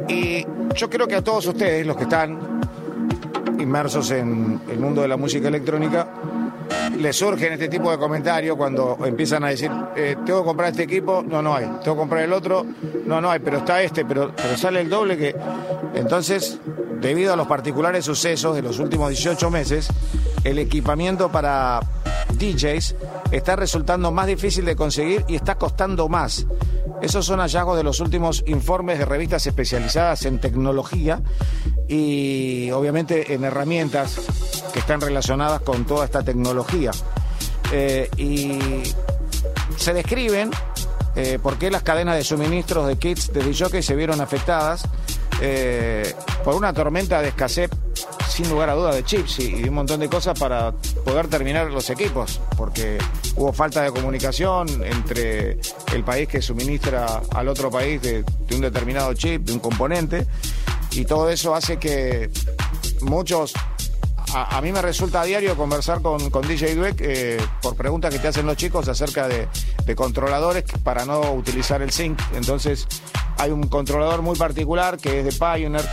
Y 0.08 0.44
yo 0.74 0.90
creo 0.90 1.08
que 1.08 1.14
a 1.14 1.24
todos 1.24 1.46
ustedes, 1.46 1.86
los 1.86 1.96
que 1.96 2.02
están 2.02 2.60
inmersos 3.58 4.10
en 4.10 4.60
el 4.70 4.78
mundo 4.78 5.00
de 5.00 5.08
la 5.08 5.16
música 5.16 5.48
electrónica, 5.48 6.06
les 6.98 7.16
surgen 7.16 7.54
este 7.54 7.68
tipo 7.68 7.90
de 7.90 7.96
comentarios 7.96 8.54
cuando 8.58 8.98
empiezan 9.02 9.42
a 9.44 9.48
decir, 9.48 9.70
eh, 9.96 10.16
tengo 10.26 10.40
que 10.40 10.48
comprar 10.48 10.70
este 10.72 10.82
equipo, 10.82 11.24
no, 11.26 11.40
no 11.40 11.54
hay, 11.54 11.64
tengo 11.82 11.96
que 11.96 12.00
comprar 12.00 12.24
el 12.24 12.32
otro, 12.34 12.66
no, 13.06 13.22
no 13.22 13.30
hay, 13.30 13.38
pero 13.38 13.58
está 13.58 13.80
este, 13.80 14.04
pero, 14.04 14.32
pero 14.36 14.54
sale 14.54 14.82
el 14.82 14.90
doble 14.90 15.16
que... 15.16 15.34
Entonces, 15.94 16.60
debido 17.00 17.32
a 17.32 17.36
los 17.36 17.46
particulares 17.46 18.04
sucesos 18.04 18.54
de 18.54 18.62
los 18.62 18.78
últimos 18.78 19.08
18 19.08 19.50
meses, 19.50 19.88
el 20.44 20.58
equipamiento 20.58 21.30
para 21.30 21.80
DJs 22.38 22.94
está 23.30 23.56
resultando 23.56 24.10
más 24.10 24.26
difícil 24.26 24.64
de 24.64 24.76
conseguir 24.76 25.24
y 25.28 25.36
está 25.36 25.56
costando 25.56 26.08
más. 26.08 26.46
Esos 27.02 27.24
son 27.24 27.40
hallazgos 27.40 27.76
de 27.76 27.82
los 27.82 28.00
últimos 28.00 28.44
informes 28.46 28.98
de 28.98 29.06
revistas 29.06 29.46
especializadas 29.46 30.24
en 30.26 30.38
tecnología 30.38 31.20
y 31.88 32.70
obviamente 32.72 33.34
en 33.34 33.44
herramientas 33.44 34.20
que 34.72 34.80
están 34.80 35.00
relacionadas 35.00 35.62
con 35.62 35.84
toda 35.86 36.04
esta 36.04 36.22
tecnología. 36.22 36.90
Eh, 37.72 38.10
y 38.16 38.58
se 39.76 39.94
describen 39.94 40.50
eh, 41.16 41.38
por 41.42 41.56
qué 41.56 41.70
las 41.70 41.82
cadenas 41.82 42.16
de 42.16 42.24
suministros 42.24 42.86
de 42.86 42.96
kits 42.96 43.32
de 43.32 43.42
DJ 43.42 43.82
se 43.82 43.96
vieron 43.96 44.20
afectadas 44.20 44.84
eh, 45.40 46.14
por 46.44 46.54
una 46.54 46.72
tormenta 46.72 47.20
de 47.22 47.28
escasez 47.28 47.70
sin 48.28 48.48
lugar 48.48 48.70
a 48.70 48.74
duda 48.74 48.94
de 48.94 49.04
chips 49.04 49.40
y, 49.40 49.56
y 49.56 49.68
un 49.68 49.74
montón 49.74 50.00
de 50.00 50.08
cosas 50.08 50.38
para 50.38 50.72
poder 51.04 51.28
terminar 51.28 51.70
los 51.70 51.90
equipos, 51.90 52.40
porque 52.56 52.98
hubo 53.36 53.52
falta 53.52 53.82
de 53.82 53.90
comunicación 53.90 54.68
entre 54.84 55.58
el 55.92 56.04
país 56.04 56.28
que 56.28 56.40
suministra 56.40 57.22
al 57.34 57.48
otro 57.48 57.70
país 57.70 58.00
de, 58.00 58.22
de 58.22 58.54
un 58.54 58.60
determinado 58.60 59.12
chip, 59.14 59.42
de 59.42 59.52
un 59.52 59.58
componente, 59.58 60.26
y 60.92 61.04
todo 61.04 61.28
eso 61.28 61.54
hace 61.54 61.78
que 61.78 62.30
muchos 63.02 63.52
a, 64.34 64.60
mí 64.60 64.72
me 64.72 64.82
resulta 64.82 65.24
diario 65.24 65.56
conversar 65.56 66.02
con, 66.02 66.30
con 66.30 66.46
DJ 66.46 66.74
Dweck 66.74 67.00
eh, 67.00 67.38
por 67.62 67.76
preguntas 67.76 68.12
que 68.12 68.20
te 68.20 68.28
hacen 68.28 68.46
los 68.46 68.56
chicos 68.56 68.88
acerca 68.88 69.28
de, 69.28 69.48
de, 69.84 69.96
controladores 69.96 70.64
para 70.84 71.04
no 71.04 71.32
utilizar 71.32 71.82
el 71.82 71.90
sync. 71.90 72.20
Entonces, 72.34 72.86
hay 73.38 73.50
un 73.50 73.66
controlador 73.68 74.22
muy 74.22 74.36
particular 74.36 74.98
que 74.98 75.20
es 75.20 75.24
de 75.24 75.32
Pioneer, 75.32 75.84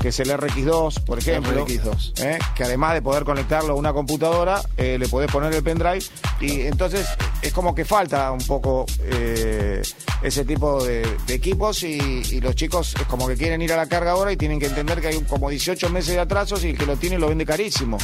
que 0.00 0.08
es 0.08 0.18
el 0.20 0.30
RX2, 0.30 1.04
por 1.04 1.18
ejemplo, 1.18 1.66
RX2. 1.66 2.24
¿eh? 2.24 2.38
que 2.54 2.64
además 2.64 2.94
de 2.94 3.02
poder 3.02 3.24
conectarlo 3.24 3.74
a 3.74 3.76
una 3.76 3.92
computadora, 3.92 4.62
eh, 4.78 4.96
le 4.98 5.06
podés 5.08 5.30
poner 5.30 5.52
el 5.52 5.62
pendrive 5.62 6.02
y 6.40 6.62
entonces 6.62 7.06
es 7.42 7.52
como 7.52 7.74
que 7.74 7.84
falta 7.84 8.32
un 8.32 8.40
poco 8.40 8.86
eh, 9.02 9.82
ese 10.22 10.44
tipo 10.46 10.82
de, 10.82 11.06
de 11.26 11.34
equipos 11.34 11.82
y, 11.82 11.98
y, 12.30 12.40
los 12.40 12.54
chicos 12.54 12.94
es 12.98 13.06
como 13.06 13.28
que 13.28 13.36
quieren 13.36 13.60
ir 13.60 13.74
a 13.74 13.76
la 13.76 13.86
carga 13.86 14.12
ahora 14.12 14.32
y 14.32 14.38
tienen 14.38 14.58
que 14.58 14.66
entender 14.66 15.02
que 15.02 15.08
hay 15.08 15.20
como 15.20 15.50
18 15.50 15.90
meses 15.90 16.14
de 16.14 16.20
atrasos 16.20 16.64
y 16.64 16.70
el 16.70 16.78
que 16.78 16.86
lo 16.86 16.96
tiene 16.96 17.18
lo 17.18 17.28
vende 17.28 17.44
carísimo. 17.44 17.98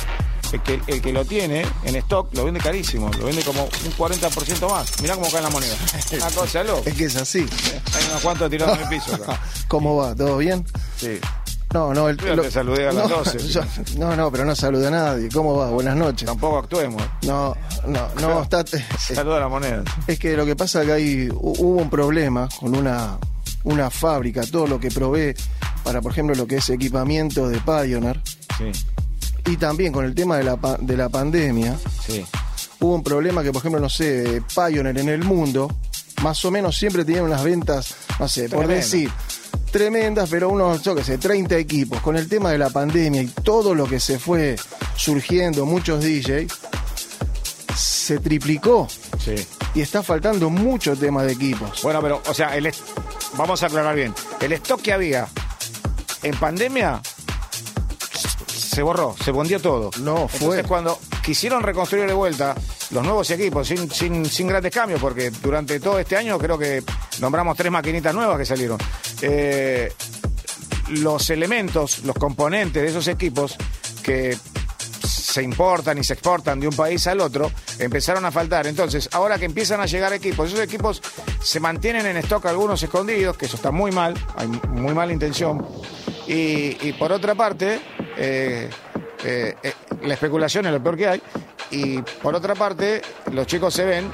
El 0.53 0.63
que, 0.63 0.81
el 0.87 1.03
que 1.03 1.13
lo 1.13 1.25
tiene 1.25 1.67
en 1.85 1.97
stock 1.97 2.33
lo 2.35 2.45
vende 2.45 2.61
carísimo, 2.61 3.11
lo 3.19 3.27
vende 3.27 3.43
como 3.43 3.65
un 3.65 3.93
40% 3.97 4.71
más. 4.71 5.01
Mirá 5.01 5.15
cómo 5.15 5.31
cae 5.31 5.43
la 5.43 5.51
moneda. 5.51 5.75
Una 6.13 6.31
cosa. 6.31 6.63
Es 6.85 6.95
que 6.95 7.05
es 7.07 7.17
así. 7.17 7.47
Hay 7.95 8.05
unos 8.11 8.23
cuantos 8.23 8.51
tirados 8.51 8.77
en 8.77 8.85
el 8.85 8.89
piso. 8.89 9.15
Acá. 9.15 9.41
¿Cómo 9.69 9.97
va? 9.97 10.15
¿Todo 10.15 10.39
bien? 10.39 10.65
Sí. 10.99 11.19
No, 11.75 11.93
no, 11.93 12.09
el, 12.09 12.17
Yo 12.17 12.41
te 12.41 12.51
saludé 12.51 12.89
a 12.89 12.93
las 12.93 13.09
no, 13.11 13.17
12. 13.19 13.39
yo- 13.49 13.61
no, 13.99 14.17
no, 14.17 14.31
pero 14.31 14.45
no 14.45 14.55
saluda 14.55 14.89
a 14.89 14.91
nadie. 14.91 15.29
¿Cómo 15.33 15.57
va? 15.57 15.69
Buenas 15.71 15.97
noches. 15.97 16.27
Tampoco 16.27 16.59
actuemos. 16.59 17.03
No, 17.23 17.55
no, 17.87 18.09
no, 18.21 18.43
está, 18.43 18.65
Saluda 18.99 19.37
a 19.39 19.41
la 19.41 19.49
moneda. 19.49 19.83
es 20.07 20.19
que 20.19 20.37
lo 20.37 20.47
que 20.47 20.57
pasa 20.57 20.81
es 20.83 20.87
que 20.87 20.93
hay, 20.93 21.29
hu- 21.29 21.35
hubo 21.59 21.83
un 21.83 21.91
problema 21.91 22.49
con 22.61 22.75
una, 22.77 23.19
una 23.65 23.91
fábrica, 23.91 24.43
todo 24.51 24.67
lo 24.67 24.79
que 24.81 24.91
provee 24.91 25.35
para, 25.83 26.01
por 26.01 26.13
ejemplo, 26.13 26.35
lo 26.35 26.47
que 26.47 26.57
es 26.57 26.71
equipamiento 26.71 27.49
de 27.49 27.59
Pioneer 27.61 28.21
Sí, 28.59 28.73
y 29.53 29.57
también 29.59 29.93
con 29.93 30.05
el 30.05 30.15
tema 30.15 30.39
de 30.39 30.45
la, 30.45 30.57
de 30.81 30.97
la 30.97 31.09
pandemia, 31.09 31.77
sí. 32.07 32.25
hubo 32.81 32.95
un 32.95 33.03
problema 33.03 33.43
que, 33.43 33.53
por 33.53 33.61
ejemplo, 33.61 33.81
no 33.81 33.89
sé, 33.91 34.43
Pioneer 34.55 34.97
en 34.99 35.09
el 35.11 35.23
mundo, 35.25 35.69
más 36.23 36.43
o 36.47 36.51
menos 36.51 36.77
siempre 36.79 37.05
tenían 37.05 37.25
unas 37.25 37.45
ventas, 37.45 37.95
no 38.19 38.27
sé, 38.29 38.49
por 38.49 38.67
decir, 38.67 39.11
tremendas, 39.77 40.31
pero 40.31 40.49
unos, 40.49 40.83
yo 40.83 40.95
qué 40.95 41.05
sé, 41.05 41.19
30 41.19 41.55
equipos. 41.59 42.01
Con 42.01 42.17
el 42.17 42.29
tema 42.31 42.51
de 42.51 42.57
la 42.57 42.71
pandemia 42.71 43.21
y 43.21 43.27
todo 43.27 43.75
lo 43.75 43.87
que 43.87 44.01
se 44.01 44.19
fue 44.19 44.57
surgiendo, 44.97 45.67
muchos 45.67 46.03
DJs, 46.03 46.51
se 47.77 48.19
triplicó 48.21 48.89
Sí. 49.19 49.35
y 49.75 49.83
está 49.83 50.03
faltando 50.03 50.49
mucho 50.49 50.97
tema 50.97 51.25
de 51.25 51.33
equipos. 51.33 51.83
Bueno, 51.83 52.01
pero, 52.01 52.23
o 52.27 52.33
sea, 52.33 52.57
el 52.57 52.73
vamos 53.37 53.63
a 53.63 53.67
aclarar 53.67 53.95
bien. 53.95 54.15
El 54.41 54.53
stock 54.53 54.81
que 54.81 54.95
había 54.95 55.29
en 56.23 56.35
pandemia 56.39 57.03
se 58.49 58.83
borró, 58.83 59.15
se 59.23 59.31
bondió 59.31 59.61
todo. 59.61 59.91
No, 60.01 60.27
fue. 60.27 60.39
Entonces, 60.61 60.67
cuando 60.67 60.99
quisieron 61.23 61.63
reconstruir 61.63 62.07
de 62.07 62.15
vuelta 62.15 62.55
los 62.93 63.05
nuevos 63.05 63.29
equipos 63.31 63.69
sin, 63.69 63.91
sin, 63.91 64.25
sin 64.25 64.47
grandes 64.49 64.73
cambios, 64.73 65.01
porque 65.01 65.31
durante 65.31 65.81
todo 65.81 65.99
este 65.99 66.17
año 66.17 66.39
creo 66.39 66.57
que 66.59 66.83
nombramos 67.21 67.57
tres 67.59 67.71
maquinitas 67.71 68.15
nuevas 68.15 68.39
que 68.39 68.47
salieron. 68.47 68.79
Eh, 69.23 69.93
los 70.89 71.31
elementos, 71.31 72.05
los 72.05 72.17
componentes 72.17 72.83
de 72.83 72.89
esos 72.89 73.09
equipos 73.09 73.57
que 74.03 74.37
se 75.37 75.43
importan 75.43 75.99
y 75.99 76.05
se 76.05 76.15
exportan 76.15 76.61
de 76.61 76.69
un 76.69 76.75
país 76.75 77.07
al 77.07 77.21
otro, 77.21 77.51
empezaron 77.79 78.25
a 78.25 78.31
faltar. 78.31 78.67
Entonces, 78.67 79.09
ahora 79.13 79.39
que 79.39 79.45
empiezan 79.45 79.81
a 79.81 79.87
llegar 79.87 80.13
equipos, 80.13 80.49
esos 80.49 80.61
equipos 80.61 81.03
se 81.43 81.61
mantienen 81.61 82.07
en 82.07 82.17
stock 82.19 82.47
algunos 82.47 82.83
escondidos, 82.83 83.37
que 83.37 83.47
eso 83.47 83.57
está 83.57 83.71
muy 83.71 83.91
mal, 83.91 84.15
hay 84.37 84.47
muy 84.47 84.95
mala 84.95 85.13
intención. 85.13 85.67
Y, 86.27 86.93
por 86.95 87.13
otra 87.13 87.35
parte, 87.35 87.81
eh, 88.17 88.69
eh, 89.25 89.55
la 90.03 90.15
especulación 90.15 90.67
es 90.67 90.73
lo 90.73 90.83
peor 90.83 90.97
que 90.97 91.07
hay. 91.07 91.23
Y 91.71 92.01
por 92.23 92.35
otra 92.35 92.55
parte, 92.55 93.03
los 93.33 93.47
chicos 93.47 93.75
se 93.75 93.85
ven 93.85 94.11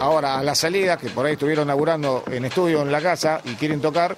ahora 0.00 0.38
a 0.38 0.42
la 0.42 0.54
salida, 0.54 0.96
que 0.96 1.08
por 1.10 1.26
ahí 1.26 1.34
estuvieron 1.34 1.68
laburando 1.68 2.24
en 2.30 2.44
estudio 2.44 2.82
en 2.82 2.90
la 2.90 3.00
casa 3.00 3.40
y 3.44 3.54
quieren 3.54 3.80
tocar, 3.80 4.16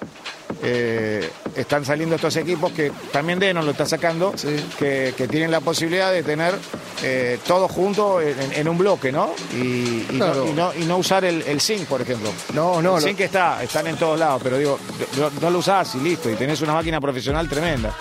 eh, 0.63 1.29
están 1.55 1.85
saliendo 1.85 2.15
estos 2.15 2.35
equipos 2.37 2.71
que 2.71 2.91
también 3.11 3.37
Denon 3.39 3.65
lo 3.65 3.71
está 3.71 3.85
sacando, 3.85 4.33
Sí. 4.35 4.55
que, 4.79 5.13
que 5.15 5.27
tienen 5.27 5.51
la 5.51 5.59
posibilidad 5.59 6.11
de 6.11 6.23
tener 6.23 6.55
eh, 7.03 7.37
todo 7.45 7.67
junto 7.67 8.19
en, 8.21 8.35
en 8.53 8.67
un 8.67 8.77
bloque, 8.77 9.11
¿no? 9.11 9.31
Y, 9.53 10.05
y 10.09 10.17
Claro. 10.17 10.45
no, 10.45 10.49
y 10.49 10.53
no- 10.53 10.73
y 10.73 10.85
no 10.85 10.97
usar 10.97 11.23
el, 11.25 11.41
el 11.43 11.61
zinc, 11.61 11.85
por 11.85 12.01
ejemplo. 12.01 12.31
No, 12.53 12.81
no, 12.81 12.97
El 12.97 13.01
lo- 13.03 13.07
zinc 13.07 13.19
está, 13.19 13.61
están 13.61 13.85
en 13.87 13.97
todos 13.97 14.17
lados, 14.17 14.41
pero 14.43 14.57
digo, 14.57 14.79
no, 15.17 15.29
no 15.41 15.49
lo 15.51 15.59
usás 15.59 15.93
y 15.95 15.99
listo, 15.99 16.29
y 16.31 16.35
tenés 16.35 16.61
una 16.61 16.73
máquina 16.73 16.99
profesional 16.99 17.47
tremenda. 17.47 17.93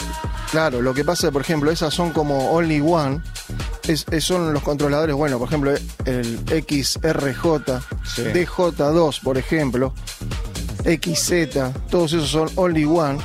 Claro, 0.51 0.81
lo 0.81 0.95
que 0.95 1.05
pasa, 1.05 1.31
por 1.33 1.43
ejemplo, 1.43 1.71
esas 1.71 1.93
son 1.93 2.13
como 2.13 2.53
Only 2.53 2.81
One. 2.81 3.21
Es, 3.89 4.07
es- 4.11 4.25
son 4.25 4.53
los 4.53 4.63
controladores, 4.63 5.15
bueno, 5.15 5.39
por 5.39 5.49
ejemplo, 5.49 5.73
el 6.07 6.39
XRJ, 6.49 7.81
Sí. 8.05 8.23
DJ2, 8.23 9.21
por 9.23 9.39
ejemplo, 9.39 9.93
XZ, 10.85 11.59
todos 11.91 12.13
esos 12.13 12.29
son 12.31 12.49
Only 12.57 12.85
One. 12.85 13.19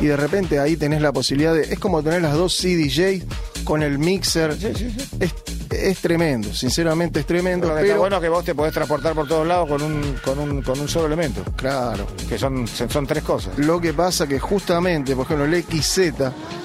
Y 0.00 0.06
de 0.06 0.16
repente 0.16 0.58
ahí 0.58 0.76
tenés 0.76 1.00
la 1.00 1.12
posibilidad 1.12 1.54
de. 1.54 1.62
Es 1.72 1.78
como 1.78 2.02
tener 2.02 2.22
las 2.22 2.34
dos 2.34 2.56
CDJ 2.56 3.22
con 3.64 3.82
el 3.82 3.98
mixer. 3.98 4.50
Es, 5.20 5.34
es 5.70 5.98
tremendo, 6.00 6.52
sinceramente 6.52 7.20
es 7.20 7.26
tremendo. 7.26 7.68
Pero, 7.68 7.80
está 7.80 7.96
bueno 7.98 8.20
que 8.20 8.28
vos 8.28 8.44
te 8.44 8.54
podés 8.54 8.72
transportar 8.74 9.14
por 9.14 9.28
todos 9.28 9.46
lados 9.46 9.68
con 9.68 9.80
un, 9.82 10.16
con 10.24 10.38
un, 10.38 10.62
con 10.62 10.78
un 10.80 10.88
solo 10.88 11.06
elemento, 11.06 11.44
Claro. 11.56 12.06
que 12.28 12.36
son, 12.38 12.66
son 12.66 13.06
tres 13.06 13.22
cosas. 13.22 13.56
Lo 13.58 13.80
que 13.80 13.92
pasa 13.92 14.26
que 14.26 14.40
justamente, 14.40 15.14
por 15.14 15.24
ejemplo, 15.26 15.44
el 15.44 15.62
XZ 15.62 16.12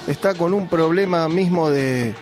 está 0.08 0.34
con 0.34 0.52
un 0.54 0.68
problema 0.68 1.28
mismo 1.28 1.70
de... 1.70 2.14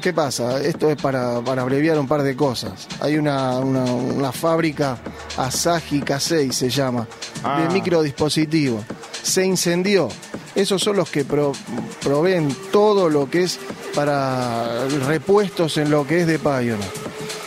¿Qué 0.00 0.12
pasa? 0.12 0.62
Esto 0.62 0.90
es 0.90 0.96
para, 1.00 1.40
para 1.40 1.62
abreviar 1.62 1.98
un 1.98 2.06
par 2.06 2.22
de 2.22 2.36
cosas. 2.36 2.86
Hay 3.00 3.16
una, 3.18 3.58
una, 3.58 3.82
una 3.84 4.30
fábrica, 4.30 4.98
Asahi 5.36 6.00
Kasei 6.02 6.52
se 6.52 6.68
llama, 6.70 7.06
Ah. 7.42 7.62
de 7.62 7.74
microdispositivos. 7.74 8.84
Se 9.22 9.44
incendió. 9.44 10.08
Esos 10.54 10.80
son 10.82 10.96
los 10.96 11.10
que 11.10 11.24
pro- 11.24 11.52
proveen 12.02 12.54
todo 12.70 13.08
lo 13.10 13.28
que 13.28 13.42
es 13.44 13.58
para 13.94 14.86
repuestos 15.06 15.76
en 15.78 15.90
lo 15.90 16.06
que 16.06 16.20
es 16.20 16.26
de 16.26 16.38
Pioneer. 16.38 16.78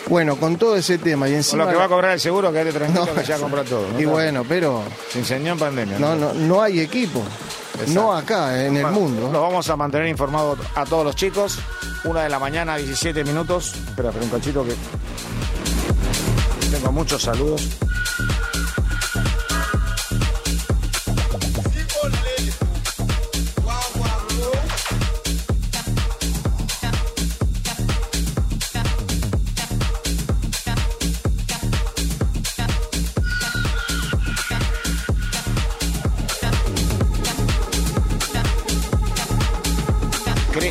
Bueno, 0.10 0.36
con 0.38 0.58
todo 0.58 0.76
ese 0.76 0.98
tema 0.98 1.28
y 1.28 1.32
Con 1.32 1.38
encima... 1.38 1.64
lo 1.66 1.70
que 1.72 1.76
va 1.78 1.86
a 1.86 1.90
cobrar 1.90 2.12
el 2.12 2.20
seguro, 2.20 2.52
quédate 2.52 2.74
tranquilo 2.74 3.06
No, 3.06 3.14
que 3.14 3.24
ya 3.26 3.38
compró 3.38 3.64
todo. 3.64 3.88
¿no? 3.94 4.00
Y 4.02 4.06
bueno, 4.06 4.44
pero 4.48 4.84
Se 5.14 5.20
enseñó 5.20 5.54
en 5.54 5.60
pandemia. 5.60 5.98
no, 6.00 6.16
no, 6.16 6.34
no 6.34 6.62
hay 6.62 6.80
equipo. 6.82 7.22
Exacto. 7.80 7.94
No 7.94 8.14
acá, 8.14 8.66
en 8.66 8.78
el 8.78 8.88
mundo. 8.88 9.30
Los 9.32 9.42
vamos 9.42 9.70
a 9.70 9.76
mantener 9.76 10.08
informados 10.08 10.60
a 10.76 10.86
todos 10.86 11.06
los 11.06 11.16
chicos. 11.16 11.60
Una 12.04 12.24
de 12.24 12.30
la 12.30 12.40
mañana, 12.40 12.78
17 12.78 13.24
minutos. 13.24 13.74
Espera, 13.74 14.10
espera 14.10 14.26
un 14.26 14.32
cachito 14.32 14.66
que. 14.66 14.76
Tengo 16.72 16.92
muchos 16.92 17.22
saludos. 17.22 17.68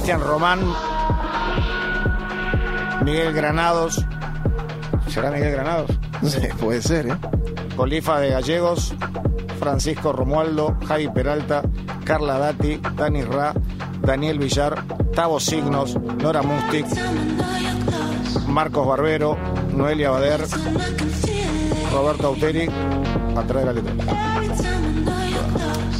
Cristian 0.09 0.27
Román. 0.27 0.61
Miguel 3.05 3.35
Granados. 3.35 4.03
¿Será 5.07 5.31
Miguel 5.31 5.53
Granados? 5.53 5.91
Sí, 6.23 6.41
puede 6.59 6.81
ser, 6.81 7.09
¿eh? 7.09 7.17
Colifa 7.77 8.19
de 8.19 8.31
Gallegos, 8.31 8.95
Francisco 9.59 10.15
Romualdo, 10.15 10.79
Javi 10.87 11.09
Peralta, 11.09 11.61
Carla 12.05 12.39
Dati, 12.39 12.81
Dani 12.97 13.23
Ra, 13.23 13.53
Daniel 14.01 14.39
Villar, 14.39 14.83
Tavo 15.15 15.39
Signos, 15.41 15.95
Nora 16.23 16.41
Mustic, 16.41 16.87
Marcos 18.47 18.87
Barbero, 18.87 19.37
Noelia 19.75 20.09
Bader, 20.09 20.41
Roberto 21.93 22.29
Auteri, 22.29 22.67
atrás 23.37 23.63
de 23.63 23.65
la 23.67 23.73
letra. 23.75 23.95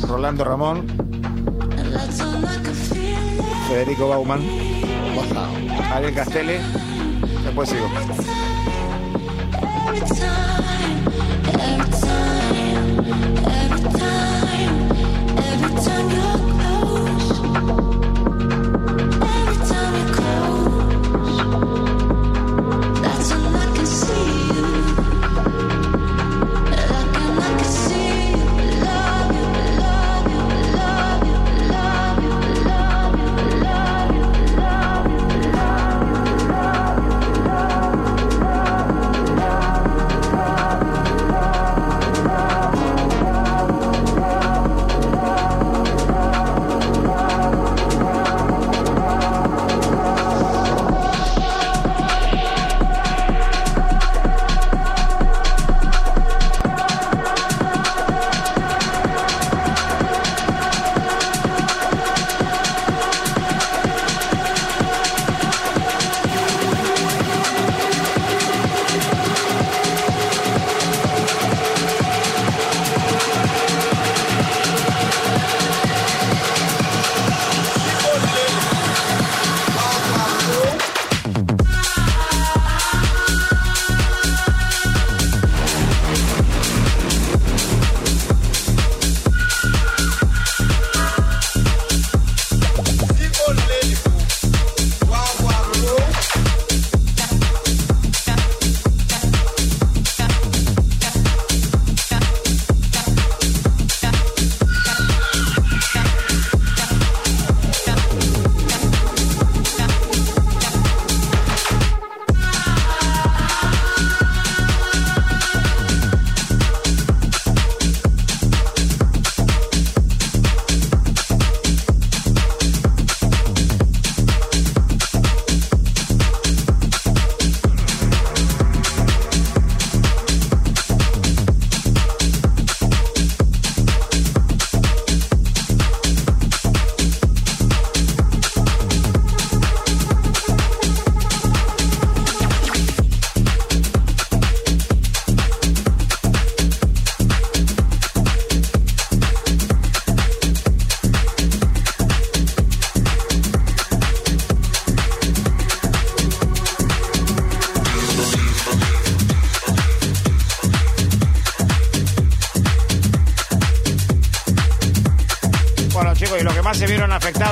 Rolando 0.09 0.45
Ramón, 0.45 1.08
Federico 3.69 4.09
Bauman, 4.09 4.41
Ariel 5.93 6.15
Castelli, 6.15 6.55
después 7.45 7.69
sigo. 7.69 7.87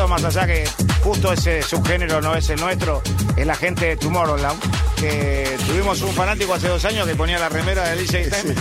Más 0.09 0.25
allá 0.25 0.47
que 0.47 0.65
justo 1.03 1.33
ese 1.33 1.63
subgénero 1.63 2.21
no 2.23 2.35
es 2.35 2.49
el 2.49 2.59
nuestro, 2.59 3.03
es 3.37 3.47
la 3.47 3.55
gente 3.55 3.87
de 3.87 3.97
Tomorrowland. 3.97 4.59
Que 4.97 5.59
tuvimos 5.67 6.01
un 6.01 6.15
fanático 6.15 6.55
hace 6.55 6.69
dos 6.69 6.83
años 6.87 7.07
que 7.07 7.15
ponía 7.15 7.39
la 7.39 7.51
remera 7.51 7.85
de 7.91 7.97
DJ 7.97 8.31
Time. 8.31 8.55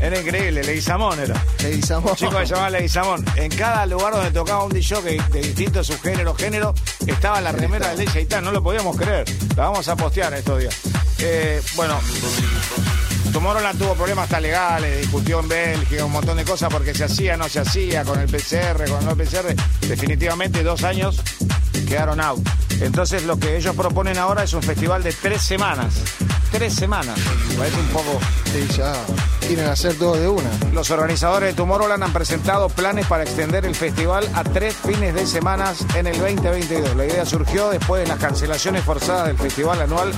Era 0.00 0.20
increíble, 0.20 0.62
Leguizamón 0.62 1.18
era. 1.18 1.34
Leguizamón. 1.62 2.10
Un 2.10 2.16
chico 2.16 2.38
que 2.38 2.46
se 2.46 2.54
llamaba 2.54 2.70
Leguizamón. 2.70 3.24
En 3.34 3.50
cada 3.50 3.86
lugar 3.86 4.12
donde 4.12 4.30
tocaba 4.30 4.64
un 4.64 4.72
DJ 4.72 5.02
de 5.32 5.40
distintos 5.40 5.88
subgéneros, 5.88 6.36
género, 6.36 6.74
estaba 7.06 7.40
la 7.40 7.50
remera 7.50 7.94
de 7.94 8.04
DJ 8.04 8.26
Time. 8.26 8.42
No 8.42 8.52
lo 8.52 8.62
podíamos 8.62 8.96
creer. 8.96 9.24
La 9.56 9.64
vamos 9.64 9.88
a 9.88 9.96
postear 9.96 10.32
estos 10.34 10.60
días. 10.60 10.76
Eh, 11.18 11.60
bueno, 11.74 11.98
Tomorrowland 13.32 13.78
tuvo 13.78 13.94
problemas 13.94 14.24
hasta 14.24 14.40
legales, 14.40 15.00
discutió 15.00 15.40
en 15.40 15.48
Bélgica, 15.48 16.04
un 16.04 16.12
montón 16.12 16.36
de 16.36 16.44
cosas 16.44 16.70
porque 16.70 16.94
se 16.94 17.04
hacía, 17.04 17.36
no 17.36 17.48
se 17.48 17.60
hacía, 17.60 18.04
con 18.04 18.20
el 18.20 18.26
PCR, 18.26 18.88
con 18.88 19.00
el 19.00 19.06
no 19.06 19.16
PCR. 19.16 19.54
Definitivamente 19.88 20.62
dos 20.62 20.82
años 20.84 21.20
quedaron 21.88 22.20
out. 22.20 22.46
Entonces 22.80 23.24
lo 23.24 23.38
que 23.38 23.56
ellos 23.56 23.74
proponen 23.74 24.18
ahora 24.18 24.44
es 24.44 24.52
un 24.52 24.62
festival 24.62 25.02
de 25.02 25.12
tres 25.12 25.42
semanas. 25.42 25.94
Tres 26.50 26.74
semanas. 26.74 27.18
Parece 27.56 27.80
un 27.80 27.88
poco... 27.88 28.20
Sí, 28.52 28.66
ya 28.76 28.92
quieren 29.46 29.66
hacer 29.66 29.94
todo 29.94 30.14
de 30.14 30.28
una. 30.28 30.48
Los 30.72 30.90
organizadores 30.90 31.50
de 31.50 31.54
Tomorrowland 31.54 32.02
han 32.02 32.12
presentado 32.12 32.68
planes 32.68 33.06
para 33.06 33.24
extender 33.24 33.64
el 33.64 33.74
festival 33.74 34.28
a 34.34 34.44
tres 34.44 34.74
fines 34.74 35.14
de 35.14 35.26
semanas 35.26 35.86
en 35.94 36.06
el 36.06 36.18
2022. 36.18 36.96
La 36.96 37.06
idea 37.06 37.24
surgió 37.24 37.70
después 37.70 38.02
de 38.02 38.08
las 38.08 38.18
cancelaciones 38.18 38.84
forzadas 38.84 39.28
del 39.28 39.38
festival 39.38 39.80
anual 39.80 40.12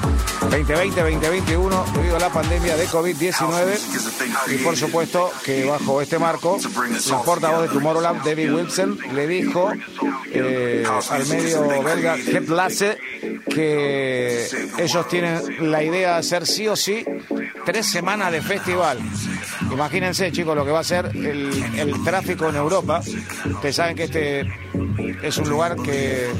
2020-2021 0.54 1.92
debido 1.94 2.16
a 2.16 2.20
la 2.20 2.28
pandemia 2.30 2.76
de 2.76 2.86
COVID-19 2.86 4.54
y 4.54 4.58
por 4.58 4.76
supuesto 4.76 5.32
que 5.44 5.64
bajo 5.64 6.00
este 6.00 6.16
marco 6.20 6.58
la 7.10 7.22
portavoz 7.22 7.62
de 7.62 7.68
Tomorrowland, 7.68 8.24
David 8.24 8.54
Wilson, 8.54 8.96
le 9.14 9.26
dijo 9.26 9.72
eh, 10.32 10.86
al 11.10 11.26
medio 11.26 11.82
belga 11.82 12.14
Het 12.14 12.48
Lasse 12.48 12.98
que 13.50 14.46
ellos 14.78 15.08
tienen 15.08 15.72
la 15.72 15.82
idea 15.82 16.12
de 16.12 16.18
hacer 16.18 16.46
sí 16.46 16.68
o 16.68 16.76
sí 16.76 17.04
tres 17.64 17.86
semanas 17.86 18.30
de 18.30 18.40
festival. 18.40 18.98
Imagínense, 19.72 20.30
chicos, 20.32 20.54
lo 20.56 20.64
que 20.64 20.70
va 20.70 20.80
a 20.80 20.84
ser 20.84 21.06
el, 21.14 21.94
tráfico 22.04 22.48
en 22.48 22.56
Europa. 22.56 23.00
Ustedes 23.50 23.76
saben 23.76 23.96
que 23.96 24.04
este 24.04 24.40
es 25.22 25.38
un 25.38 25.48
lugar 25.48 25.76
que 25.76 26.30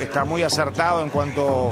está 0.00 0.24
muy 0.24 0.42
acertado 0.42 1.02
en 1.02 1.10
cuanto 1.10 1.70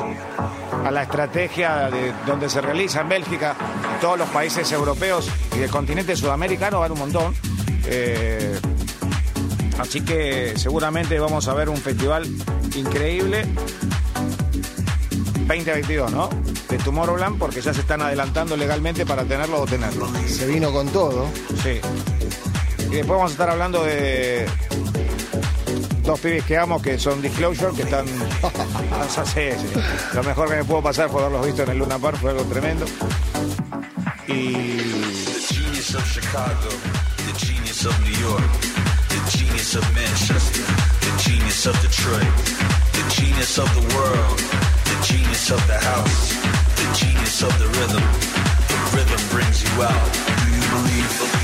a 0.84 0.90
la 0.90 1.02
estrategia 1.02 1.90
de 1.90 2.12
donde 2.26 2.48
se 2.48 2.60
realiza 2.60 3.00
en 3.00 3.08
Bélgica, 3.08 3.56
todos 4.00 4.18
los 4.18 4.28
países 4.30 4.70
europeos 4.72 5.30
y 5.54 5.60
del 5.60 5.70
continente 5.70 6.16
sudamericano 6.16 6.80
van 6.80 6.92
un 6.92 6.98
montón. 6.98 7.34
Eh, 7.86 8.58
así 9.78 10.02
que 10.02 10.54
seguramente 10.56 11.18
vamos 11.18 11.48
a 11.48 11.54
ver 11.54 11.68
un 11.68 11.76
festival 11.76 12.26
increíble 12.74 13.46
2022, 15.48 16.12
¿no? 16.12 16.51
De 16.72 16.78
Tomorrowland, 16.78 17.38
porque 17.38 17.60
ya 17.60 17.74
se 17.74 17.80
están 17.80 18.00
adelantando 18.00 18.56
legalmente 18.56 19.04
para 19.04 19.24
tenerlo 19.24 19.60
o 19.60 19.66
tenerlo. 19.66 20.08
Se 20.26 20.46
vino 20.46 20.72
con 20.72 20.88
todo. 20.88 21.28
Sí. 21.62 21.78
Y 22.90 22.94
después 22.94 23.08
vamos 23.08 23.32
a 23.32 23.32
estar 23.32 23.50
hablando 23.50 23.84
de 23.84 24.46
dos 26.02 26.18
pibes 26.18 26.42
que 26.44 26.56
amo, 26.56 26.80
que 26.80 26.98
son 26.98 27.20
Disclosure, 27.20 27.76
que 27.76 27.82
están... 27.82 28.06
sí, 29.26 29.50
sí. 29.60 29.80
Lo 30.14 30.22
mejor 30.22 30.48
que 30.48 30.56
me 30.56 30.64
puedo 30.64 30.82
pasar 30.82 31.10
fue 31.10 31.20
haberlos 31.20 31.44
visto 31.44 31.62
en 31.62 31.72
el 31.72 31.78
Luna 31.78 31.98
Park, 31.98 32.16
fue 32.18 32.30
algo 32.30 32.44
tremendo. 32.44 32.86
Y... 34.26 34.52
The 34.54 35.54
genius 35.54 35.94
of 35.94 36.10
Chicago, 36.10 36.70
the 37.18 37.38
genius 37.38 37.84
of 37.84 38.00
New 38.00 38.18
York, 38.18 38.50
the 39.10 39.30
genius 39.30 39.74
of 39.74 39.84
Manchester, 39.94 40.64
the 41.00 41.22
genius 41.22 41.66
of 41.66 41.78
Detroit, 41.82 42.34
the 42.92 43.04
genius 43.10 43.58
of 43.58 43.68
the 43.74 43.94
world, 43.94 44.38
the 44.38 45.06
genius 45.06 45.50
of 45.50 45.66
the 45.66 45.78
house, 45.78 46.41
the 46.82 46.94
genius 46.94 47.42
of 47.42 47.56
the 47.58 47.66
rhythm. 47.78 48.02
The 48.68 48.96
rhythm 48.96 49.28
brings 49.30 49.62
you 49.62 49.82
out. 49.82 50.12
Do 50.42 50.50
you 50.50 50.60
believe? 50.70 51.41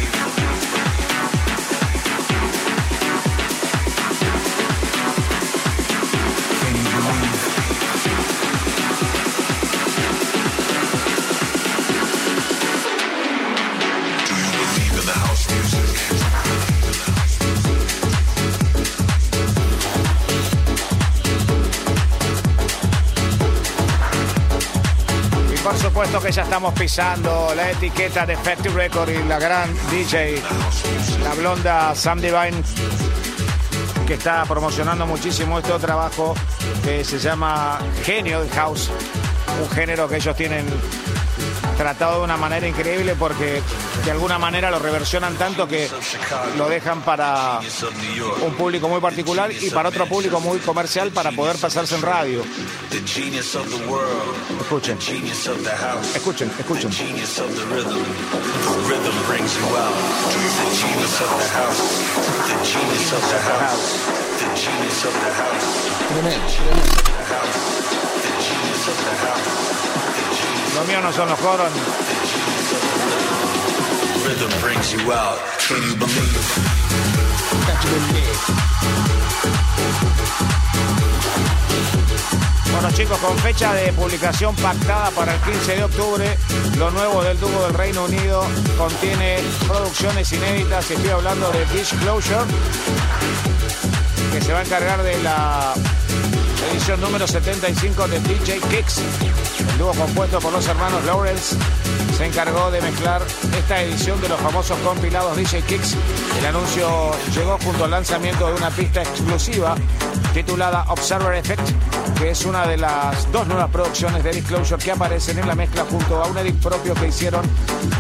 Supuesto 25.98 26.20
que 26.20 26.30
ya 26.30 26.42
estamos 26.42 26.74
pisando 26.74 27.52
la 27.56 27.72
etiqueta 27.72 28.24
de 28.24 28.34
Effective 28.34 28.72
Record 28.72 29.10
y 29.10 29.20
la 29.24 29.40
gran 29.40 29.68
DJ, 29.90 30.40
la 31.24 31.34
blonda 31.34 31.92
Sam 31.96 32.20
Divine, 32.20 32.62
que 34.06 34.14
está 34.14 34.44
promocionando 34.44 35.06
muchísimo 35.08 35.58
este 35.58 35.72
trabajo 35.80 36.36
que 36.84 37.02
se 37.02 37.18
llama 37.18 37.80
Genio 38.04 38.46
House, 38.54 38.92
un 39.60 39.68
género 39.70 40.08
que 40.08 40.18
ellos 40.18 40.36
tienen 40.36 40.66
tratado 41.76 42.18
de 42.18 42.24
una 42.26 42.36
manera 42.36 42.68
increíble 42.68 43.16
porque 43.18 43.60
de 44.04 44.10
alguna 44.10 44.38
manera 44.38 44.70
lo 44.70 44.78
reversionan 44.78 45.34
tanto 45.36 45.66
que 45.68 45.88
lo 46.56 46.68
dejan 46.68 47.02
para 47.02 47.60
un 48.42 48.54
público 48.54 48.88
muy 48.88 49.00
particular 49.00 49.50
y 49.52 49.70
para 49.70 49.88
otro 49.88 50.06
público 50.06 50.40
muy 50.40 50.58
comercial 50.58 51.10
para 51.10 51.30
poder 51.32 51.56
pasarse 51.56 51.94
en 51.94 52.02
radio. 52.02 52.42
Escuchen, 54.54 54.98
escuchen, 56.14 56.50
escuchen. 56.58 56.90
Lo 70.74 70.84
mío 70.84 71.00
no 71.00 71.12
son 71.12 71.28
los 71.28 71.38
coros. 71.40 71.68
Rhythm. 74.28 74.48
Bueno 82.72 82.90
chicos, 82.92 83.18
con 83.18 83.38
fecha 83.38 83.72
de 83.72 83.92
publicación 83.94 84.55
pactada 84.56 85.10
para 85.12 85.34
el 85.34 85.40
15 85.40 85.76
de 85.76 85.84
octubre, 85.84 86.38
lo 86.76 86.90
nuevo 86.90 87.22
del 87.22 87.40
dúo 87.40 87.62
del 87.64 87.74
Reino 87.74 88.05
Unido 88.05 88.44
contiene 88.76 89.38
producciones 89.66 90.30
inéditas. 90.32 90.90
Estoy 90.90 91.10
hablando 91.10 91.50
de 91.50 91.64
Disclosure, 91.66 92.44
que 94.32 94.42
se 94.42 94.52
va 94.52 94.59
a 94.59 94.62
encargar 94.62 95.02
de 95.02 95.22
la 95.22 95.72
edición 96.72 97.00
número 97.00 97.26
75 97.26 98.09
de 98.09 98.20
DJ 98.20 98.60
Kicks. 98.70 98.98
El 99.70 99.78
dúo 99.78 99.92
compuesto 99.94 100.38
por 100.38 100.52
los 100.52 100.66
hermanos 100.66 101.02
Lawrence 101.05 101.56
se 102.18 102.26
encargó 102.26 102.70
de 102.72 102.80
mezclar 102.80 103.22
esta 103.56 103.80
edición 103.80 104.20
de 104.20 104.28
los 104.28 104.40
famosos 104.40 104.76
compilados 104.80 105.36
DJ 105.36 105.62
Kicks. 105.62 105.94
El 106.36 106.46
anuncio 106.46 107.12
llegó 107.32 107.56
junto 107.62 107.84
al 107.84 107.92
lanzamiento 107.92 108.48
de 108.48 108.54
una 108.54 108.70
pista 108.70 109.02
exclusiva 109.02 109.76
titulada 110.34 110.84
Observer 110.88 111.34
Effect, 111.34 111.62
que 112.18 112.30
es 112.30 112.44
una 112.44 112.66
de 112.66 112.76
las 112.76 113.30
dos 113.30 113.46
nuevas 113.46 113.70
producciones 113.70 114.24
de 114.24 114.32
Disclosure 114.32 114.82
que 114.82 114.90
aparecen 114.90 115.38
en 115.38 115.46
la 115.46 115.54
mezcla 115.54 115.84
junto 115.88 116.20
a 116.20 116.26
un 116.26 116.36
edit 116.38 116.60
propio 116.60 116.92
que 116.94 117.06
hicieron 117.06 117.42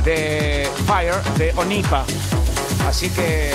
de 0.04 0.68
Fire 0.84 1.14
de 1.36 1.52
Onipa. 1.54 2.04
Así 2.88 3.10
que 3.10 3.54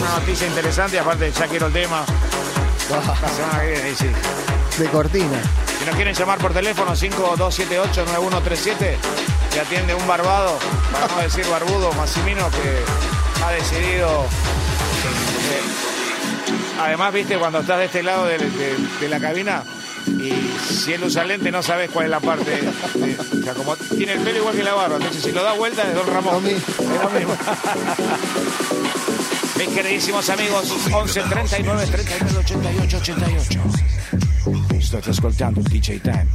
una 0.00 0.18
noticia 0.18 0.48
interesante, 0.48 0.98
aparte 0.98 1.30
ya 1.30 1.46
quiero 1.46 1.68
el 1.68 1.72
tema 1.72 2.04
la 2.90 3.28
semana 3.28 3.60
que 3.60 3.70
viene, 3.70 3.94
sí. 3.94 4.10
De 4.76 4.88
cortina. 4.88 5.40
Si 5.78 5.84
nos 5.84 5.94
quieren 5.94 6.14
llamar 6.14 6.38
por 6.38 6.52
teléfono 6.52 6.96
5278-9137, 6.96 8.96
que 9.52 9.60
atiende 9.60 9.94
un 9.94 10.06
barbado, 10.06 10.58
para 10.92 11.06
no 11.08 11.20
decir 11.22 11.46
barbudo, 11.48 11.92
Massimino, 11.92 12.48
que 12.50 13.44
ha 13.44 13.50
decidido. 13.52 14.24
eh, 14.24 15.62
además, 16.80 17.12
viste, 17.12 17.36
cuando 17.38 17.60
estás 17.60 17.78
de 17.78 17.84
este 17.86 18.02
lado 18.02 18.26
de, 18.26 18.38
de- 18.38 18.76
de 19.00 19.08
la 19.08 19.18
cabina 19.20 19.62
y 20.06 20.32
si 20.72 20.92
él 20.92 21.04
usa 21.04 21.24
lente, 21.24 21.50
no 21.50 21.62
sabes 21.62 21.90
cuál 21.90 22.06
es 22.06 22.10
la 22.10 22.20
parte. 22.20 22.50
de- 22.50 22.68
o 23.40 23.42
sea, 23.42 23.54
como 23.54 23.76
tiene 23.76 24.12
el 24.14 24.20
pelo 24.20 24.38
igual 24.38 24.54
que 24.56 24.62
la 24.62 24.74
barba, 24.74 24.96
entonces 24.96 25.22
si 25.22 25.32
lo 25.32 25.42
da 25.42 25.52
vuelta 25.54 25.82
es 25.82 25.94
Don 25.94 26.06
Ramón. 26.06 26.46
Es 26.46 27.02
lo 27.02 27.10
mismo. 27.10 27.36
Mis 29.58 29.68
queridísimos 29.68 30.28
amigos, 30.30 30.72
11 30.92 31.20
39 31.22 31.86
39 31.86 32.38
88 32.38 32.96
88. 32.98 33.60
State 34.80 35.10
ascoltando 35.10 35.60
DJ 35.62 36.00
Time. 36.00 36.26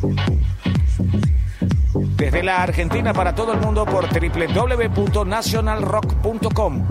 Desde 1.95 2.43
la 2.43 2.61
Argentina 2.61 3.11
para 3.13 3.33
todo 3.33 3.53
el 3.53 3.59
mundo 3.59 3.85
por 3.85 4.09
www.nationalrock.com. 4.09 6.87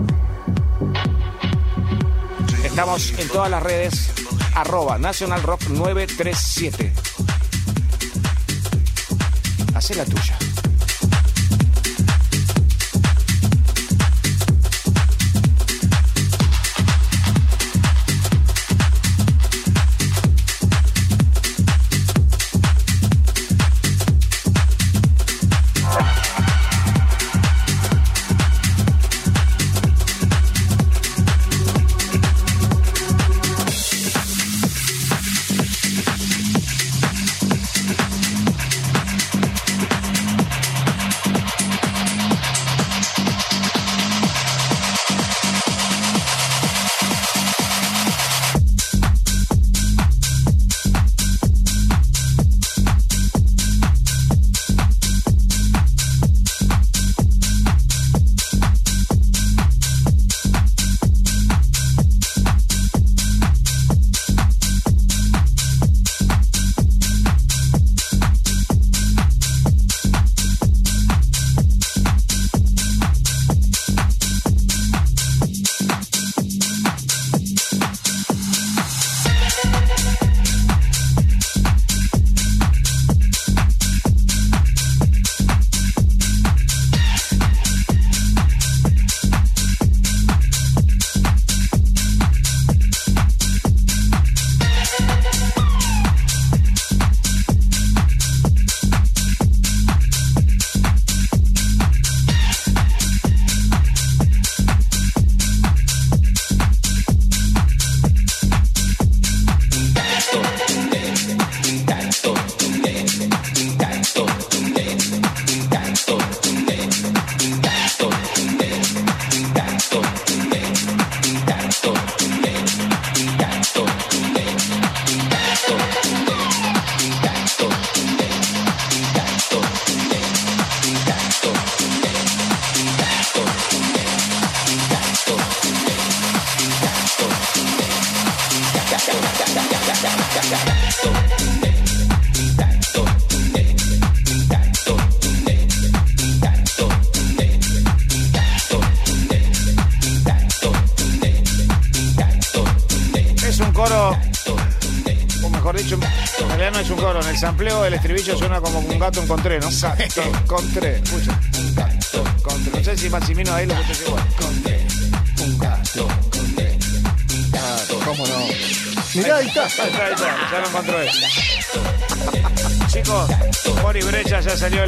Estamos 2.63 3.13
en 3.19 3.27
todas 3.27 3.51
las 3.51 3.63
redes, 3.63 4.11
arroba 4.55 4.97
National 4.97 5.43
Rock 5.43 5.67
937. 5.69 6.91
Hacé 9.75 9.93
la 9.95 10.05
tuya. 10.05 10.39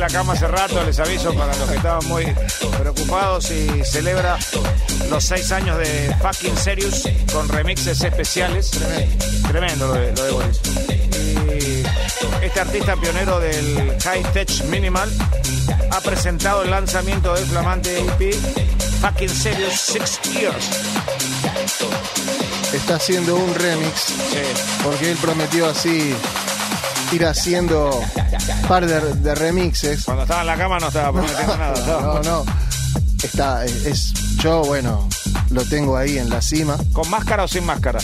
La 0.08 0.14
cama 0.14 0.34
hace 0.34 0.48
rato, 0.48 0.82
les 0.86 0.98
aviso 1.00 1.34
para 1.34 1.54
los 1.58 1.70
que 1.70 1.76
estaban 1.76 2.06
muy 2.08 2.26
preocupados 2.80 3.52
y 3.52 3.84
celebra 3.84 4.38
los 5.10 5.24
seis 5.24 5.52
años 5.52 5.78
de 5.78 6.16
Fucking 6.22 6.56
Serious 6.56 7.04
con 7.34 7.50
remixes 7.50 8.02
especiales. 8.02 8.72
Tremendo 9.50 9.88
lo 9.88 9.94
de, 9.96 10.14
lo 10.14 10.24
de 10.24 10.32
Boris. 10.32 10.62
Y 12.42 12.46
este 12.46 12.60
artista 12.60 12.96
pionero 12.96 13.40
del 13.42 13.98
High 14.02 14.24
Tech 14.32 14.64
Minimal 14.66 15.10
ha 15.92 16.00
presentado 16.00 16.64
el 16.64 16.72
lanzamiento 16.72 17.34
del 17.34 17.46
flamante 17.46 18.00
EP 18.00 18.34
Fucking 19.02 19.30
Serious 19.30 19.78
Six 19.78 20.22
Years. 20.32 20.70
Está 22.72 22.96
haciendo 22.96 23.36
un 23.36 23.54
remix 23.56 24.14
porque 24.84 25.12
él 25.12 25.18
prometió 25.18 25.68
así 25.68 26.16
ir 27.12 27.26
haciendo 27.26 28.02
par 28.68 28.86
de, 28.86 29.00
de 29.16 29.36
remixes. 29.36 30.04
Cuando 30.04 30.24
estaba 30.24 30.42
en 30.42 30.48
la 30.48 30.58
cama 30.58 30.80
no 30.80 30.88
estaba 30.88 31.12
prometiendo 31.14 31.58
nada. 31.58 31.74
estaba- 31.74 32.02
No, 32.02 32.22
no. 32.24 32.46
Está, 33.24 33.66
es, 33.66 34.14
yo, 34.38 34.62
bueno, 34.64 35.10
lo 35.50 35.64
tengo 35.66 35.98
ahí 35.98 36.18
en 36.20 36.30
la 36.30 36.42
cima. 36.42 36.78
¿Con 36.94 37.10
máscara 37.10 37.44
o 37.44 37.48
sin 37.48 37.66
máscara? 37.66 38.00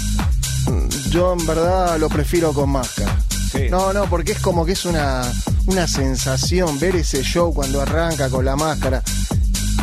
Yo 1.10 1.34
en 1.34 1.45
verdad 1.45 1.99
lo 1.99 2.10
prefiero 2.10 2.52
con 2.53 2.69
máscara. 2.72 3.15
Sí. 3.52 3.68
No, 3.69 3.94
no, 3.94 4.06
porque 4.10 4.31
es 4.31 4.40
como 4.40 4.65
que 4.65 4.72
es 4.72 4.85
una, 4.85 5.22
una 5.68 5.88
sensación 5.88 6.80
ver 6.80 6.95
ese 6.95 7.22
show 7.22 7.53
cuando 7.53 7.81
arranca 7.81 8.30
con 8.30 8.44
la 8.45 8.56
máscara. 8.56 9.03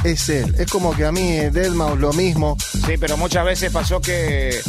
Es 0.03 0.29
él. 0.31 0.55
Es 0.59 0.69
como 0.71 0.93
que 0.97 1.05
a 1.05 1.13
mí 1.13 1.37
Deadmau5 1.39 1.97
lo 1.99 2.13
mismo. 2.13 2.57
Sí, 2.59 2.95
pero 2.99 3.17
muchas 3.17 3.45
veces 3.45 3.71
pasó 3.71 4.01
que 4.01 4.61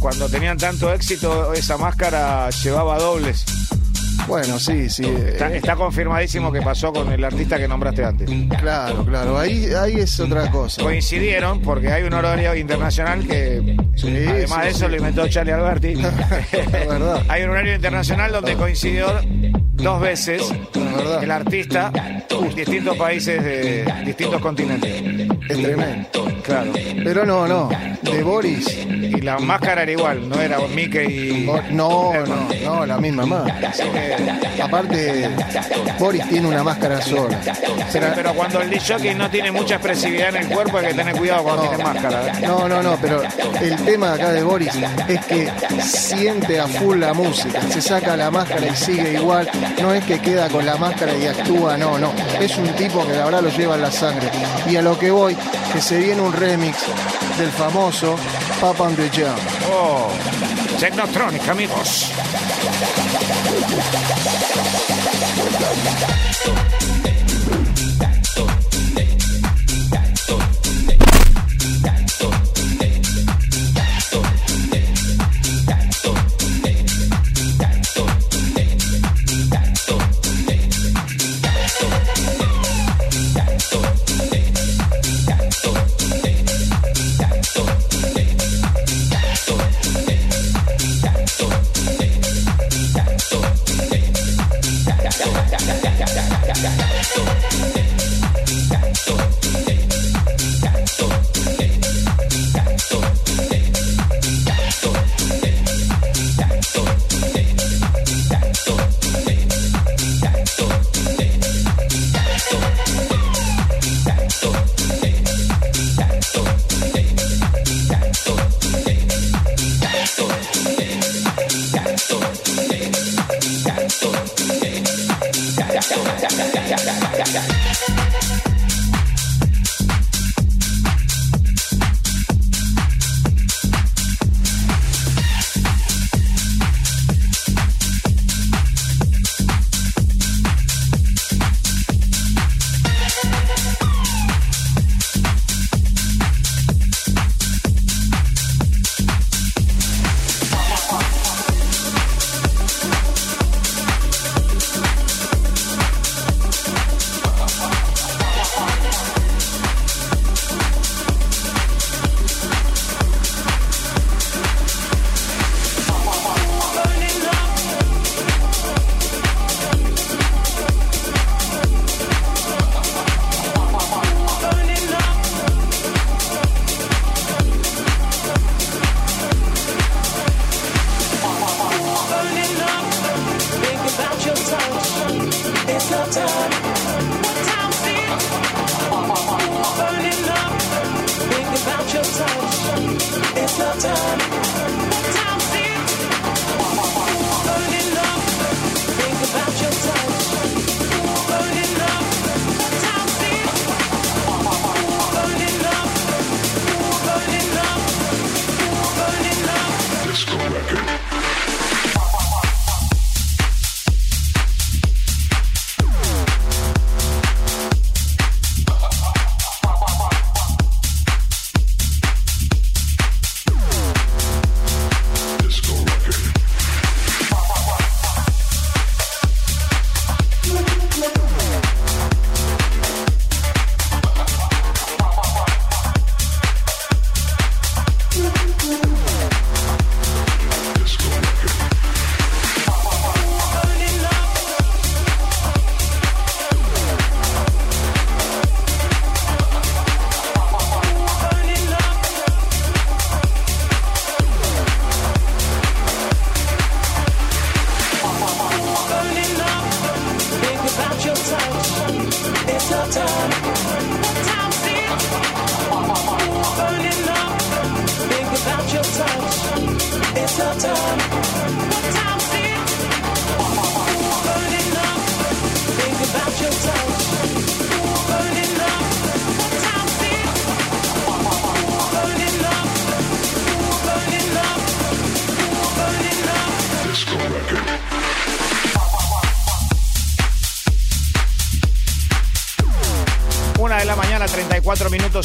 cuando 0.00 0.28
tenían 0.28 0.56
tanto 0.58 0.92
éxito, 0.92 1.52
esa 1.52 1.76
máscara 1.76 2.50
llevaba 2.50 2.98
dobles. 2.98 3.44
Bueno, 4.26 4.58
sí, 4.58 4.88
sí. 4.88 5.04
Está, 5.04 5.52
eh, 5.52 5.56
está 5.58 5.76
confirmadísimo 5.76 6.50
que 6.52 6.62
pasó 6.62 6.92
con 6.92 7.12
el 7.12 7.22
artista 7.24 7.58
que 7.58 7.68
nombraste 7.68 8.04
antes. 8.04 8.30
Claro, 8.58 9.04
claro. 9.04 9.38
Ahí, 9.38 9.66
ahí 9.78 10.00
es 10.00 10.18
otra 10.20 10.50
cosa. 10.50 10.82
Coincidieron 10.82 11.60
porque 11.60 11.92
hay 11.92 12.04
un 12.04 12.12
horario 12.12 12.54
internacional 12.54 13.26
que, 13.26 13.76
Sí, 13.96 14.08
además 14.26 14.58
sí, 14.58 14.64
de 14.64 14.68
eso, 14.70 14.78
sí. 14.86 14.88
lo 14.90 14.96
inventó 14.96 15.28
Charlie 15.28 15.52
Alberti. 15.52 15.94
Es 16.52 16.88
verdad. 16.88 17.22
hay 17.28 17.42
un 17.42 17.50
horario 17.50 17.74
internacional 17.74 18.32
donde 18.32 18.54
coincidió 18.54 19.06
dos 19.74 20.00
veces 20.00 20.42
el 21.20 21.30
artista 21.30 21.92
en 21.94 22.54
distintos 22.54 22.96
países 22.96 23.42
de 23.42 23.84
distintos 24.04 24.40
continentes. 24.40 25.02
Es 25.48 25.62
tremendo. 25.62 26.33
Claro. 26.44 26.72
Pero 27.02 27.24
no, 27.24 27.46
no. 27.48 27.68
De 28.02 28.22
Boris. 28.22 28.66
Y 28.86 29.20
la 29.22 29.38
máscara 29.38 29.82
era 29.82 29.92
igual, 29.92 30.28
no 30.28 30.40
era 30.40 30.58
Mickey 30.74 31.06
y. 31.40 31.46
Bo- 31.46 31.60
No, 31.70 32.12
no, 32.26 32.48
no, 32.64 32.86
la 32.86 32.98
misma 32.98 33.24
más. 33.26 33.50
Aparte, 34.62 35.30
Boris 35.98 36.28
tiene 36.28 36.48
una 36.48 36.62
máscara 36.62 37.00
sola. 37.00 37.38
Pero, 37.92 38.06
pero 38.14 38.34
cuando 38.34 38.60
el 38.60 38.78
jockey 38.80 39.14
no 39.14 39.30
tiene 39.30 39.50
mucha 39.52 39.74
expresividad 39.76 40.30
en 40.30 40.36
el 40.36 40.48
cuerpo 40.48 40.78
hay 40.78 40.88
que 40.88 40.94
tener 40.94 41.16
cuidado 41.16 41.42
cuando 41.44 41.62
No. 41.64 41.68
tiene 41.70 41.84
máscara. 41.84 42.26
¿eh? 42.26 42.32
No, 42.46 42.68
no, 42.68 42.82
no, 42.82 42.96
pero 43.00 43.22
el 43.60 43.76
tema 43.84 44.12
acá 44.14 44.32
de 44.32 44.42
Boris 44.42 44.72
es 45.08 45.24
que 45.26 45.50
siente 45.82 46.60
a 46.60 46.66
full 46.66 46.98
la 47.00 47.14
música, 47.14 47.60
se 47.70 47.80
saca 47.80 48.16
la 48.16 48.30
máscara 48.30 48.66
y 48.66 48.76
sigue 48.76 49.14
igual, 49.14 49.48
no 49.80 49.92
es 49.94 50.04
que 50.04 50.18
queda 50.20 50.48
con 50.48 50.64
la 50.66 50.76
máscara 50.76 51.12
y 51.16 51.26
actúa, 51.26 51.76
no, 51.76 51.98
no, 51.98 52.12
es 52.40 52.56
un 52.58 52.68
tipo 52.74 53.04
que 53.06 53.12
la 53.14 53.24
verdad 53.24 53.42
lo 53.42 53.48
lleva 53.50 53.74
en 53.76 53.82
la 53.82 53.90
sangre. 53.90 54.28
Y 54.68 54.76
a 54.76 54.82
lo 54.82 54.98
que 54.98 55.10
voy, 55.10 55.36
que 55.72 55.80
se 55.80 55.98
viene 55.98 56.20
un 56.20 56.32
remix 56.34 56.76
del 57.36 57.50
famoso 57.50 58.16
and 58.80 58.96
the 58.96 59.08
Jam. 59.10 59.38
Oh, 59.64 60.10
Technotronic, 60.78 61.48
amigos. 61.48 62.10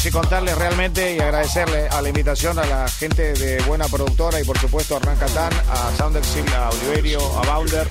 minutos 0.00 0.06
y 0.06 0.10
contarles 0.10 0.58
realmente 0.58 1.16
y 1.16 1.20
agradecerle 1.20 1.88
a 1.88 2.00
la 2.00 2.08
invitación 2.08 2.58
a 2.58 2.64
la 2.64 2.88
gente 2.88 3.32
de 3.34 3.60
Buena 3.62 3.86
Productora 3.88 4.40
y 4.40 4.44
por 4.44 4.58
supuesto 4.58 4.94
a 4.94 4.98
Hernán 4.98 5.16
Catán, 5.18 5.52
a 5.70 5.96
Soundexil, 5.96 6.44
a 6.54 6.70
Oliverio, 6.70 7.20
a 7.38 7.46
Bounder, 7.46 7.86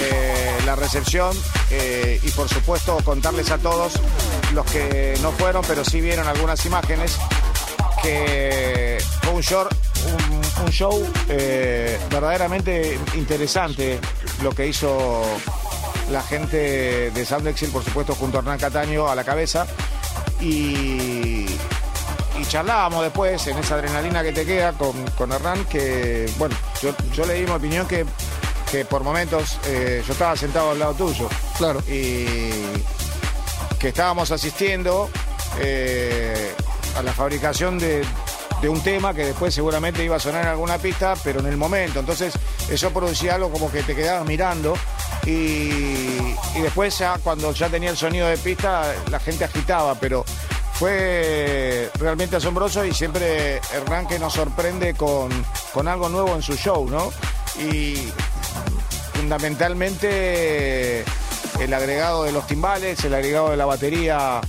eh, 0.00 0.56
la 0.66 0.76
recepción 0.76 1.36
eh, 1.70 2.20
y 2.22 2.30
por 2.30 2.48
supuesto 2.48 2.98
contarles 3.04 3.50
a 3.50 3.58
todos 3.58 3.94
los 4.52 4.66
que 4.66 5.18
no 5.22 5.32
fueron 5.32 5.64
pero 5.66 5.84
sí 5.84 6.00
vieron 6.00 6.26
algunas 6.26 6.64
imágenes 6.66 7.18
que 8.02 8.98
fue 9.22 9.32
un 9.32 9.42
show, 9.42 9.66
un, 10.06 10.64
un 10.64 10.70
show 10.70 11.12
eh, 11.28 11.98
verdaderamente 12.10 12.98
interesante 13.14 13.98
lo 14.42 14.50
que 14.50 14.66
hizo 14.66 15.22
la 16.10 16.22
gente 16.22 17.10
de 17.10 17.24
Soundexil, 17.24 17.70
por 17.70 17.82
supuesto, 17.82 18.14
junto 18.14 18.38
a 18.38 18.40
Hernán 18.40 18.58
Cataño 18.58 19.08
a 19.08 19.14
la 19.14 19.24
cabeza. 19.24 19.66
Y, 20.44 21.46
y 22.38 22.44
charlábamos 22.46 23.02
después 23.02 23.46
en 23.46 23.56
esa 23.58 23.76
adrenalina 23.76 24.22
que 24.22 24.32
te 24.32 24.44
queda 24.44 24.72
con, 24.72 24.92
con 25.16 25.32
Hernán, 25.32 25.64
que, 25.64 26.30
bueno, 26.36 26.54
yo, 26.82 26.94
yo 27.14 27.24
le 27.24 27.34
di 27.34 27.44
mi 27.44 27.50
opinión 27.52 27.86
que, 27.86 28.04
que 28.70 28.84
por 28.84 29.02
momentos 29.02 29.58
eh, 29.66 30.02
yo 30.06 30.12
estaba 30.12 30.36
sentado 30.36 30.72
al 30.72 30.78
lado 30.78 30.92
tuyo. 30.94 31.28
Claro. 31.56 31.80
Y 31.88 32.36
que 33.78 33.88
estábamos 33.88 34.30
asistiendo 34.30 35.08
eh, 35.60 36.52
a 36.96 37.02
la 37.02 37.12
fabricación 37.12 37.78
de, 37.78 38.04
de 38.60 38.68
un 38.68 38.82
tema 38.82 39.14
que 39.14 39.26
después 39.26 39.54
seguramente 39.54 40.04
iba 40.04 40.16
a 40.16 40.20
sonar 40.20 40.42
en 40.42 40.48
alguna 40.48 40.78
pista, 40.78 41.14
pero 41.22 41.40
en 41.40 41.46
el 41.46 41.56
momento. 41.56 42.00
Entonces, 42.00 42.34
eso 42.68 42.90
producía 42.90 43.34
algo 43.34 43.50
como 43.50 43.70
que 43.70 43.82
te 43.82 43.94
quedabas 43.94 44.26
mirando. 44.26 44.74
Y, 45.26 46.34
y 46.54 46.60
después 46.62 46.98
ya 46.98 47.18
cuando 47.22 47.52
ya 47.52 47.68
tenía 47.68 47.90
el 47.90 47.96
sonido 47.96 48.26
de 48.26 48.36
pista, 48.36 48.94
la 49.10 49.20
gente 49.20 49.44
agitaba, 49.44 49.94
pero 49.94 50.23
fue 50.74 51.90
realmente 51.98 52.36
asombroso 52.36 52.84
y 52.84 52.92
siempre 52.92 53.60
Hernán 53.72 54.06
que 54.06 54.18
nos 54.18 54.34
sorprende 54.34 54.94
con, 54.94 55.30
con 55.72 55.88
algo 55.88 56.08
nuevo 56.08 56.34
en 56.34 56.42
su 56.42 56.56
show, 56.56 56.88
¿no? 56.88 57.10
Y 57.58 57.96
fundamentalmente 59.14 61.04
el 61.60 61.72
agregado 61.72 62.24
de 62.24 62.32
los 62.32 62.46
timbales, 62.46 63.04
el 63.04 63.14
agregado 63.14 63.50
de 63.50 63.56
la 63.56 63.64
batería 63.64 64.40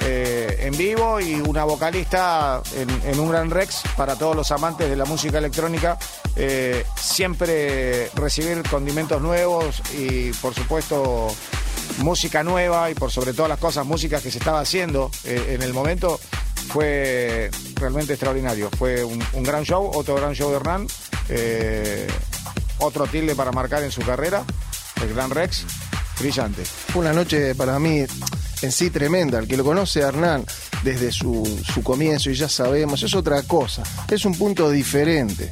eh, 0.00 0.56
en 0.60 0.76
vivo 0.76 1.20
y 1.20 1.34
una 1.34 1.64
vocalista 1.64 2.62
en, 2.74 3.18
un 3.18 3.30
gran 3.30 3.50
Rex 3.50 3.82
para 3.96 4.16
todos 4.16 4.34
los 4.36 4.50
amantes 4.50 4.90
de 4.90 4.96
la 4.96 5.04
música 5.04 5.38
electrónica. 5.38 5.98
eh, 6.36 6.84
siempre 6.96 8.10
recibir 8.14 8.62
condimentos 8.68 9.22
nuevos 9.22 9.80
y 9.96 10.32
por 10.32 10.52
supuesto 10.52 11.28
música 11.98 12.42
nueva 12.42 12.90
y 12.90 12.94
por 12.94 13.10
sobre 13.10 13.32
todas 13.32 13.48
las 13.48 13.58
cosas 13.58 13.86
música 13.86 14.20
que 14.20 14.30
se 14.30 14.38
estaba 14.38 14.60
haciendo 14.60 15.10
eh, 15.24 15.54
en 15.54 15.62
el 15.62 15.72
momento 15.72 16.18
fue 16.68 17.50
realmente 17.76 18.14
extraordinario. 18.14 18.70
Fue 18.70 19.04
un, 19.04 19.20
gran 19.42 19.64
show, 19.64 19.90
otro 19.94 20.14
gran 20.14 20.34
show 20.34 20.50
de 20.50 20.56
Hernán, 20.56 20.86
eh, 21.28 22.06
otro 22.78 23.06
tilde 23.06 23.34
para 23.34 23.52
marcar 23.52 23.82
en 23.82 23.90
su 23.90 24.00
carrera, 24.02 24.44
el 25.02 25.14
Gran 25.14 25.30
Rex, 25.30 25.64
brillante. 26.18 26.64
Fue 26.64 27.02
una 27.02 27.12
noche 27.12 27.54
para 27.54 27.78
mí 27.78 28.04
en 28.62 28.72
sí 28.72 28.90
tremenda. 28.90 29.38
El 29.38 29.46
que 29.46 29.56
lo 29.56 29.64
conoce 29.64 30.02
a 30.02 30.08
Hernán 30.08 30.44
desde 30.82 31.12
su, 31.12 31.62
su 31.72 31.82
comienzo 31.82 32.30
y 32.30 32.34
ya 32.34 32.48
sabemos, 32.48 33.02
es 33.02 33.14
otra 33.14 33.42
cosa. 33.42 33.82
Es 34.10 34.24
un 34.24 34.36
punto 34.36 34.70
diferente. 34.70 35.50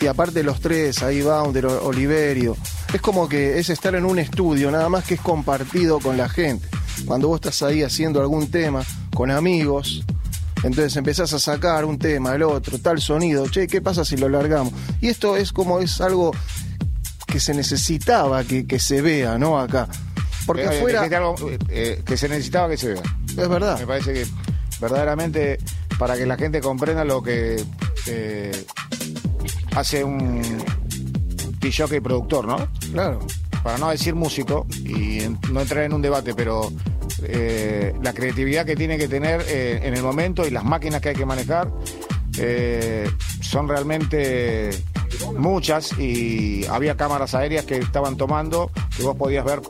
Y 0.00 0.06
aparte 0.06 0.42
los 0.42 0.60
tres, 0.60 1.02
ahí 1.02 1.22
Bounder, 1.22 1.66
Oliverio, 1.66 2.56
es 2.92 3.00
como 3.00 3.28
que 3.28 3.58
es 3.58 3.70
estar 3.70 3.94
en 3.94 4.04
un 4.04 4.18
estudio, 4.18 4.70
nada 4.70 4.88
más 4.88 5.04
que 5.04 5.14
es 5.14 5.20
compartido 5.20 5.98
con 6.00 6.16
la 6.16 6.28
gente. 6.28 6.66
Cuando 7.04 7.28
vos 7.28 7.36
estás 7.36 7.62
ahí 7.62 7.82
haciendo 7.82 8.20
algún 8.20 8.50
tema 8.50 8.84
con 9.14 9.30
amigos, 9.30 10.04
entonces 10.62 10.96
empezás 10.96 11.32
a 11.32 11.38
sacar 11.38 11.84
un 11.84 11.98
tema, 11.98 12.34
el 12.34 12.42
otro, 12.42 12.78
tal 12.78 13.00
sonido, 13.00 13.46
che, 13.48 13.66
¿qué 13.66 13.80
pasa 13.80 14.04
si 14.04 14.16
lo 14.16 14.28
largamos? 14.28 14.72
Y 15.00 15.08
esto 15.08 15.36
es 15.36 15.52
como 15.52 15.80
es 15.80 16.00
algo 16.00 16.32
que 17.26 17.40
se 17.40 17.54
necesitaba 17.54 18.44
que, 18.44 18.66
que 18.66 18.78
se 18.78 19.02
vea, 19.02 19.36
¿no? 19.38 19.58
Acá. 19.58 19.88
Porque 20.46 20.62
Eh, 20.62 20.68
afuera, 20.68 21.02
algo, 21.02 21.34
eh, 21.68 22.02
que 22.06 22.16
se 22.16 22.28
necesitaba 22.28 22.68
que 22.68 22.76
se 22.76 22.88
vea. 22.94 23.02
es 23.28 23.48
verdad. 23.48 23.78
Me 23.78 23.86
parece 23.86 24.12
que 24.14 24.26
verdaderamente 24.80 25.58
para 25.98 26.16
que 26.16 26.24
la 26.26 26.36
gente 26.36 26.60
comprenda 26.60 27.04
lo 27.04 27.22
que 27.22 27.62
eh, 28.06 28.64
hace 29.74 30.04
un 30.04 30.42
y 31.66 32.00
productor, 32.00 32.46
¿no? 32.46 32.68
Claro. 32.92 33.18
Para 33.62 33.78
no 33.78 33.90
decir 33.90 34.14
músico 34.14 34.66
y 34.84 35.20
en- 35.20 35.38
no 35.50 35.60
entrar 35.60 35.84
en 35.84 35.92
un 35.92 36.02
debate, 36.02 36.34
pero 36.34 36.70
eh, 37.22 37.94
la 38.02 38.12
creatividad 38.12 38.64
que 38.66 38.76
tiene 38.76 38.98
que 38.98 39.08
tener 39.08 39.42
eh, 39.48 39.80
en 39.82 39.94
el 39.94 40.02
momento 40.02 40.46
y 40.46 40.50
las 40.50 40.64
máquinas 40.64 41.00
que 41.00 41.08
hay 41.10 41.14
que 41.16 41.26
manejar 41.26 41.70
eh, 42.38 43.10
son 43.40 43.68
realmente 43.68 44.70
muchas 45.38 45.98
y 45.98 46.64
había 46.66 46.96
cámaras 46.96 47.34
aéreas 47.34 47.64
que 47.64 47.78
estaban 47.78 48.16
tomando 48.16 48.70
que 48.96 49.02
vos 49.02 49.16
podías 49.16 49.44
ver 49.44 49.60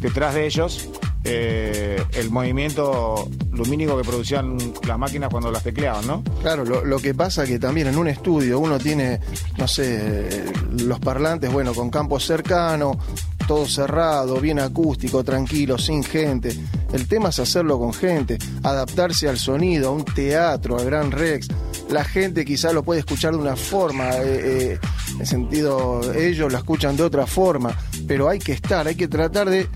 detrás 0.00 0.34
de 0.34 0.46
ellos 0.46 0.88
el 1.24 2.30
movimiento 2.30 3.28
lumínico 3.56 3.96
que 3.96 4.04
producían 4.04 4.56
las 4.86 4.98
máquinas 4.98 5.30
cuando 5.30 5.50
las 5.50 5.62
tecleaban, 5.62 6.06
¿no? 6.06 6.22
Claro, 6.40 6.64
lo, 6.64 6.84
lo 6.84 6.98
que 6.98 7.14
pasa 7.14 7.44
que 7.46 7.58
también 7.58 7.88
en 7.88 7.98
un 7.98 8.08
estudio 8.08 8.58
uno 8.58 8.78
tiene, 8.78 9.20
no 9.58 9.66
sé, 9.66 10.44
los 10.72 11.00
parlantes, 11.00 11.52
bueno, 11.52 11.74
con 11.74 11.90
campo 11.90 12.20
cercano, 12.20 12.98
todo 13.46 13.66
cerrado, 13.66 14.40
bien 14.40 14.58
acústico, 14.58 15.22
tranquilo, 15.24 15.78
sin 15.78 16.02
gente. 16.02 16.54
El 16.92 17.06
tema 17.06 17.28
es 17.28 17.38
hacerlo 17.38 17.78
con 17.78 17.92
gente, 17.92 18.38
adaptarse 18.62 19.28
al 19.28 19.38
sonido, 19.38 19.88
a 19.88 19.92
un 19.92 20.04
teatro, 20.04 20.78
al 20.78 20.84
Gran 20.84 21.10
Rex. 21.10 21.48
La 21.90 22.04
gente 22.04 22.44
quizá 22.44 22.72
lo 22.72 22.82
puede 22.82 23.00
escuchar 23.00 23.32
de 23.32 23.38
una 23.38 23.56
forma, 23.56 24.10
eh, 24.16 24.72
eh, 24.72 24.78
en 25.18 25.26
sentido, 25.26 26.00
ellos 26.14 26.50
lo 26.50 26.58
escuchan 26.58 26.96
de 26.96 27.04
otra 27.04 27.26
forma, 27.26 27.76
pero 28.08 28.28
hay 28.28 28.38
que 28.38 28.52
estar, 28.52 28.86
hay 28.86 28.96
que 28.96 29.08
tratar 29.08 29.48
de, 29.48 29.68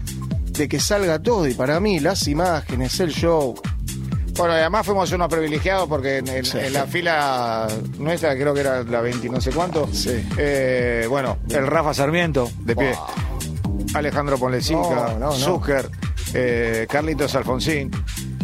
de 0.61 0.69
que 0.69 0.79
salga 0.79 1.19
todo. 1.19 1.47
Y 1.49 1.55
para 1.55 1.81
mí, 1.81 2.01
las 2.01 2.29
imágenes, 2.29 3.01
el 3.01 3.13
show, 3.13 3.55
Bueno, 4.37 4.55
además 4.55 4.87
fuimos 4.87 5.11
unos 5.13 5.29
privilegiados 5.29 5.87
porque 5.89 6.19
en, 6.19 6.29
en- 6.29 6.45
Sí. 6.47 6.57
en 6.59 6.73
la 6.73 6.87
fila 6.87 7.67
nuestra, 7.99 8.35
creo 8.37 8.55
que 8.55 8.61
era 8.61 8.83
la 8.85 9.01
20 9.03 9.29
no 9.29 9.39
sé 9.41 9.51
cuánto, 9.51 9.89
Sí. 9.93 10.27
eh, 10.39 11.05
bueno, 11.11 11.39
el 11.51 11.67
Rafa 11.67 11.93
Sarmiento, 11.93 12.51
de 12.61 12.75
pie, 12.77 12.95
Alejandro 13.95 14.39
Ponlecica, 14.39 14.79
No, 14.79 15.09
no, 15.13 15.19
no. 15.19 15.33
Zucker, 15.33 15.91
eh, 16.33 16.87
Carlitos 16.89 17.35
Alfonsín, 17.35 17.91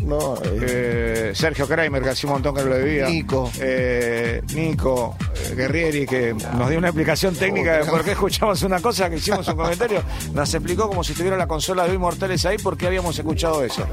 no, 0.07 0.37
eh, 0.37 1.31
eh, 1.31 1.33
Sergio 1.35 1.67
Kramer, 1.67 2.03
que 2.03 2.11
hacía 2.11 2.29
un 2.29 2.35
montón 2.35 2.55
que 2.55 2.63
no 2.63 2.69
lo 2.69 2.77
debía. 2.77 3.09
Nico. 3.09 3.51
Eh, 3.61 4.41
Nico, 4.55 5.17
eh, 5.35 5.55
Guerrieri, 5.55 6.07
que 6.07 6.35
nos 6.35 6.69
dio 6.69 6.79
una 6.79 6.89
explicación 6.89 7.35
técnica 7.35 7.79
de 7.79 7.85
por 7.85 8.05
qué 8.05 8.13
escuchamos 8.13 8.63
una 8.63 8.81
cosa, 8.81 9.11
que 9.11 9.17
hicimos 9.17 9.47
un 9.49 9.57
comentario. 9.57 10.03
Nos 10.33 10.53
explicó 10.55 10.89
como 10.89 11.03
si 11.05 11.15
tuviera 11.15 11.37
la 11.37 11.47
consola 11.47 11.87
de 11.87 11.95
Inmortales 11.95 12.45
ahí 12.47 12.59
por 12.59 12.77
qué 12.77 12.87
habíamos 12.87 13.19
escuchado 13.19 13.65
eso. 13.65 13.87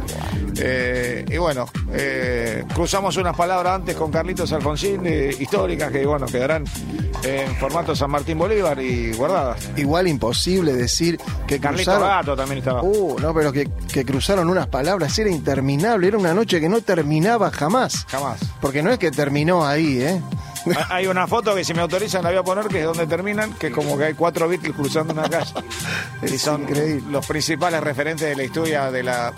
Eh, 0.57 1.25
y 1.29 1.37
bueno, 1.37 1.65
cruzamos 2.73 3.17
unas 3.17 3.35
palabras 3.35 3.75
antes 3.75 3.95
con 3.95 4.11
Carlitos 4.11 4.51
Alfonsín, 4.53 5.05
históricas, 5.39 5.91
que 5.91 6.05
bueno, 6.05 6.25
quedarán 6.27 6.63
en 7.23 7.55
formato 7.55 7.95
San 7.95 8.11
Martín 8.11 8.37
Bolívar 8.37 8.79
y 8.81 9.13
guardadas. 9.13 9.69
igual 9.77 10.07
imposible 10.07 10.73
decir 10.73 11.17
que 11.47 11.59
Carlito 11.59 11.91
cruzaron. 11.91 12.07
Gato 12.09 12.35
también 12.35 12.59
estaba. 12.59 12.83
Uh, 12.83 13.17
no, 13.19 13.33
pero 13.33 13.51
que, 13.51 13.69
que 13.91 14.03
cruzaron 14.05 14.49
unas 14.49 14.67
palabras, 14.67 15.17
era 15.17 15.29
interminable, 15.29 16.02
era 16.03 16.17
una 16.17 16.33
noche 16.33 16.59
que 16.59 16.69
no 16.69 16.81
terminaba 16.81 17.51
jamás. 17.51 18.05
Jamás. 18.09 18.39
Porque 18.61 18.83
no 18.83 18.91
es 18.91 18.99
que 18.99 19.11
terminó 19.11 19.65
ahí, 19.65 20.01
¿eh? 20.01 20.21
Hay 20.89 21.07
una 21.07 21.27
foto 21.27 21.55
que 21.55 21.63
si 21.63 21.73
me 21.73 21.81
autorizan 21.81 22.23
la 22.23 22.29
voy 22.29 22.39
a 22.39 22.43
poner, 22.43 22.67
que 22.67 22.79
es 22.79 22.85
donde 22.85 23.07
terminan, 23.07 23.53
que 23.53 23.67
es 23.67 23.73
como 23.73 23.97
que 23.97 24.05
hay 24.05 24.13
cuatro 24.13 24.47
Beatles 24.47 24.73
cruzando 24.73 25.13
una 25.13 25.29
calle. 25.29 25.53
y 26.23 26.37
son 26.37 26.63
increíble. 26.63 27.11
los 27.11 27.25
principales 27.25 27.81
referentes 27.81 28.29
de 28.29 28.35
la 28.35 28.43
historia 28.43 28.91
de 28.91 29.03
la... 29.03 29.33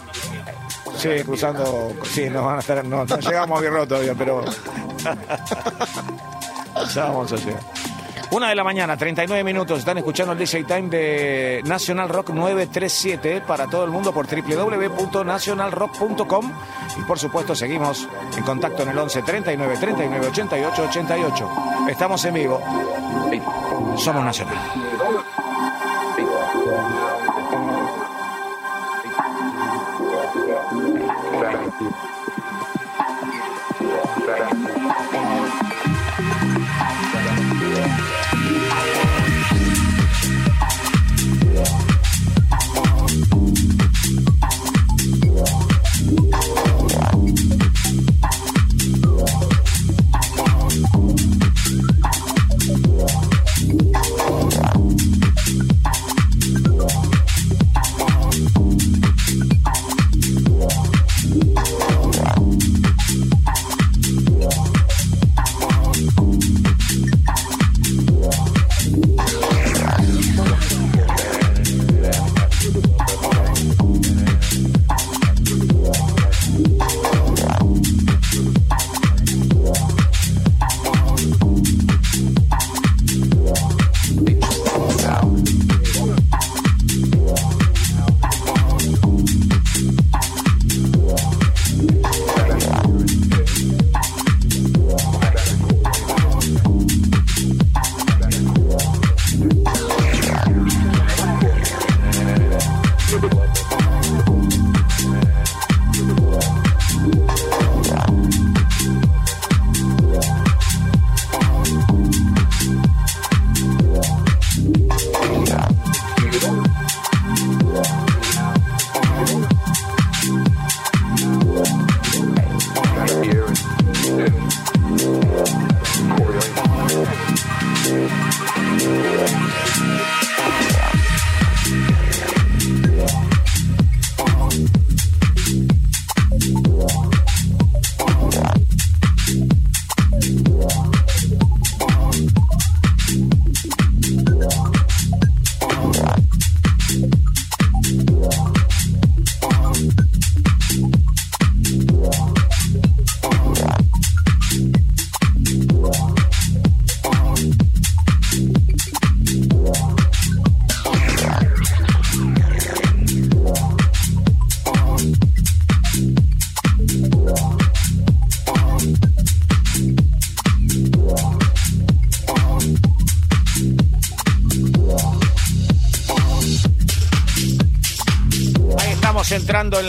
Sí, 0.98 1.10
cruzando... 1.26 1.94
Sí, 2.04 2.30
nos 2.30 2.46
van 2.46 2.58
a 2.58 2.60
estar... 2.60 2.86
No, 2.86 3.06
no 3.06 3.20
llegamos 3.20 3.58
a 3.58 3.62
Birro 3.62 3.88
todavía, 3.88 4.14
pero... 4.16 4.46
ya 6.94 7.06
vamos 7.06 7.32
a 7.32 7.36
llegar. 7.38 7.62
Una 8.32 8.50
de 8.50 8.56
la 8.56 8.64
mañana, 8.64 8.98
39 8.98 9.44
minutos. 9.44 9.78
Están 9.80 10.00
escuchando 10.00 10.34
el 10.34 10.40
DJ 10.40 10.64
Time 10.64 10.90
de 10.90 11.62
National 11.66 12.10
Rock 12.10 12.32
937 12.32 13.42
para 13.42 13.68
todo 13.68 13.86
el 13.86 13.92
mundo 13.92 14.12
por 14.14 14.26
www.nationalrock.com. 14.28 16.52
Y 17.00 17.04
por 17.04 17.20
supuesto, 17.20 17.54
seguimos 17.56 18.10
en 18.36 18.44
contacto 18.44 18.84
en 18.84 18.90
el 18.90 18.98
11 18.98 19.22
39 19.22 19.78
39 19.80 20.28
88 20.28 20.84
88. 20.90 21.50
Estamos 21.90 22.26
en 22.26 22.34
vivo. 22.34 22.60
Somos 23.98 24.26
Nacional. 24.26 24.58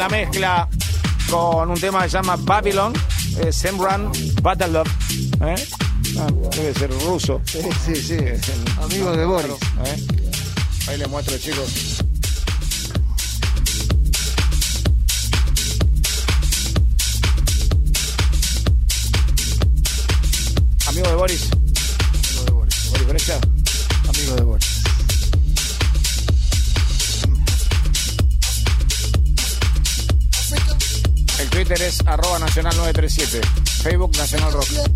La 0.06 0.10
mezcla 0.10 0.68
con 1.28 1.68
un 1.68 1.80
tema 1.80 2.04
que 2.04 2.10
se 2.10 2.16
llama 2.16 2.36
Babylon, 2.38 2.92
eh, 3.40 3.52
Semran 3.52 4.12
Battle 4.40 4.82
¿eh? 5.40 5.54
Ah, 6.18 6.28
debe 6.54 6.72
ser 6.74 6.90
ruso. 7.06 7.40
Sí, 7.44 7.60
sí, 7.84 7.96
sí. 7.96 8.18
Amigo 8.80 9.16
de 9.16 9.24
Boris. 9.24 9.52
¿eh? 9.84 10.06
Ahí 10.88 10.98
les 10.98 11.08
muestro, 11.08 11.36
chicos. 11.38 11.95
Nacional 32.56 32.74
937. 32.74 33.40
Facebook 33.82 34.16
Nacional 34.16 34.50
Rock. 34.52 34.95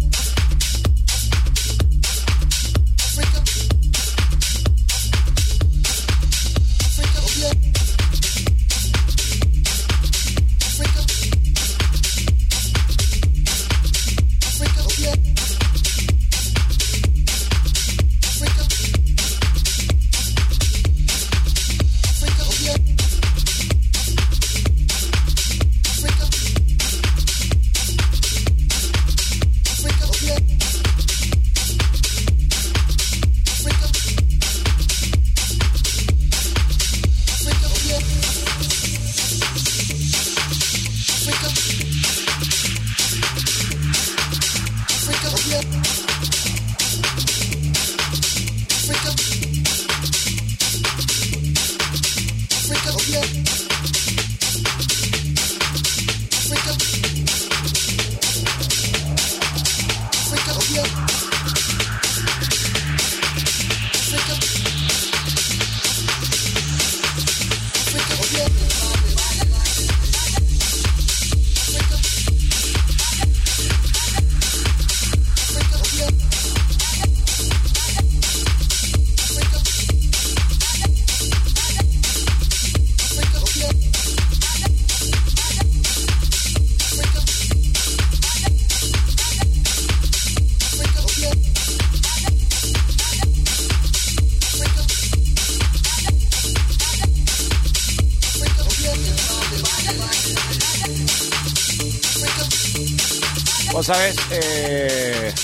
Vos 103.90 103.96
sabés, 103.96 104.16
eh, 104.30 105.34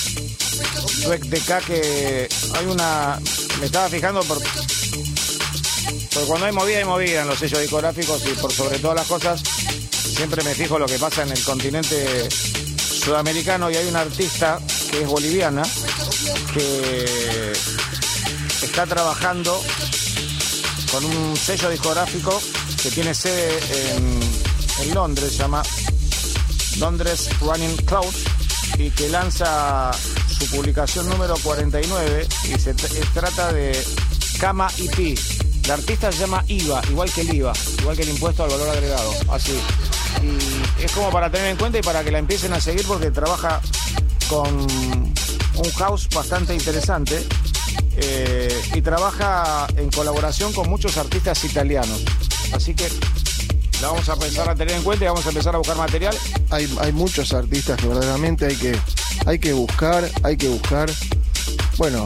de 1.25 1.37
acá 1.41 1.61
que 1.67 2.29
hay 2.55 2.67
una. 2.67 3.19
Me 3.59 3.67
estaba 3.67 3.89
fijando 3.89 4.21
por. 4.21 4.41
Porque 4.41 6.29
cuando 6.29 6.47
hay 6.47 6.53
movida, 6.53 6.79
hay 6.79 6.85
movida 6.85 7.23
en 7.23 7.27
los 7.27 7.41
sellos 7.41 7.61
discográficos 7.61 8.23
y 8.25 8.41
por 8.41 8.53
sobre 8.53 8.79
todas 8.79 8.99
las 8.99 9.09
cosas, 9.09 9.43
siempre 9.91 10.45
me 10.45 10.55
fijo 10.55 10.79
lo 10.79 10.87
que 10.87 10.97
pasa 10.97 11.25
en 11.25 11.33
el 11.33 11.43
continente 11.43 12.29
sudamericano 12.31 13.69
y 13.69 13.79
hay 13.79 13.89
una 13.89 14.03
artista 14.03 14.61
que 14.93 15.03
es 15.03 15.09
boliviana 15.09 15.65
que 16.55 17.53
está 18.63 18.87
trabajando 18.87 19.61
con 20.93 21.05
un 21.05 21.37
sello 21.37 21.69
discográfico 21.69 22.41
que 22.81 22.93
tiene 22.93 23.13
sede 23.13 23.59
en, 23.97 24.21
en 24.83 24.95
Londres, 24.95 25.33
se 25.33 25.39
llama 25.39 25.65
Londres 26.79 27.29
Running 27.41 27.77
Cloud 27.79 28.36
y 28.79 28.91
que 28.91 29.09
lanza 29.09 29.91
su 30.39 30.47
publicación 30.51 31.09
número 31.09 31.35
49 31.43 32.27
y 32.45 32.59
se 32.59 32.71
eh, 32.71 32.75
trata 33.15 33.53
de 33.53 33.77
Kama 34.39 34.69
IP. 34.79 35.19
La 35.67 35.75
artista 35.75 36.13
se 36.13 36.21
llama 36.21 36.45
IVA, 36.47 36.81
igual 36.91 37.11
que 37.11 37.23
el 37.23 37.35
IVA, 37.35 37.53
igual 37.81 37.97
que 37.97 38.03
el 38.03 38.11
impuesto 38.11 38.45
al 38.45 38.51
valor 38.51 38.69
agregado, 38.69 39.13
así. 39.31 39.59
Y 40.23 40.85
es 40.85 40.93
como 40.93 41.11
para 41.11 41.31
tener 41.31 41.49
en 41.49 41.57
cuenta 41.57 41.79
y 41.79 41.83
para 41.83 42.05
que 42.05 42.11
la 42.11 42.19
empiecen 42.19 42.53
a 42.53 42.61
seguir 42.61 42.87
porque 42.87 43.11
trabaja 43.11 43.61
con 44.29 44.49
un 44.55 45.73
house 45.77 46.09
bastante 46.15 46.55
interesante 46.55 47.27
eh, 47.97 48.63
y 48.75 48.83
trabaja 48.83 49.67
en 49.77 49.91
colaboración 49.91 50.53
con 50.53 50.69
muchos 50.69 50.97
artistas 50.99 51.43
italianos. 51.45 52.05
Así 52.53 52.75
que 52.75 52.89
la 53.81 53.89
vamos 53.89 54.09
a 54.09 54.15
empezar 54.15 54.49
a 54.49 54.55
tener 54.55 54.75
en 54.75 54.83
cuenta 54.83 55.05
y 55.05 55.09
vamos 55.09 55.27
a 55.27 55.29
empezar 55.29 55.55
a 55.55 55.59
buscar 55.59 55.77
material. 55.77 56.17
Hay, 56.51 56.73
hay 56.81 56.93
muchos 56.93 57.33
artistas 57.33 57.81
que 57.81 57.87
verdaderamente 57.87 58.47
hay 58.47 58.57
que, 58.57 58.79
hay 59.27 59.39
que 59.39 59.53
buscar, 59.53 60.09
hay 60.23 60.37
que 60.37 60.49
buscar. 60.49 60.91
Bueno, 61.77 62.05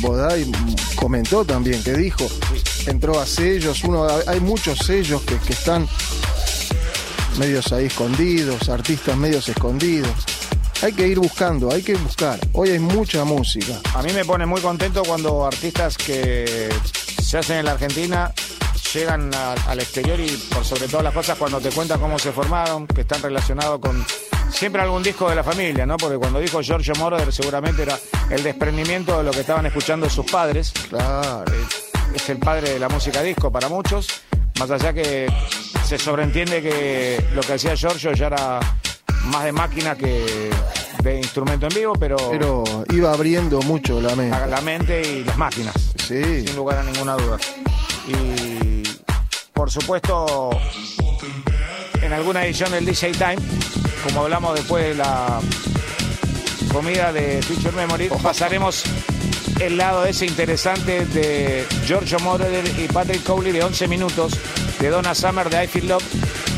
Bodai 0.00 0.50
comentó 0.96 1.44
también 1.44 1.82
que 1.82 1.92
dijo, 1.92 2.26
entró 2.86 3.20
a 3.20 3.26
sellos, 3.26 3.84
uno, 3.84 4.06
hay 4.26 4.40
muchos 4.40 4.78
sellos 4.78 5.22
que, 5.22 5.36
que 5.38 5.52
están 5.52 5.86
medios 7.38 7.72
ahí 7.72 7.86
escondidos, 7.86 8.68
artistas 8.68 9.16
medios 9.16 9.48
escondidos. 9.48 10.10
Hay 10.82 10.92
que 10.94 11.06
ir 11.06 11.18
buscando, 11.18 11.70
hay 11.70 11.82
que 11.82 11.94
buscar. 11.94 12.40
Hoy 12.52 12.70
hay 12.70 12.78
mucha 12.78 13.24
música. 13.24 13.80
A 13.94 14.02
mí 14.02 14.12
me 14.14 14.24
pone 14.24 14.46
muy 14.46 14.62
contento 14.62 15.02
cuando 15.02 15.44
artistas 15.44 15.98
que 15.98 16.70
se 17.22 17.36
hacen 17.36 17.58
en 17.58 17.66
la 17.66 17.72
Argentina 17.72 18.32
llegan 18.92 19.30
a- 19.34 19.52
al 19.68 19.80
exterior 19.80 20.18
y 20.20 20.28
por 20.52 20.64
sobre 20.64 20.88
todas 20.88 21.04
las 21.04 21.14
cosas 21.14 21.36
cuando 21.38 21.60
te 21.60 21.70
cuentan 21.70 22.00
cómo 22.00 22.18
se 22.18 22.32
formaron, 22.32 22.86
que 22.86 23.02
están 23.02 23.22
relacionados 23.22 23.78
con 23.80 24.04
siempre 24.50 24.82
algún 24.82 25.02
disco 25.02 25.28
de 25.30 25.36
la 25.36 25.44
familia, 25.44 25.86
¿no? 25.86 25.96
Porque 25.96 26.16
cuando 26.18 26.40
dijo 26.40 26.60
Giorgio 26.62 26.94
Moroder 26.98 27.32
seguramente 27.32 27.82
era 27.82 27.98
el 28.30 28.42
desprendimiento 28.42 29.18
de 29.18 29.24
lo 29.24 29.30
que 29.30 29.40
estaban 29.40 29.66
escuchando 29.66 30.08
sus 30.10 30.26
padres. 30.30 30.72
Claro. 30.88 31.44
Eh, 31.52 31.64
Es 32.12 32.28
el 32.28 32.38
padre 32.38 32.70
de 32.70 32.78
la 32.80 32.88
música 32.88 33.22
disco 33.22 33.52
para 33.52 33.68
muchos, 33.68 34.08
más 34.58 34.68
allá 34.68 34.92
que 34.92 35.32
se 35.86 35.96
sobreentiende 35.96 36.60
que 36.60 37.24
lo 37.34 37.40
que 37.40 37.52
hacía 37.52 37.76
Giorgio 37.76 38.12
ya 38.14 38.26
era 38.26 38.58
más 39.26 39.44
de 39.44 39.52
máquina 39.52 39.94
que 39.94 40.50
de 41.04 41.18
instrumento 41.18 41.66
en 41.68 41.74
vivo, 41.74 41.92
pero, 41.92 42.16
Pero 42.32 42.64
iba 42.92 43.12
abriendo 43.12 43.60
mucho 43.62 44.00
la 44.00 44.16
mente. 44.16 44.36
la, 44.36 44.46
la 44.48 44.60
mente 44.60 45.00
y 45.08 45.22
las 45.24 45.36
máquinas 45.38 45.74
Sí. 46.08 46.44
sin 46.44 46.56
lugar 46.56 46.78
a 46.78 46.82
ninguna 46.82 47.14
duda. 47.14 47.38
Y 48.08 48.59
por 49.60 49.70
supuesto, 49.70 50.48
en 52.00 52.14
alguna 52.14 52.46
edición 52.46 52.70
del 52.72 52.86
DJ 52.86 53.12
Time, 53.12 53.36
como 54.04 54.22
hablamos 54.22 54.54
después 54.54 54.84
de 54.84 54.94
la 54.94 55.38
comida 56.72 57.12
de 57.12 57.42
Future 57.42 57.76
Memory, 57.76 58.08
pasaremos 58.22 58.84
el 59.60 59.76
lado 59.76 60.06
ese 60.06 60.24
interesante 60.24 61.04
de 61.04 61.66
Giorgio 61.84 62.18
Moroder 62.20 62.64
y 62.78 62.88
Patrick 62.88 63.22
Cowley 63.22 63.52
de 63.52 63.62
11 63.62 63.86
minutos, 63.86 64.32
de 64.80 64.88
Donna 64.88 65.14
Summer 65.14 65.50
de 65.50 65.62
I 65.62 65.66
Feel 65.66 65.88
Love, 65.88 66.04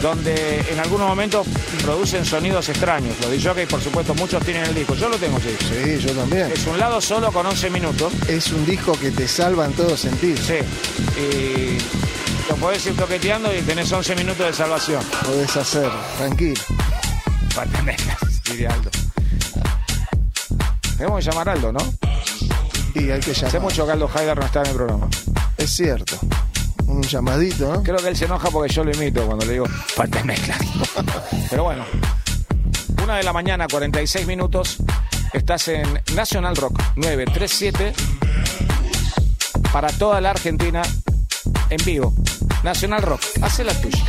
donde 0.00 0.60
en 0.70 0.78
algunos 0.78 1.08
momentos 1.08 1.48
producen 1.82 2.24
sonidos 2.24 2.68
extraños. 2.68 3.16
Los 3.20 3.32
DJs, 3.32 3.66
por 3.68 3.80
supuesto, 3.80 4.14
muchos 4.14 4.44
tienen 4.44 4.62
el 4.62 4.76
disco. 4.76 4.94
Yo 4.94 5.08
lo 5.08 5.16
tengo, 5.16 5.40
sí. 5.40 5.56
Sí, 5.58 5.98
yo 5.98 6.12
también. 6.12 6.52
Es 6.52 6.68
un 6.68 6.78
lado 6.78 7.00
solo 7.00 7.32
con 7.32 7.46
11 7.46 7.68
minutos. 7.70 8.12
Es 8.28 8.52
un 8.52 8.64
disco 8.64 8.92
que 8.92 9.10
te 9.10 9.26
salva 9.26 9.66
en 9.66 9.72
todo 9.72 9.96
sentido. 9.96 10.36
Sí. 10.36 10.58
Y 11.20 11.78
lo 12.48 12.56
podés 12.56 12.84
ir 12.86 12.96
toqueteando 12.96 13.54
y 13.54 13.60
tenés 13.62 13.90
11 13.90 14.16
minutos 14.16 14.46
de 14.46 14.52
salvación. 14.52 15.02
Podés 15.24 15.56
hacer, 15.56 15.90
tranquilo. 16.18 16.60
Diría 18.44 18.70
Aldo. 18.70 18.90
Tenemos 20.96 21.24
que 21.24 21.30
llamar 21.30 21.48
a 21.48 21.52
Aldo, 21.52 21.72
¿no? 21.72 21.80
Y 22.94 23.10
hay 23.10 23.20
que 23.20 23.30
Hace 23.32 23.46
llamar. 23.46 23.62
mucho 23.62 23.86
que 23.86 23.92
Aldo 23.92 24.10
Haidar 24.14 24.38
no 24.38 24.46
está 24.46 24.60
en 24.60 24.66
el 24.66 24.74
programa. 24.74 25.08
Es 25.56 25.70
cierto. 25.70 26.18
un 26.86 27.02
llamadito, 27.02 27.72
¿no? 27.72 27.82
Creo 27.82 27.96
que 27.96 28.08
él 28.08 28.16
se 28.16 28.24
enoja 28.26 28.50
porque 28.50 28.72
yo 28.72 28.84
lo 28.84 28.92
imito 28.92 29.24
cuando 29.26 29.44
le 29.46 29.52
digo 29.54 29.66
falta 29.66 30.22
mezcla. 30.24 30.56
Pero 31.50 31.64
bueno, 31.64 31.84
una 33.02 33.16
de 33.16 33.22
la 33.22 33.32
mañana, 33.32 33.66
46 33.70 34.26
minutos. 34.26 34.76
Estás 35.32 35.68
en 35.68 35.98
National 36.14 36.54
Rock 36.56 36.78
937 36.96 37.94
para 39.72 39.88
toda 39.90 40.20
la 40.20 40.30
Argentina 40.30 40.82
en 41.72 41.84
vivo. 41.84 42.14
National 42.62 43.02
Rock, 43.02 43.22
hace 43.40 43.64
la 43.64 43.72
tuya. 43.80 44.04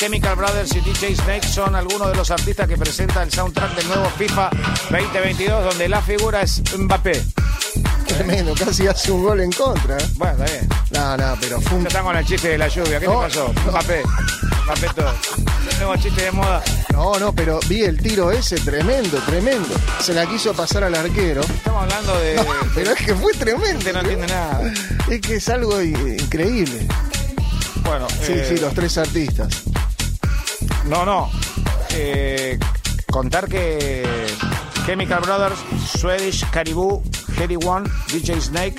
Chemical 0.00 0.34
Brothers 0.34 0.74
y 0.76 0.80
DJ 0.80 1.14
Snake 1.14 1.46
son 1.46 1.74
algunos 1.74 2.08
de 2.10 2.14
los 2.16 2.30
artistas 2.30 2.66
que 2.66 2.78
presentan 2.78 3.24
el 3.24 3.30
soundtrack 3.32 3.74
del 3.74 3.86
nuevo 3.88 4.08
FIFA 4.16 4.48
2022, 4.90 5.62
donde 5.64 5.88
la 5.90 6.00
figura 6.00 6.40
es 6.40 6.62
Mbappé. 6.74 7.22
Tremendo, 8.06 8.54
casi 8.54 8.86
hace 8.86 9.12
un 9.12 9.22
gol 9.22 9.40
en 9.40 9.52
contra. 9.52 9.98
¿eh? 9.98 10.06
Bueno, 10.16 10.42
está 10.42 10.58
bien. 10.58 10.68
No, 10.92 11.16
no, 11.18 11.36
pero 11.38 11.60
fue 11.60 11.76
un... 11.76 11.82
Ya 11.82 11.88
están 11.88 12.04
con 12.04 12.16
el 12.16 12.24
chiste 12.24 12.48
de 12.48 12.56
la 12.58 12.68
lluvia. 12.68 12.98
¿Qué 12.98 13.06
No, 13.06 13.20
te 13.20 13.26
pasó? 13.28 13.52
no. 13.66 13.70
Mbappé. 13.72 14.02
Mbappé 14.64 14.86
todo. 14.96 15.12
Nuevo 15.78 15.96
chiste 15.96 16.22
de 16.22 16.32
moda. 16.32 16.62
No, 16.94 17.18
no, 17.18 17.34
pero 17.34 17.60
vi 17.68 17.82
el 17.82 18.00
tiro 18.00 18.32
ese, 18.32 18.56
tremendo, 18.56 19.18
tremendo. 19.26 19.68
Se 20.00 20.14
la 20.14 20.24
quiso 20.24 20.54
pasar 20.54 20.82
al 20.84 20.94
arquero. 20.94 21.42
Estamos 21.42 21.82
hablando 21.84 22.18
de... 22.20 22.34
No, 22.36 22.46
pero 22.74 22.92
es 22.92 23.04
que 23.04 23.14
fue 23.14 23.34
tremendo. 23.34 23.92
No 23.92 24.00
entiende 24.00 24.26
nada. 24.28 24.62
Es 25.10 25.20
que 25.20 25.34
es 25.36 25.48
algo 25.50 25.80
increíble. 25.82 26.86
Bueno, 27.84 28.06
Sí, 28.24 28.32
eh, 28.32 28.46
sí, 28.48 28.60
los 28.60 28.72
tres 28.74 28.96
artistas. 28.98 29.62
No, 30.90 31.04
no. 31.06 31.30
Eh, 31.92 32.58
contar 33.10 33.48
que 33.48 34.26
Chemical 34.86 35.20
Brothers, 35.20 35.58
Swedish, 35.98 36.44
Caribou, 36.50 37.02
Harry 37.40 37.56
One, 37.56 37.88
DJ 38.12 38.40
Snake, 38.40 38.76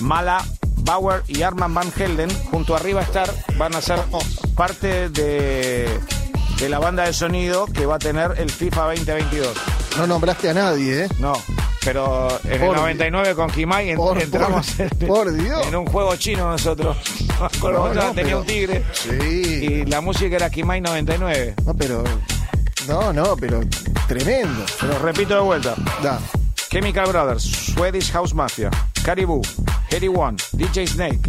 Mala, 0.00 0.44
Bauer 0.78 1.22
y 1.28 1.42
Arman 1.42 1.72
Van 1.74 1.92
Helden, 1.92 2.30
junto 2.50 2.74
a 2.74 2.78
Riva 2.80 3.02
Star, 3.02 3.32
van 3.56 3.74
a 3.74 3.80
ser 3.80 4.00
parte 4.56 5.08
de, 5.10 5.88
de 6.58 6.68
la 6.68 6.78
banda 6.78 7.04
de 7.04 7.12
sonido 7.12 7.66
que 7.66 7.86
va 7.86 7.96
a 7.96 7.98
tener 8.00 8.34
el 8.38 8.50
FIFA 8.50 8.86
2022. 8.94 9.48
No 9.98 10.06
nombraste 10.06 10.50
a 10.50 10.54
nadie, 10.54 11.04
¿eh? 11.04 11.08
No, 11.18 11.34
pero 11.84 12.28
en 12.44 12.58
Por 12.60 12.68
el 12.70 12.74
99 12.76 13.34
con 13.34 13.50
Kimai 13.50 13.94
por- 13.94 14.20
entramos 14.20 14.66
por- 14.72 14.80
en, 15.02 15.08
por 15.08 15.32
Dios. 15.32 15.66
en 15.66 15.76
un 15.76 15.86
juego 15.86 16.16
chino 16.16 16.50
nosotros. 16.50 16.96
Con 17.60 17.72
No, 17.72 17.78
nosotros 17.80 18.04
no, 18.04 18.12
tenía 18.14 18.36
un 18.36 18.46
tigre 18.46 18.84
Sí. 18.92 19.08
y 19.10 19.84
la 19.86 20.00
música 20.00 20.36
era 20.36 20.50
Kimai 20.50 20.80
99. 20.80 21.54
No, 21.64 21.74
pero. 21.74 22.04
No, 22.88 23.12
no, 23.12 23.36
pero 23.36 23.60
tremendo. 24.08 24.64
Pero 24.80 24.98
repito 24.98 25.34
de 25.34 25.40
vuelta. 25.40 25.74
Da. 26.02 26.18
Chemical 26.70 27.06
Brothers, 27.08 27.42
Swedish 27.74 28.10
House 28.12 28.32
Mafia, 28.32 28.70
Caribou, 29.04 29.42
Harry 29.90 30.08
One, 30.08 30.38
DJ 30.52 30.86
Snake, 30.86 31.20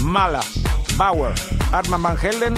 Mala, 0.00 0.40
Bauer, 0.96 1.32
Arman 1.72 2.02
Van 2.02 2.18
Helden, 2.18 2.54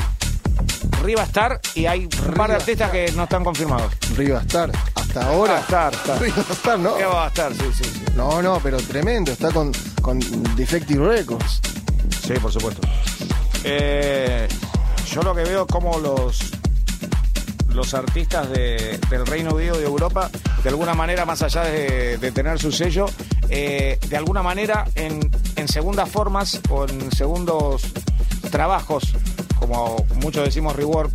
Riva 1.05 1.23
Star 1.23 1.60
y 1.77 1.86
hay 1.86 2.09
un 2.27 2.35
par 2.35 2.51
de 2.51 2.56
artistas 2.56 2.90
que 2.90 3.12
no 3.12 3.23
están 3.24 3.44
confirmados. 3.44 3.93
Riva 4.16 4.40
Star. 4.40 4.73
Hasta 4.97 5.24
ahora. 5.28 5.52
Va 5.52 5.59
a 5.59 5.60
estar, 5.60 5.94
está. 5.94 6.18
Riva 6.18 6.44
Star, 6.51 6.78
¿no? 6.81 6.97
¿Qué 6.97 7.05
va 7.05 7.24
a 7.27 7.28
estar? 7.28 7.52
Sí, 7.52 7.64
sí, 7.73 7.85
sí. 7.85 8.05
No, 8.16 8.43
no, 8.43 8.59
pero 8.60 8.78
tremendo. 8.78 9.31
Está 9.31 9.52
con, 9.52 9.70
con 10.02 10.18
Defective 10.56 11.06
Records. 11.06 11.60
Sí, 12.27 12.32
por 12.40 12.53
supuesto. 12.53 12.81
Eh, 13.65 14.48
yo 15.12 15.23
lo 15.23 15.35
que 15.35 15.44
veo 15.44 15.62
es 15.62 15.73
como 15.73 15.98
los 15.98 16.39
los 17.70 17.93
artistas 17.93 18.48
de- 18.51 18.98
del 19.11 19.27
Reino 19.27 19.55
Unido 19.55 19.78
y 19.78 19.85
Europa, 19.85 20.31
de 20.62 20.69
alguna 20.70 20.94
manera, 20.94 21.27
más 21.27 21.43
allá 21.43 21.62
de, 21.65 22.16
de 22.16 22.32
tener 22.32 22.59
su 22.59 22.73
sello, 22.73 23.05
eh, 23.51 23.98
de 24.09 24.16
alguna 24.16 24.43
manera 24.43 24.86
en, 24.94 25.31
en 25.57 25.69
segundas 25.69 26.09
formas 26.09 26.59
o 26.70 26.86
en 26.89 27.12
segundos 27.12 27.82
trabajos, 28.51 29.05
como 29.59 30.07
muchos 30.23 30.44
decimos 30.47 30.74
rework, 30.74 31.12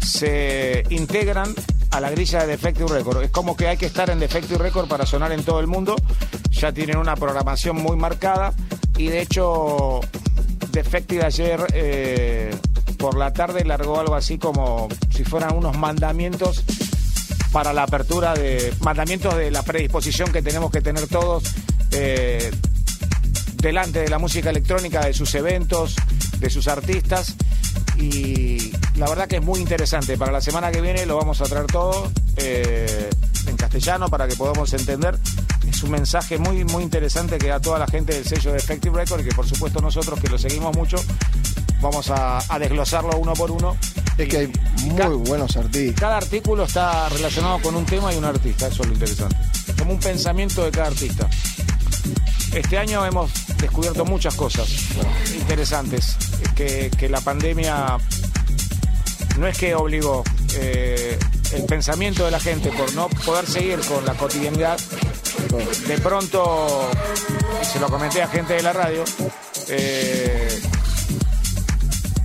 se 0.00 0.84
integran 0.90 1.52
a 1.90 2.00
la 2.00 2.10
grilla 2.10 2.40
de 2.40 2.46
Defective 2.46 2.88
Record. 2.88 3.24
Es 3.24 3.30
como 3.32 3.56
que 3.56 3.66
hay 3.66 3.76
que 3.76 3.86
estar 3.86 4.08
en 4.10 4.20
Defective 4.20 4.58
Record 4.58 4.86
para 4.86 5.04
sonar 5.04 5.32
en 5.32 5.42
todo 5.42 5.58
el 5.58 5.66
mundo. 5.66 5.96
Ya 6.52 6.70
tienen 6.72 6.96
una 6.98 7.16
programación 7.16 7.76
muy 7.76 7.96
marcada 7.96 8.52
y 8.96 9.08
de 9.08 9.22
hecho 9.22 10.00
Defective 10.72 11.24
ayer 11.24 11.66
eh, 11.72 12.54
por 12.98 13.16
la 13.16 13.32
tarde 13.32 13.64
largó 13.64 13.98
algo 13.98 14.14
así 14.14 14.38
como 14.38 14.88
si 15.10 15.24
fueran 15.24 15.56
unos 15.56 15.76
mandamientos 15.78 16.64
para 17.50 17.72
la 17.72 17.84
apertura 17.84 18.34
de 18.34 18.74
mandamientos 18.80 19.34
de 19.36 19.50
la 19.50 19.62
predisposición 19.62 20.30
que 20.32 20.42
tenemos 20.42 20.70
que 20.70 20.82
tener 20.82 21.06
todos 21.06 21.44
eh, 21.92 22.50
delante 23.54 24.00
de 24.00 24.08
la 24.08 24.18
música 24.18 24.50
electrónica, 24.50 25.04
de 25.04 25.14
sus 25.14 25.34
eventos, 25.34 25.96
de 26.38 26.50
sus 26.50 26.68
artistas. 26.68 27.34
Y 27.96 28.72
la 28.96 29.08
verdad 29.08 29.26
que 29.26 29.36
es 29.36 29.42
muy 29.42 29.60
interesante. 29.60 30.18
Para 30.18 30.32
la 30.32 30.40
semana 30.40 30.70
que 30.70 30.80
viene 30.80 31.06
lo 31.06 31.16
vamos 31.16 31.40
a 31.40 31.44
traer 31.44 31.66
todo 31.66 32.12
eh, 32.36 33.08
en 33.46 33.56
castellano 33.56 34.08
para 34.08 34.28
que 34.28 34.36
podamos 34.36 34.72
entender. 34.74 35.18
Es 35.76 35.82
un 35.82 35.90
mensaje 35.90 36.38
muy, 36.38 36.64
muy 36.64 36.84
interesante 36.84 37.36
que 37.36 37.48
da 37.48 37.60
toda 37.60 37.78
la 37.78 37.86
gente 37.86 38.14
del 38.14 38.24
sello 38.24 38.50
de 38.50 38.56
Effective 38.56 38.96
Record 38.96 39.20
y 39.20 39.24
que 39.24 39.34
por 39.34 39.46
supuesto 39.46 39.78
nosotros 39.82 40.18
que 40.18 40.26
lo 40.26 40.38
seguimos 40.38 40.74
mucho 40.74 40.96
vamos 41.82 42.08
a, 42.08 42.38
a 42.48 42.58
desglosarlo 42.58 43.10
uno 43.18 43.34
por 43.34 43.50
uno. 43.50 43.76
Es 44.16 44.26
que 44.26 44.38
hay 44.38 44.52
muy 44.86 45.16
buenos 45.16 45.54
artistas. 45.54 46.00
Cada 46.00 46.16
artículo 46.16 46.64
está 46.64 47.10
relacionado 47.10 47.60
con 47.60 47.76
un 47.76 47.84
tema 47.84 48.10
y 48.14 48.16
un 48.16 48.24
artista, 48.24 48.68
eso 48.68 48.84
es 48.84 48.88
lo 48.88 48.94
interesante. 48.94 49.36
Como 49.78 49.92
un 49.92 50.00
pensamiento 50.00 50.64
de 50.64 50.70
cada 50.70 50.86
artista. 50.86 51.28
Este 52.54 52.78
año 52.78 53.04
hemos 53.04 53.30
descubierto 53.58 54.06
muchas 54.06 54.34
cosas 54.34 54.66
interesantes 55.34 56.16
que, 56.54 56.90
que 56.96 57.10
la 57.10 57.20
pandemia 57.20 57.98
no 59.38 59.46
es 59.46 59.58
que 59.58 59.74
obligó 59.74 60.24
eh, 60.54 61.18
el 61.52 61.64
pensamiento 61.64 62.24
de 62.24 62.30
la 62.30 62.40
gente 62.40 62.70
por 62.70 62.92
no 62.94 63.08
poder 63.08 63.46
seguir 63.46 63.78
con 63.80 64.04
la 64.04 64.14
cotidianidad. 64.14 64.78
De 65.86 65.98
pronto, 65.98 66.90
y 67.62 67.64
se 67.64 67.78
lo 67.80 67.88
comenté 67.88 68.22
a 68.22 68.28
gente 68.28 68.54
de 68.54 68.62
la 68.62 68.72
radio, 68.72 69.04
eh, 69.68 70.60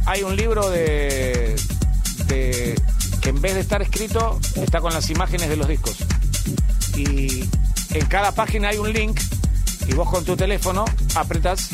hay 0.06 0.24
un 0.24 0.36
libro 0.36 0.70
de, 0.70 1.56
de- 2.28 2.82
que 3.22 3.30
en 3.30 3.42
vez 3.42 3.54
de 3.54 3.60
estar 3.62 3.82
escrito 3.82 4.40
está 4.56 4.80
con 4.82 4.94
las 4.94 5.10
imágenes 5.10 5.50
de 5.50 5.56
los 5.58 5.68
discos. 5.68 5.96
Y 6.96 7.44
en 7.92 8.06
cada 8.08 8.32
página 8.34 8.70
hay 8.70 8.78
un 8.78 8.92
link 8.92 9.20
y 9.88 9.94
vos 9.94 10.10
con 10.10 10.24
tu 10.26 10.36
teléfono 10.36 10.86
apretas 11.16 11.70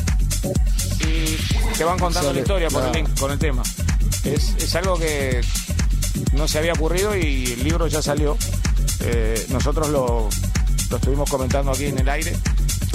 y 1.07 1.38
te 1.78 1.84
van 1.84 1.98
contando 1.98 2.34
la 2.34 2.40
historia 2.40 2.69
por 2.69 2.84
el 2.86 2.91
link, 2.91 3.19
con 3.19 3.32
el 3.32 3.40
tema. 3.40 3.64
Es, 4.24 4.56
es 4.57 4.76
algo 4.76 4.98
que 4.99 5.41
no 6.34 6.48
se 6.48 6.60
había 6.60 6.73
ocurrido 6.73 7.15
y 7.15 7.53
el 7.53 7.64
libro 7.64 7.88
ya 7.88 8.02
salió. 8.02 8.38
Eh, 9.02 9.45
nosotros 9.49 9.89
lo, 9.89 10.30
lo 10.89 10.98
estuvimos 10.98 11.30
comentando 11.30 11.72
aquí 11.72 11.85
en 11.85 11.99
el 11.99 12.10
aire. 12.10 12.35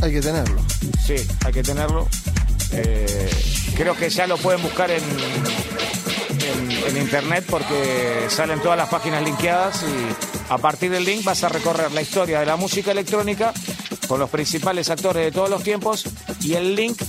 Hay 0.02 0.12
que 0.12 0.20
tenerlo. 0.20 0.60
Sí, 1.06 1.14
hay 1.44 1.52
que 1.52 1.62
tenerlo. 1.62 2.08
Eh, 2.72 3.30
creo 3.76 3.94
que 3.96 4.08
ya 4.10 4.26
lo 4.26 4.36
pueden 4.38 4.62
buscar 4.62 4.90
en, 4.90 5.02
en, 6.40 6.70
en 6.70 6.96
internet 6.96 7.44
porque 7.48 8.26
salen 8.28 8.60
todas 8.60 8.78
las 8.78 8.88
páginas 8.88 9.22
linkeadas 9.22 9.82
y 9.82 10.52
a 10.52 10.58
partir 10.58 10.90
del 10.90 11.04
link 11.04 11.24
vas 11.24 11.44
a 11.44 11.48
recorrer 11.48 11.92
la 11.92 12.02
historia 12.02 12.40
de 12.40 12.46
la 12.46 12.56
música 12.56 12.90
electrónica 12.92 13.52
con 14.08 14.18
los 14.18 14.30
principales 14.30 14.90
actores 14.90 15.24
de 15.24 15.32
todos 15.32 15.48
los 15.48 15.62
tiempos 15.62 16.04
y 16.40 16.54
el 16.54 16.74
link 16.74 17.00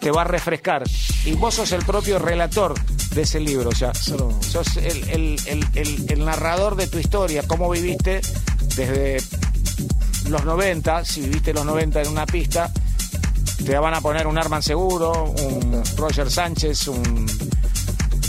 te 0.00 0.10
va 0.10 0.22
a 0.22 0.24
refrescar. 0.24 0.84
Y 1.24 1.32
vos 1.32 1.54
sos 1.54 1.72
el 1.72 1.84
propio 1.84 2.18
relator 2.18 2.74
de 3.14 3.22
ese 3.22 3.40
libro, 3.40 3.68
o 3.70 3.74
sea, 3.74 3.92
sos 3.94 4.76
el, 4.78 5.08
el- 5.46 5.66
el- 6.08 6.24
narrador 6.24 6.76
de 6.76 6.86
tu 6.86 6.98
historia, 6.98 7.42
cómo 7.46 7.68
viviste 7.70 8.20
desde 8.76 9.16
los 10.28 10.44
90, 10.44 11.04
si 11.04 11.20
viviste 11.22 11.52
los 11.52 11.64
90 11.64 12.02
en 12.02 12.08
una 12.08 12.26
pista, 12.26 12.72
te 13.64 13.76
van 13.78 13.94
a 13.94 14.00
poner 14.00 14.26
un 14.26 14.38
Arman 14.38 14.62
Seguro, 14.62 15.24
un 15.24 15.82
Roger 15.96 16.30
Sánchez, 16.30 16.88
un, 16.88 17.26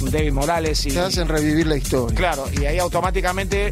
un 0.02 0.12
David 0.12 0.32
Morales. 0.34 0.86
Y, 0.86 0.90
Te 0.90 1.00
hacen 1.00 1.28
revivir 1.28 1.68
la 1.68 1.78
historia. 1.78 2.16
Claro, 2.18 2.46
y 2.60 2.66
ahí 2.66 2.78
automáticamente 2.80 3.72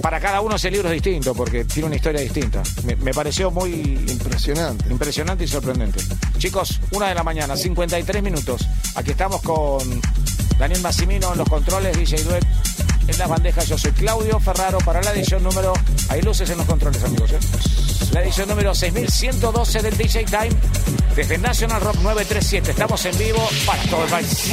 para 0.00 0.20
cada 0.20 0.40
uno 0.40 0.56
ese 0.56 0.70
libro 0.70 0.88
es 0.88 0.94
distinto 0.94 1.34
porque 1.34 1.64
tiene 1.64 1.86
una 1.88 1.96
historia 1.96 2.20
distinta. 2.20 2.62
Me, 2.84 2.96
me 2.96 3.12
pareció 3.12 3.50
muy 3.50 3.72
Impresionante. 4.08 4.84
impresionante 4.90 5.44
y 5.44 5.48
sorprendente. 5.48 6.00
Chicos, 6.38 6.80
una 6.92 7.08
de 7.08 7.14
la 7.14 7.22
mañana, 7.22 7.56
53 7.56 8.22
minutos. 8.22 8.66
Aquí 8.94 9.10
estamos 9.10 9.42
con 9.42 10.00
Daniel 10.58 10.80
Massimino 10.80 11.32
en 11.32 11.38
los 11.38 11.48
controles, 11.48 11.96
DJ 11.96 12.22
Duet 12.24 12.44
en 13.08 13.18
las 13.18 13.28
bandejas. 13.28 13.68
Yo 13.68 13.76
soy 13.76 13.92
Claudio 13.92 14.38
Ferraro 14.40 14.78
para 14.78 15.02
la 15.02 15.12
edición 15.12 15.42
número. 15.42 15.72
Hay 16.08 16.22
luces 16.22 16.48
en 16.50 16.58
los 16.58 16.66
controles, 16.66 17.02
amigos. 17.04 17.32
¿eh? 17.32 17.38
La 18.12 18.22
edición 18.22 18.48
número 18.48 18.74
6112 18.74 19.82
del 19.82 19.96
DJ 19.96 20.24
Time 20.24 20.50
desde 21.16 21.38
National 21.38 21.80
Rock 21.80 21.96
937. 21.96 22.70
Estamos 22.72 23.04
en 23.06 23.18
vivo 23.18 23.48
para 23.66 23.82
todo 23.84 24.04
el 24.04 24.10
país. 24.10 24.52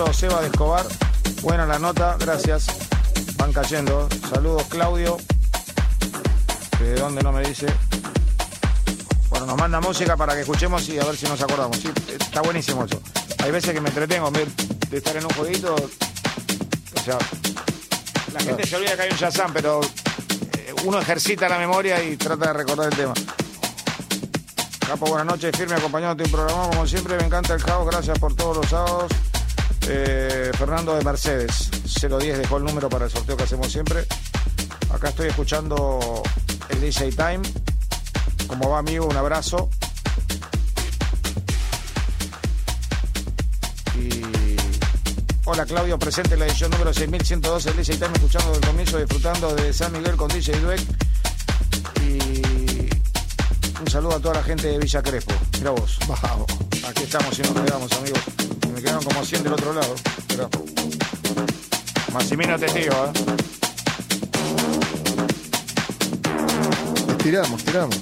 abrazo, 0.00 0.12
Seba 0.18 0.40
de 0.40 0.46
Escobar. 0.46 0.86
Buena 1.42 1.66
la 1.66 1.78
nota, 1.78 2.16
gracias. 2.18 2.66
Van 3.36 3.52
cayendo. 3.52 4.08
Saludos, 4.30 4.64
Claudio. 4.68 5.18
De 6.80 6.94
dónde 6.94 7.22
no 7.22 7.32
me 7.32 7.42
dice. 7.42 7.66
Bueno, 9.28 9.46
nos 9.46 9.56
manda 9.58 9.80
música 9.80 10.16
para 10.16 10.34
que 10.34 10.40
escuchemos 10.40 10.88
y 10.88 10.98
a 10.98 11.04
ver 11.04 11.16
si 11.16 11.26
nos 11.26 11.40
acordamos. 11.42 11.78
Está 12.08 12.40
buenísimo 12.40 12.84
eso. 12.84 13.00
Hay 13.42 13.50
veces 13.50 13.72
que 13.72 13.80
me 13.80 13.88
entretengo 13.88 14.30
de 14.30 14.96
estar 14.96 15.16
en 15.16 15.24
un 15.24 15.30
jueguito. 15.30 15.74
O 15.74 17.00
sea, 17.04 17.18
la 18.32 18.40
gente 18.40 18.66
se 18.66 18.76
olvida 18.76 18.96
que 18.96 19.02
hay 19.02 19.10
un 19.10 19.16
Shazam, 19.16 19.52
pero 19.52 19.80
eh, 19.82 20.74
uno 20.84 21.00
ejercita 21.00 21.48
la 21.48 21.58
memoria 21.58 22.02
y 22.02 22.16
trata 22.16 22.46
de 22.46 22.52
recordar 22.52 22.90
el 22.90 22.96
tema. 22.96 23.14
Capo, 24.86 25.06
buenas 25.06 25.26
noches, 25.26 25.54
firme 25.56 25.74
acompañándote 25.74 26.24
en 26.24 26.30
programa, 26.30 26.68
como 26.68 26.86
siempre, 26.86 27.16
me 27.16 27.24
encanta 27.24 27.54
el 27.54 27.62
caos, 27.62 27.86
gracias 27.86 28.18
por 28.18 28.34
todos 28.34 28.56
los 28.58 28.68
sábados. 28.68 29.12
Eh, 29.88 30.50
Fernando 30.56 30.94
de 30.94 31.04
Mercedes, 31.04 31.70
010 32.00 32.38
dejó 32.38 32.58
el 32.58 32.64
número 32.64 32.88
para 32.88 33.06
el 33.06 33.10
sorteo 33.10 33.36
que 33.36 33.42
hacemos 33.42 33.70
siempre. 33.70 34.06
Acá 34.90 35.08
estoy 35.08 35.28
escuchando 35.28 36.22
el 36.68 36.80
DJ 36.80 37.10
Time. 37.10 37.42
¿Cómo 38.46 38.70
va, 38.70 38.78
amigo? 38.78 39.06
Un 39.06 39.16
abrazo. 39.16 39.68
Y 43.96 44.56
Hola 45.44 45.66
Claudio, 45.66 45.98
presente 45.98 46.34
en 46.34 46.40
la 46.40 46.46
edición 46.46 46.70
número 46.70 46.92
6112 46.92 47.68
del 47.70 47.84
DJ 47.84 47.96
Time, 47.96 48.12
escuchando 48.14 48.52
del 48.52 48.60
comienzo, 48.60 48.98
disfrutando 48.98 49.54
de 49.56 49.72
San 49.72 49.92
Miguel 49.92 50.16
con 50.16 50.28
DJ 50.28 50.60
Dweck. 50.60 50.80
Y 52.00 52.88
un 53.80 53.90
saludo 53.90 54.16
a 54.16 54.20
toda 54.20 54.34
la 54.34 54.42
gente 54.44 54.68
de 54.68 54.78
Villa 54.78 55.02
Crespo. 55.02 55.34
Mira 55.58 55.70
vos. 55.72 55.98
Vamos. 56.06 56.46
Aquí 56.88 57.02
estamos 57.02 57.36
y 57.38 57.42
nos 57.42 57.52
quedamos, 57.52 57.92
amigos. 57.92 58.41
Me 58.74 58.80
quedaron 58.80 59.04
como 59.04 59.24
100 59.24 59.42
del 59.42 59.52
otro 59.52 59.72
lado. 59.72 59.94
Pero... 60.28 60.48
Massimino 62.12 62.58
testigo, 62.58 62.94
¿eh? 62.94 63.12
Estiramos, 67.10 67.60
estiramos. 67.60 68.00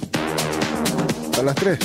A 1.37 1.43
las 1.43 1.55
3. 1.55 1.79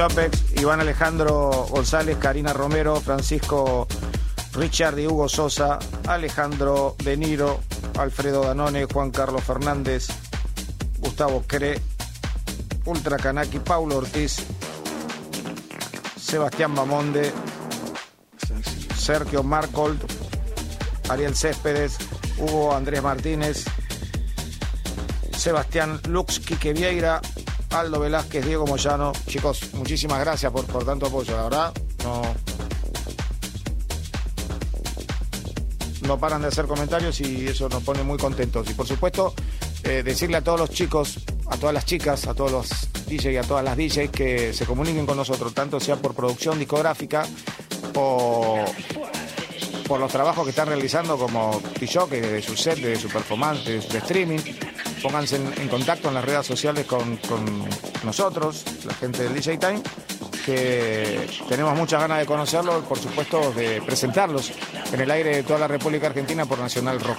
López, 0.00 0.30
Iván 0.58 0.80
Alejandro 0.80 1.66
González, 1.68 2.16
Karina 2.16 2.54
Romero, 2.54 3.02
Francisco 3.02 3.86
Richard 4.54 4.98
y 4.98 5.06
Hugo 5.06 5.28
Sosa, 5.28 5.78
Alejandro 6.08 6.96
De 7.04 7.18
Niro, 7.18 7.60
Alfredo 7.98 8.42
Danone, 8.42 8.86
Juan 8.86 9.10
Carlos 9.10 9.44
Fernández, 9.44 10.06
Gustavo 11.00 11.44
Cre, 11.46 11.78
Ultra 12.86 13.18
Canaki, 13.18 13.58
Paulo 13.58 13.98
Ortiz, 13.98 14.38
Sebastián 16.16 16.74
Bamonde, 16.74 17.30
Sergio 18.96 19.42
Marcold, 19.42 20.00
Ariel 21.10 21.36
Céspedes, 21.36 21.98
Hugo 22.38 22.74
Andrés 22.74 23.02
Martínez, 23.02 23.66
Sebastián 25.36 26.00
Lux, 26.08 26.40
Quique 26.40 26.72
Vieira, 26.72 27.20
Aldo 27.70 28.00
Velázquez, 28.00 28.44
Diego 28.44 28.66
Moyano. 28.66 29.12
Chicos, 29.26 29.72
muchísimas 29.74 30.20
gracias 30.20 30.50
por, 30.52 30.64
por 30.66 30.84
tanto 30.84 31.06
apoyo. 31.06 31.36
La 31.36 31.42
verdad, 31.44 31.72
no, 32.04 32.22
no 36.06 36.18
paran 36.18 36.42
de 36.42 36.48
hacer 36.48 36.66
comentarios 36.66 37.20
y 37.20 37.46
eso 37.46 37.68
nos 37.68 37.82
pone 37.82 38.02
muy 38.02 38.18
contentos. 38.18 38.68
Y 38.70 38.74
por 38.74 38.86
supuesto, 38.86 39.34
eh, 39.84 40.02
decirle 40.02 40.38
a 40.38 40.44
todos 40.44 40.60
los 40.60 40.70
chicos, 40.70 41.20
a 41.48 41.56
todas 41.56 41.74
las 41.74 41.84
chicas, 41.84 42.26
a 42.26 42.34
todos 42.34 42.52
los 42.52 42.68
DJs 43.06 43.26
y 43.26 43.36
a 43.36 43.42
todas 43.42 43.64
las 43.64 43.76
DJs 43.76 44.10
que 44.10 44.52
se 44.52 44.66
comuniquen 44.66 45.06
con 45.06 45.16
nosotros, 45.16 45.54
tanto 45.54 45.80
sea 45.80 45.96
por 45.96 46.14
producción 46.14 46.58
discográfica 46.58 47.26
o 47.94 48.64
por 49.86 50.00
los 50.00 50.12
trabajos 50.12 50.44
que 50.44 50.50
están 50.50 50.68
realizando 50.68 51.16
como 51.16 51.60
T-Shock, 51.78 52.10
de 52.10 52.42
su 52.42 52.56
set, 52.56 52.78
de 52.78 52.96
su 52.96 53.08
performance, 53.08 53.64
de, 53.64 53.80
de 53.80 53.98
streaming. 53.98 54.38
Pónganse 55.02 55.36
en, 55.36 55.68
contacto 55.68 56.08
en 56.08 56.14
las 56.14 56.24
redes 56.24 56.46
sociales 56.46 56.86
con, 56.86 57.16
con 57.18 57.64
nosotros, 58.04 58.64
la 58.84 58.94
gente 58.94 59.22
del 59.22 59.34
DJ 59.34 59.58
Time, 59.58 59.82
que 60.44 61.26
tenemos 61.48 61.76
muchas 61.76 62.00
ganas 62.00 62.18
de 62.18 62.26
conocerlos, 62.26 62.84
por 62.84 62.98
supuesto 62.98 63.52
de 63.52 63.80
presentarlos 63.82 64.52
en 64.92 65.00
el 65.00 65.10
aire 65.10 65.36
de 65.36 65.42
toda 65.42 65.58
la 65.58 65.68
República 65.68 66.08
Argentina 66.08 66.44
por 66.44 66.58
Nacional 66.58 67.00
Rock. 67.00 67.18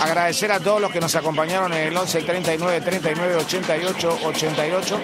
Agradecer 0.00 0.52
a 0.52 0.60
todos 0.60 0.80
los 0.80 0.92
que 0.92 1.00
nos 1.00 1.14
acompañaron 1.14 1.72
en 1.72 1.88
el 1.88 1.96
11 1.96 2.22
39 2.22 2.80
39 2.82 3.36
88 3.36 4.18
88. 4.24 5.00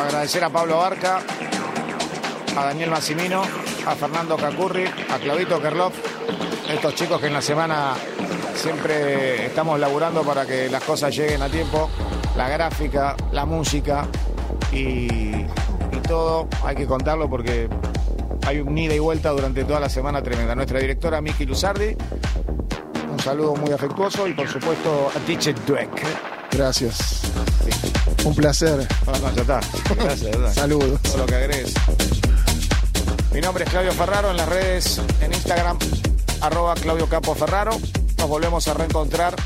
Agradecer 0.00 0.44
a 0.44 0.50
Pablo 0.50 0.78
Barca, 0.78 1.20
a 2.56 2.64
Daniel 2.64 2.90
Massimino, 2.90 3.42
a 3.86 3.94
Fernando 3.94 4.36
Cacurri, 4.36 4.84
a 4.86 5.18
Claudito 5.18 5.60
Kerlov, 5.60 5.92
estos 6.68 6.94
chicos 6.94 7.20
que 7.20 7.28
en 7.28 7.34
la 7.34 7.42
semana 7.42 7.94
siempre 8.54 9.46
estamos 9.46 9.78
laburando 9.78 10.22
para 10.22 10.46
que 10.46 10.68
las 10.68 10.82
cosas 10.82 11.14
lleguen 11.14 11.42
a 11.42 11.48
tiempo, 11.48 11.88
la 12.36 12.48
gráfica, 12.48 13.16
la 13.32 13.46
música 13.46 14.06
y, 14.72 14.76
y 14.76 16.00
todo, 16.06 16.48
hay 16.64 16.76
que 16.76 16.86
contarlo 16.86 17.28
porque 17.28 17.68
hay 18.46 18.60
un 18.60 18.76
ida 18.76 18.94
y 18.94 18.98
vuelta 18.98 19.30
durante 19.30 19.64
toda 19.64 19.80
la 19.80 19.88
semana 19.88 20.22
tremenda. 20.22 20.54
Nuestra 20.54 20.78
directora 20.80 21.20
Miki 21.20 21.46
Luzardi, 21.46 21.96
un 23.10 23.18
saludo 23.20 23.54
muy 23.56 23.72
afectuoso 23.72 24.26
y 24.26 24.34
por 24.34 24.48
supuesto 24.48 25.10
a 25.14 25.18
Teacher 25.20 25.54
Dweck. 25.66 26.02
Gracias. 26.50 27.22
Un 28.24 28.34
placer. 28.34 28.86
No, 29.06 29.12
no, 29.12 29.34
ya 29.34 29.42
está. 29.42 29.60
Gracias. 29.96 30.54
Saludos. 30.54 31.00
Todo 31.02 31.18
lo 31.18 31.26
que 31.26 31.34
agregues. 31.34 31.74
Mi 33.38 33.42
nombre 33.42 33.62
es 33.62 33.70
Claudio 33.70 33.92
Ferraro, 33.92 34.32
en 34.32 34.36
las 34.36 34.48
redes, 34.48 35.00
en 35.20 35.32
Instagram, 35.32 35.78
arroba 36.40 36.74
Claudio 36.74 37.08
Capo 37.08 37.36
Ferraro. 37.36 37.70
Nos 38.18 38.28
volvemos 38.28 38.66
a 38.66 38.74
reencontrar 38.74 39.36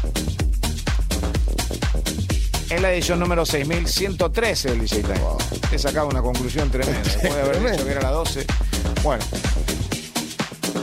en 2.70 2.81
la 2.81 2.90
edición 2.90 3.20
número 3.20 3.44
6113 3.44 4.70
del 4.70 4.81
DJ 4.81 5.02
Time. 5.02 5.20
He 5.70 5.78
sacado 5.78 6.09
una 6.09 6.23
conclusión 6.23 6.70
tremenda. 6.70 7.02
Después 7.05 7.35
de 7.35 7.40
haber 7.43 7.70
dicho 7.73 7.85
que 7.85 7.90
era 7.90 8.01
la 8.01 8.12
12. 8.12 8.47
Bueno, 9.02 9.24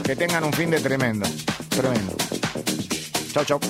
que 0.04 0.14
tengan 0.14 0.44
un 0.44 0.52
fin 0.52 0.70
de 0.70 0.78
tremendo. 0.78 1.28
Tremendo. 1.68 2.14
Chau, 3.32 3.44
chau. 3.44 3.60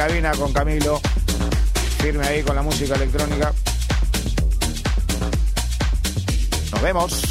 Cabina 0.00 0.32
con 0.32 0.50
Camilo. 0.50 0.98
Firme 1.98 2.26
ahí 2.26 2.42
con 2.42 2.56
la 2.56 2.62
música 2.62 2.94
electrónica. 2.94 3.52
Nos 6.72 6.80
vemos. 6.80 7.29